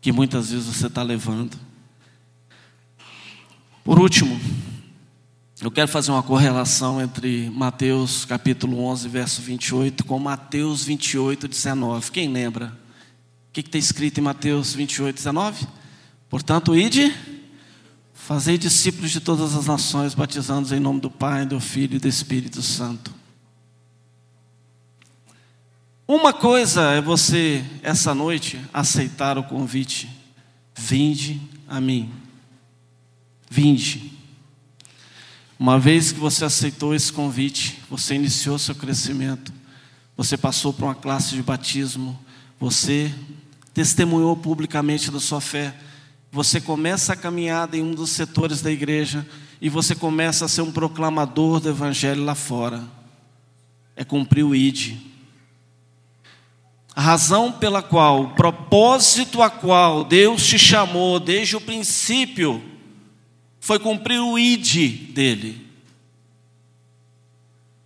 que 0.00 0.12
muitas 0.12 0.52
vezes 0.52 0.66
você 0.66 0.86
está 0.86 1.02
levando. 1.02 1.58
Por 3.82 3.98
último, 3.98 4.40
eu 5.60 5.70
quero 5.70 5.88
fazer 5.88 6.10
uma 6.10 6.22
correlação 6.22 7.00
entre 7.00 7.50
Mateus 7.50 8.24
capítulo 8.24 8.82
11, 8.84 9.08
verso 9.08 9.42
28, 9.42 10.04
com 10.04 10.18
Mateus 10.18 10.84
28, 10.84 11.46
19. 11.46 12.10
Quem 12.10 12.28
lembra? 12.28 12.66
O 13.48 13.52
que 13.52 13.60
está 13.60 13.78
escrito 13.78 14.18
em 14.18 14.22
Mateus 14.22 14.74
28, 14.74 15.16
19? 15.16 15.66
Portanto, 16.28 16.74
ide, 16.76 17.14
fazei 18.14 18.56
discípulos 18.56 19.10
de 19.10 19.20
todas 19.20 19.54
as 19.54 19.66
nações, 19.66 20.14
batizando-os 20.14 20.72
em 20.72 20.80
nome 20.80 21.00
do 21.00 21.10
Pai, 21.10 21.44
do 21.44 21.60
Filho 21.60 21.96
e 21.96 22.00
do 22.00 22.08
Espírito 22.08 22.62
Santo 22.62 23.20
uma 26.12 26.32
coisa 26.32 26.90
é 26.90 27.00
você, 27.00 27.64
essa 27.84 28.12
noite, 28.12 28.60
aceitar 28.74 29.38
o 29.38 29.44
convite. 29.44 30.10
Vinde 30.74 31.40
a 31.68 31.80
mim. 31.80 32.10
Vinde. 33.48 34.18
Uma 35.60 35.78
vez 35.78 36.10
que 36.10 36.18
você 36.18 36.46
aceitou 36.46 36.94
esse 36.94 37.12
convite, 37.12 37.82
você 37.90 38.14
iniciou 38.14 38.58
seu 38.58 38.74
crescimento, 38.74 39.52
você 40.16 40.34
passou 40.34 40.72
por 40.72 40.84
uma 40.84 40.94
classe 40.94 41.34
de 41.34 41.42
batismo, 41.42 42.18
você 42.58 43.14
testemunhou 43.74 44.34
publicamente 44.34 45.10
da 45.10 45.20
sua 45.20 45.38
fé, 45.38 45.74
você 46.32 46.62
começa 46.62 47.12
a 47.12 47.16
caminhada 47.16 47.76
em 47.76 47.82
um 47.82 47.94
dos 47.94 48.08
setores 48.08 48.62
da 48.62 48.70
igreja 48.70 49.26
e 49.60 49.68
você 49.68 49.94
começa 49.94 50.46
a 50.46 50.48
ser 50.48 50.62
um 50.62 50.72
proclamador 50.72 51.60
do 51.60 51.68
evangelho 51.68 52.24
lá 52.24 52.34
fora. 52.34 52.82
É 53.94 54.02
cumprir 54.02 54.44
o 54.44 54.54
ID. 54.54 54.96
A 56.96 57.02
razão 57.02 57.52
pela 57.52 57.82
qual, 57.82 58.22
o 58.22 58.30
propósito 58.30 59.42
a 59.42 59.50
qual 59.50 60.04
Deus 60.04 60.46
te 60.46 60.58
chamou 60.58 61.20
desde 61.20 61.54
o 61.54 61.60
princípio, 61.60 62.79
foi 63.60 63.78
cumprir 63.78 64.18
o 64.18 64.38
ID 64.38 65.12
dele. 65.12 65.70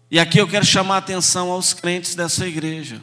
E 0.08 0.20
aqui 0.20 0.38
eu 0.38 0.46
quero 0.46 0.64
chamar 0.64 0.94
a 0.94 0.98
atenção 0.98 1.50
aos 1.50 1.74
crentes 1.74 2.14
dessa 2.14 2.46
igreja. 2.46 3.02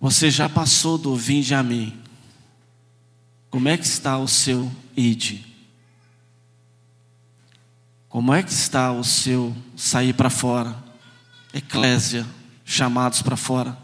Você 0.00 0.30
já 0.30 0.48
passou 0.48 0.98
do 0.98 1.14
vinde 1.14 1.54
a 1.54 1.62
mim. 1.62 1.96
Como 3.48 3.68
é 3.68 3.78
que 3.78 3.86
está 3.86 4.18
o 4.18 4.26
seu 4.26 4.70
id? 4.96 5.40
Como 8.08 8.34
é 8.34 8.42
que 8.42 8.52
está 8.52 8.92
o 8.92 9.04
seu 9.04 9.56
sair 9.76 10.12
para 10.12 10.28
fora? 10.28 10.76
Eclésia, 11.54 12.26
chamados 12.64 13.22
para 13.22 13.36
fora. 13.36 13.78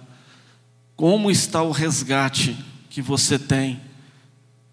Como 0.96 1.30
está 1.30 1.62
o 1.62 1.70
resgate 1.70 2.56
que 2.90 3.00
você 3.00 3.38
tem 3.38 3.80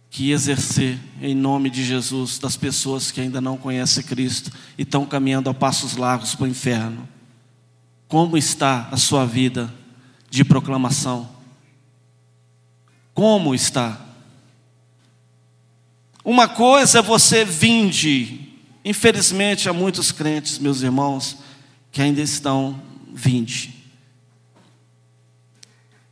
que 0.10 0.32
exercer 0.32 1.00
em 1.22 1.36
nome 1.36 1.70
de 1.70 1.84
Jesus 1.84 2.40
das 2.40 2.58
pessoas 2.58 3.12
que 3.12 3.22
ainda 3.22 3.40
não 3.40 3.58
conhecem 3.58 4.04
Cristo 4.04 4.52
e 4.78 4.82
estão 4.82 5.06
caminhando 5.06 5.50
a 5.50 5.54
passos 5.54 5.96
largos 5.96 6.36
para 6.36 6.46
o 6.46 6.48
inferno? 6.48 7.08
Como 8.08 8.38
está 8.38 8.90
a 8.92 8.98
sua 8.98 9.26
vida 9.26 9.72
de 10.30 10.44
proclamação? 10.44 11.30
Como 13.14 13.54
está? 13.54 14.00
Uma 16.24 16.48
coisa 16.48 17.00
é 17.00 17.02
você 17.02 17.46
vinde, 17.46 18.50
infelizmente 18.84 19.70
há 19.70 19.74
muitos 19.74 20.12
crentes, 20.12 20.60
meus 20.60 20.82
irmãos, 20.82 21.38
que 21.92 22.02
ainda 22.02 22.22
estão 22.22 22.82
vinde. 23.14 23.79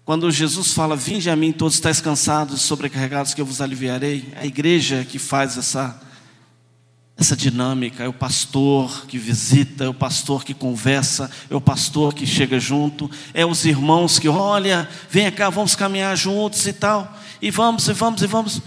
Quando 0.08 0.32
Jesus 0.32 0.72
fala, 0.72 0.96
vinde 0.96 1.30
a 1.30 1.36
mim 1.36 1.52
todos 1.52 1.74
estáis 1.74 2.00
cansados 2.00 2.62
e 2.62 2.64
sobrecarregados 2.64 3.34
que 3.34 3.42
eu 3.42 3.46
vos 3.46 3.60
aliviarei, 3.60 4.34
a 4.38 4.46
igreja 4.46 5.04
que 5.04 5.20
faz 5.20 5.58
essa, 5.58 6.02
essa 7.18 7.36
dinâmica, 7.36 8.06
é 8.06 8.08
o 8.08 8.14
pastor 8.14 9.06
que 9.06 9.18
visita, 9.18 9.84
é 9.84 9.90
o 9.90 9.94
pastor 9.94 10.46
que 10.46 10.54
conversa, 10.54 11.30
é 11.50 11.56
o 11.58 11.60
pastor 11.60 12.14
que 12.14 12.26
chega 12.26 12.58
junto, 12.58 13.12
é 13.34 13.46
os 13.46 13.66
irmãos 13.66 14.18
que, 14.18 14.30
olha, 14.30 14.88
vem 15.10 15.30
cá, 15.30 15.50
vamos 15.50 15.76
caminhar 15.76 16.16
juntos 16.16 16.66
e 16.66 16.72
tal, 16.72 17.14
e 17.42 17.52
vamos, 17.52 17.86
e 17.90 17.92
vamos, 17.92 18.22
e 18.22 18.28
vamos. 18.28 18.62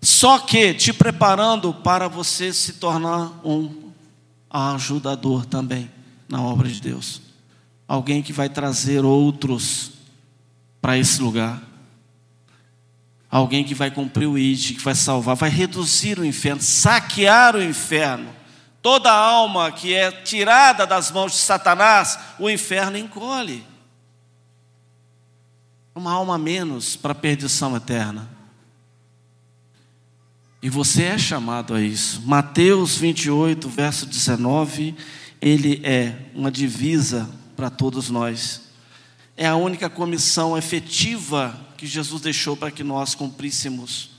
Só 0.00 0.38
que 0.38 0.72
te 0.74 0.92
preparando 0.92 1.74
para 1.74 2.06
você 2.06 2.52
se 2.52 2.74
tornar 2.74 3.40
um 3.44 3.90
ajudador 4.48 5.44
também 5.44 5.90
na 6.28 6.40
obra 6.40 6.68
de 6.68 6.80
Deus. 6.80 7.20
Alguém 7.88 8.22
que 8.22 8.32
vai 8.32 8.48
trazer 8.48 9.04
outros 9.04 9.97
para 10.80 10.96
esse 10.98 11.20
lugar. 11.20 11.62
Alguém 13.30 13.62
que 13.62 13.74
vai 13.74 13.90
cumprir 13.90 14.26
o 14.26 14.38
ID, 14.38 14.76
que 14.76 14.82
vai 14.82 14.94
salvar, 14.94 15.36
vai 15.36 15.50
reduzir 15.50 16.18
o 16.18 16.24
inferno, 16.24 16.62
saquear 16.62 17.54
o 17.54 17.62
inferno. 17.62 18.34
Toda 18.80 19.12
alma 19.12 19.70
que 19.70 19.92
é 19.92 20.10
tirada 20.10 20.86
das 20.86 21.10
mãos 21.10 21.32
de 21.32 21.38
Satanás, 21.38 22.18
o 22.38 22.48
inferno 22.48 22.96
encolhe. 22.96 23.66
Uma 25.94 26.12
alma 26.12 26.38
menos 26.38 26.96
para 26.96 27.12
a 27.12 27.14
perdição 27.14 27.76
eterna. 27.76 28.30
E 30.62 30.70
você 30.70 31.04
é 31.04 31.18
chamado 31.18 31.74
a 31.74 31.82
isso. 31.82 32.22
Mateus 32.22 32.96
28, 32.96 33.68
verso 33.68 34.06
19, 34.06 34.96
ele 35.40 35.80
é 35.84 36.14
uma 36.34 36.50
divisa 36.50 37.28
para 37.54 37.68
todos 37.68 38.08
nós 38.08 38.67
é 39.40 39.46
a 39.46 39.54
única 39.54 39.88
comissão 39.88 40.58
efetiva 40.58 41.56
que 41.76 41.86
Jesus 41.86 42.20
deixou 42.20 42.56
para 42.56 42.72
que 42.72 42.82
nós 42.82 43.14
cumpríssemos. 43.14 44.10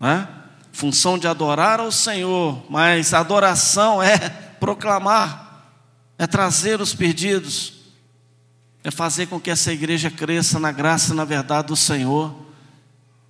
Né? 0.00 0.26
Função 0.72 1.16
de 1.16 1.28
adorar 1.28 1.78
ao 1.78 1.92
Senhor, 1.92 2.60
mas 2.68 3.14
a 3.14 3.20
adoração 3.20 4.02
é 4.02 4.18
proclamar, 4.58 5.64
é 6.18 6.26
trazer 6.26 6.80
os 6.80 6.92
perdidos, 6.92 7.74
é 8.82 8.90
fazer 8.90 9.26
com 9.26 9.38
que 9.38 9.48
essa 9.48 9.72
igreja 9.72 10.10
cresça 10.10 10.58
na 10.58 10.72
graça 10.72 11.12
e 11.12 11.16
na 11.16 11.24
verdade 11.24 11.68
do 11.68 11.76
Senhor, 11.76 12.34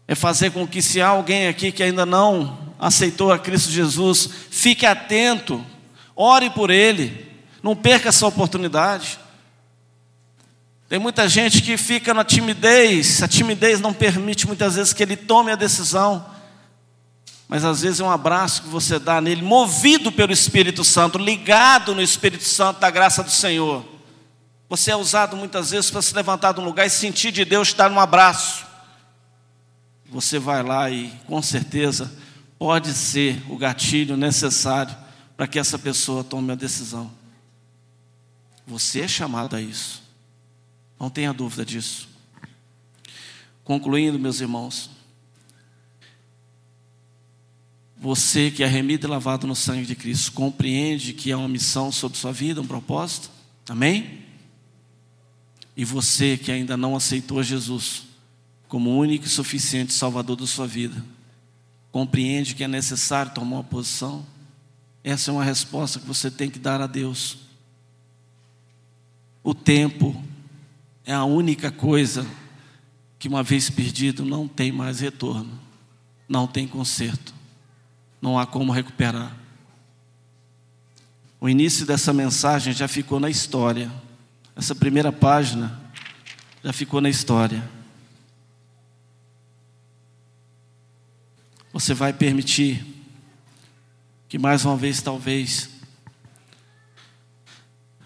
é 0.08 0.14
fazer 0.14 0.50
com 0.50 0.66
que, 0.66 0.80
se 0.80 0.98
há 0.98 1.08
alguém 1.08 1.46
aqui 1.46 1.70
que 1.70 1.82
ainda 1.82 2.06
não 2.06 2.74
aceitou 2.78 3.30
a 3.30 3.38
Cristo 3.38 3.70
Jesus, 3.70 4.30
fique 4.50 4.86
atento, 4.86 5.62
ore 6.16 6.48
por 6.48 6.70
ele, 6.70 7.30
não 7.62 7.76
perca 7.76 8.08
essa 8.08 8.26
oportunidade. 8.26 9.18
Tem 10.90 10.98
muita 10.98 11.28
gente 11.28 11.62
que 11.62 11.76
fica 11.76 12.12
na 12.12 12.24
timidez, 12.24 13.22
a 13.22 13.28
timidez 13.28 13.80
não 13.80 13.94
permite 13.94 14.44
muitas 14.48 14.74
vezes 14.74 14.92
que 14.92 15.00
ele 15.00 15.16
tome 15.16 15.52
a 15.52 15.54
decisão. 15.54 16.26
Mas 17.46 17.64
às 17.64 17.82
vezes 17.82 18.00
é 18.00 18.04
um 18.04 18.10
abraço 18.10 18.62
que 18.62 18.68
você 18.68 18.98
dá 18.98 19.20
nele, 19.20 19.40
movido 19.40 20.10
pelo 20.10 20.32
Espírito 20.32 20.82
Santo, 20.82 21.16
ligado 21.16 21.94
no 21.94 22.02
Espírito 22.02 22.42
Santo 22.42 22.80
da 22.80 22.90
graça 22.90 23.22
do 23.22 23.30
Senhor. 23.30 23.86
Você 24.68 24.90
é 24.90 24.96
usado 24.96 25.36
muitas 25.36 25.70
vezes 25.70 25.92
para 25.92 26.02
se 26.02 26.12
levantar 26.12 26.54
de 26.54 26.58
um 26.58 26.64
lugar 26.64 26.84
e 26.84 26.90
sentir 26.90 27.30
de 27.30 27.44
Deus 27.44 27.68
estar 27.68 27.88
num 27.88 28.00
abraço. 28.00 28.66
Você 30.10 30.40
vai 30.40 30.60
lá 30.60 30.90
e 30.90 31.12
com 31.28 31.40
certeza 31.40 32.12
pode 32.58 32.92
ser 32.94 33.40
o 33.48 33.56
gatilho 33.56 34.16
necessário 34.16 34.96
para 35.36 35.46
que 35.46 35.60
essa 35.60 35.78
pessoa 35.78 36.24
tome 36.24 36.50
a 36.50 36.56
decisão. 36.56 37.12
Você 38.66 39.02
é 39.02 39.08
chamado 39.08 39.54
a 39.54 39.60
isso. 39.60 39.99
Não 41.00 41.08
tenha 41.08 41.32
dúvida 41.32 41.64
disso. 41.64 42.10
Concluindo, 43.64 44.18
meus 44.18 44.38
irmãos, 44.42 44.90
você 47.96 48.50
que 48.50 48.62
é 48.62 48.66
remido 48.66 49.06
e 49.06 49.10
lavado 49.10 49.46
no 49.46 49.56
sangue 49.56 49.86
de 49.86 49.94
Cristo, 49.94 50.32
compreende 50.32 51.14
que 51.14 51.32
há 51.32 51.38
uma 51.38 51.48
missão 51.48 51.90
sobre 51.90 52.18
sua 52.18 52.32
vida, 52.32 52.60
um 52.60 52.66
propósito? 52.66 53.30
Amém? 53.66 54.20
E 55.74 55.84
você 55.86 56.36
que 56.36 56.52
ainda 56.52 56.76
não 56.76 56.94
aceitou 56.94 57.42
Jesus 57.42 58.02
como 58.68 58.94
único 58.94 59.24
e 59.24 59.28
suficiente 59.28 59.94
Salvador 59.94 60.36
da 60.36 60.46
sua 60.46 60.66
vida, 60.66 61.02
compreende 61.90 62.54
que 62.54 62.64
é 62.64 62.68
necessário 62.68 63.32
tomar 63.32 63.56
uma 63.56 63.64
posição? 63.64 64.26
Essa 65.02 65.30
é 65.30 65.32
uma 65.32 65.44
resposta 65.44 65.98
que 65.98 66.06
você 66.06 66.30
tem 66.30 66.50
que 66.50 66.58
dar 66.58 66.80
a 66.80 66.86
Deus. 66.86 67.38
O 69.42 69.54
tempo 69.54 70.22
é 71.10 71.12
a 71.12 71.24
única 71.24 71.72
coisa 71.72 72.24
que, 73.18 73.26
uma 73.26 73.42
vez 73.42 73.68
perdido, 73.68 74.24
não 74.24 74.46
tem 74.46 74.70
mais 74.70 75.00
retorno, 75.00 75.58
não 76.28 76.46
tem 76.46 76.68
conserto, 76.68 77.34
não 78.22 78.38
há 78.38 78.46
como 78.46 78.70
recuperar. 78.70 79.36
O 81.40 81.48
início 81.48 81.84
dessa 81.84 82.12
mensagem 82.12 82.72
já 82.72 82.86
ficou 82.86 83.18
na 83.18 83.28
história, 83.28 83.90
essa 84.54 84.72
primeira 84.72 85.10
página 85.10 85.80
já 86.62 86.72
ficou 86.72 87.00
na 87.00 87.10
história. 87.10 87.68
Você 91.72 91.92
vai 91.92 92.12
permitir 92.12 92.86
que 94.28 94.38
mais 94.38 94.64
uma 94.64 94.76
vez, 94.76 95.02
talvez, 95.02 95.70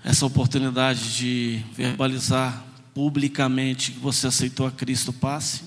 essa 0.03 0.25
oportunidade 0.25 1.19
de 1.19 1.63
verbalizar 1.75 2.73
publicamente 2.95 3.91
que 3.91 3.99
você 3.99 4.29
aceitou 4.29 4.67
a 4.67 4.71
Cristo 4.71 5.13
passe. 5.13 5.65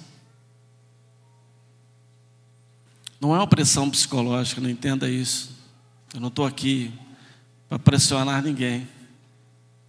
Não 3.20 3.36
é 3.36 3.38
uma 3.38 3.48
pressão 3.48 3.90
psicológica, 3.90 4.62
não 4.62 4.70
entenda 4.70 5.10
isso. 5.10 5.52
Eu 6.14 6.22
não 6.22 6.30
estou 6.30 6.46
aqui 6.46 6.94
para 7.68 7.78
pressionar 7.78 8.42
ninguém. 8.42 8.88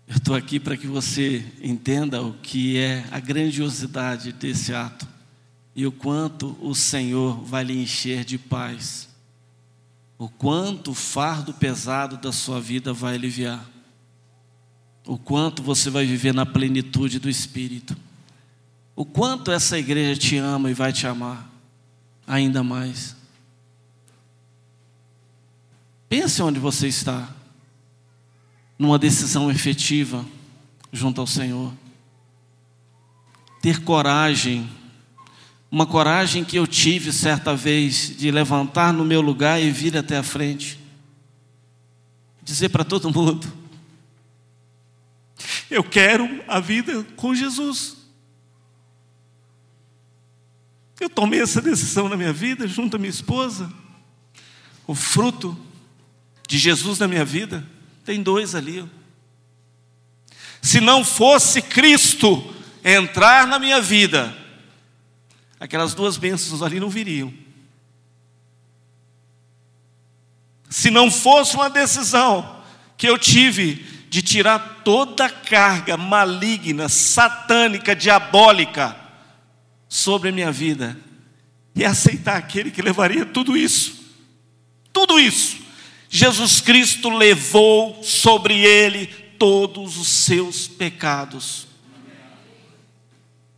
Eu 0.09 0.16
estou 0.16 0.34
aqui 0.34 0.59
para 0.59 0.76
que 0.76 0.86
você 0.86 1.45
entenda 1.62 2.20
o 2.20 2.32
que 2.32 2.76
é 2.76 3.05
a 3.11 3.20
grandiosidade 3.20 4.32
desse 4.32 4.74
ato 4.74 5.07
e 5.76 5.86
o 5.86 5.93
quanto 5.93 6.57
o 6.61 6.74
Senhor 6.74 7.41
vai 7.45 7.62
lhe 7.62 7.80
encher 7.80 8.24
de 8.24 8.36
paz, 8.36 9.09
o 10.18 10.28
quanto 10.28 10.91
o 10.91 10.95
fardo 10.95 11.55
pesado 11.55 12.16
da 12.16 12.32
sua 12.32 12.61
vida 12.61 12.93
vai 12.93 13.14
aliviar 13.14 13.64
o 15.09 15.16
quanto 15.16 15.62
você 15.62 15.88
vai 15.88 16.04
viver 16.04 16.34
na 16.34 16.44
plenitude 16.44 17.18
do 17.18 17.30
Espírito, 17.30 17.96
o 18.94 19.06
quanto 19.06 19.50
essa 19.50 19.78
igreja 19.78 20.20
te 20.20 20.36
ama 20.36 20.70
e 20.70 20.74
vai 20.74 20.92
te 20.92 21.06
amar 21.06 21.50
ainda 22.26 22.62
mais. 22.62 23.16
Pense 26.11 26.42
onde 26.42 26.61
você 26.61 26.88
está, 26.88 27.26
numa 28.78 28.98
decisão 28.98 29.50
efetiva 29.50 30.26
junto 30.92 31.22
ao 31.22 31.26
Senhor. 31.26 31.72
Ter 33.62 33.82
coragem, 33.82 34.68
uma 35.70 35.86
coragem 35.86 36.44
que 36.44 36.56
eu 36.56 36.66
tive 36.66 37.14
certa 37.14 37.56
vez 37.56 38.14
de 38.14 38.30
levantar 38.30 38.92
no 38.92 39.06
meu 39.06 39.22
lugar 39.22 39.59
e 39.59 39.70
vir 39.70 39.96
até 39.96 40.18
a 40.18 40.22
frente, 40.22 40.78
dizer 42.42 42.68
para 42.68 42.84
todo 42.84 43.11
mundo: 43.11 43.57
eu 45.70 45.84
quero 45.84 46.42
a 46.48 46.60
vida 46.60 47.04
com 47.16 47.34
Jesus. 47.34 47.96
Eu 51.00 51.08
tomei 51.08 51.40
essa 51.40 51.60
decisão 51.60 52.08
na 52.08 52.16
minha 52.16 52.32
vida, 52.32 52.66
junto 52.66 52.96
à 52.96 52.98
minha 52.98 53.10
esposa. 53.10 53.72
O 54.86 54.94
fruto 54.94 55.56
de 56.48 56.58
Jesus 56.58 56.98
na 56.98 57.06
minha 57.06 57.24
vida, 57.24 57.64
tem 58.04 58.22
dois 58.22 58.54
ali. 58.54 58.88
Se 60.62 60.80
não 60.80 61.04
fosse 61.04 61.60
Cristo 61.60 62.54
entrar 62.82 63.46
na 63.46 63.58
minha 63.58 63.80
vida, 63.80 64.36
aquelas 65.60 65.94
duas 65.94 66.16
bênçãos 66.16 66.62
ali 66.62 66.80
não 66.80 66.88
viriam. 66.88 67.32
Se 70.70 70.90
não 70.90 71.10
fosse 71.10 71.54
uma 71.54 71.70
decisão 71.70 72.62
que 72.96 73.06
eu 73.06 73.18
tive 73.18 73.97
de 74.09 74.22
tirar 74.22 74.82
toda 74.84 75.26
a 75.26 75.30
carga 75.30 75.96
maligna, 75.96 76.88
satânica, 76.88 77.94
diabólica 77.94 78.96
sobre 79.88 80.30
a 80.30 80.32
minha 80.32 80.50
vida 80.50 80.98
e 81.74 81.84
aceitar 81.84 82.36
aquele 82.36 82.70
que 82.70 82.82
levaria 82.82 83.26
tudo 83.26 83.56
isso. 83.56 83.98
Tudo 84.92 85.18
isso. 85.20 85.59
Jesus 86.09 86.61
Cristo 86.61 87.11
levou 87.11 88.02
sobre 88.02 88.54
ele 88.59 89.06
todos 89.38 89.98
os 89.98 90.09
seus 90.09 90.66
pecados. 90.66 91.66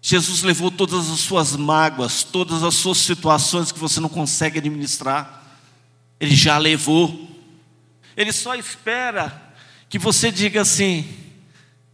Jesus 0.03 0.43
levou 0.43 0.71
todas 0.71 1.11
as 1.11 1.21
suas 1.21 1.57
mágoas, 1.57 2.25
todas 2.25 2.63
as 2.65 2.75
suas 2.75 2.99
situações 2.99 3.71
que 3.71 3.79
você 3.79 4.01
não 4.01 4.09
consegue 4.09 4.59
administrar. 4.59 5.45
Ele 6.19 6.35
já 6.35 6.59
levou. 6.59 7.29
Ele 8.17 8.33
só 8.33 8.55
espera 8.55 9.50
que 9.91 9.99
você 9.99 10.31
diga 10.31 10.63
assim: 10.63 11.05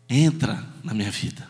entra 0.08 0.64
na 0.84 0.92
minha 0.94 1.10
vida. 1.10 1.48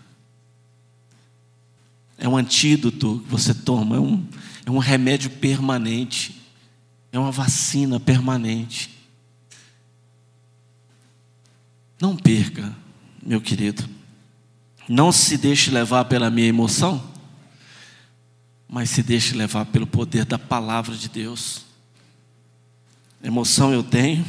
É 2.16 2.26
um 2.26 2.36
antídoto 2.36 3.20
que 3.24 3.30
você 3.30 3.52
toma, 3.52 3.96
é 3.96 4.00
um, 4.00 4.26
é 4.64 4.70
um 4.70 4.78
remédio 4.78 5.28
permanente, 5.28 6.40
é 7.12 7.18
uma 7.18 7.32
vacina 7.32 8.00
permanente. 8.00 8.96
Não 12.00 12.16
perca, 12.16 12.74
meu 13.22 13.40
querido, 13.40 13.86
não 14.88 15.10
se 15.10 15.36
deixe 15.36 15.70
levar 15.70 16.04
pela 16.06 16.30
minha 16.30 16.46
emoção, 16.46 17.12
mas 18.68 18.90
se 18.90 19.02
deixe 19.02 19.34
levar 19.34 19.66
pelo 19.66 19.86
poder 19.86 20.24
da 20.24 20.38
palavra 20.38 20.94
de 20.94 21.08
Deus. 21.08 21.66
Emoção 23.22 23.72
eu 23.72 23.82
tenho, 23.82 24.24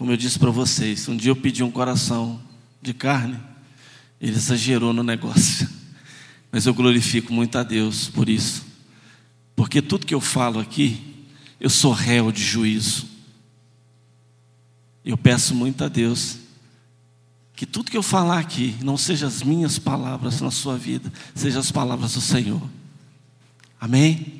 como 0.00 0.12
eu 0.12 0.16
disse 0.16 0.38
para 0.38 0.50
vocês, 0.50 1.06
um 1.08 1.14
dia 1.14 1.30
eu 1.30 1.36
pedi 1.36 1.62
um 1.62 1.70
coração 1.70 2.40
de 2.80 2.94
carne, 2.94 3.38
ele 4.18 4.34
exagerou 4.34 4.94
no 4.94 5.02
negócio. 5.02 5.68
Mas 6.50 6.64
eu 6.64 6.72
glorifico 6.72 7.34
muito 7.34 7.58
a 7.58 7.62
Deus 7.62 8.08
por 8.08 8.26
isso. 8.26 8.64
Porque 9.54 9.82
tudo 9.82 10.06
que 10.06 10.14
eu 10.14 10.20
falo 10.22 10.58
aqui, 10.58 11.26
eu 11.60 11.68
sou 11.68 11.92
réu 11.92 12.32
de 12.32 12.42
juízo. 12.42 13.06
Eu 15.04 15.18
peço 15.18 15.54
muito 15.54 15.84
a 15.84 15.88
Deus 15.88 16.38
que 17.54 17.66
tudo 17.66 17.90
que 17.90 17.96
eu 17.98 18.02
falar 18.02 18.38
aqui 18.38 18.76
não 18.82 18.96
seja 18.96 19.26
as 19.26 19.42
minhas 19.42 19.78
palavras 19.78 20.40
na 20.40 20.50
sua 20.50 20.78
vida, 20.78 21.12
seja 21.34 21.60
as 21.60 21.70
palavras 21.70 22.14
do 22.14 22.22
Senhor. 22.22 22.62
Amém? 23.78 24.39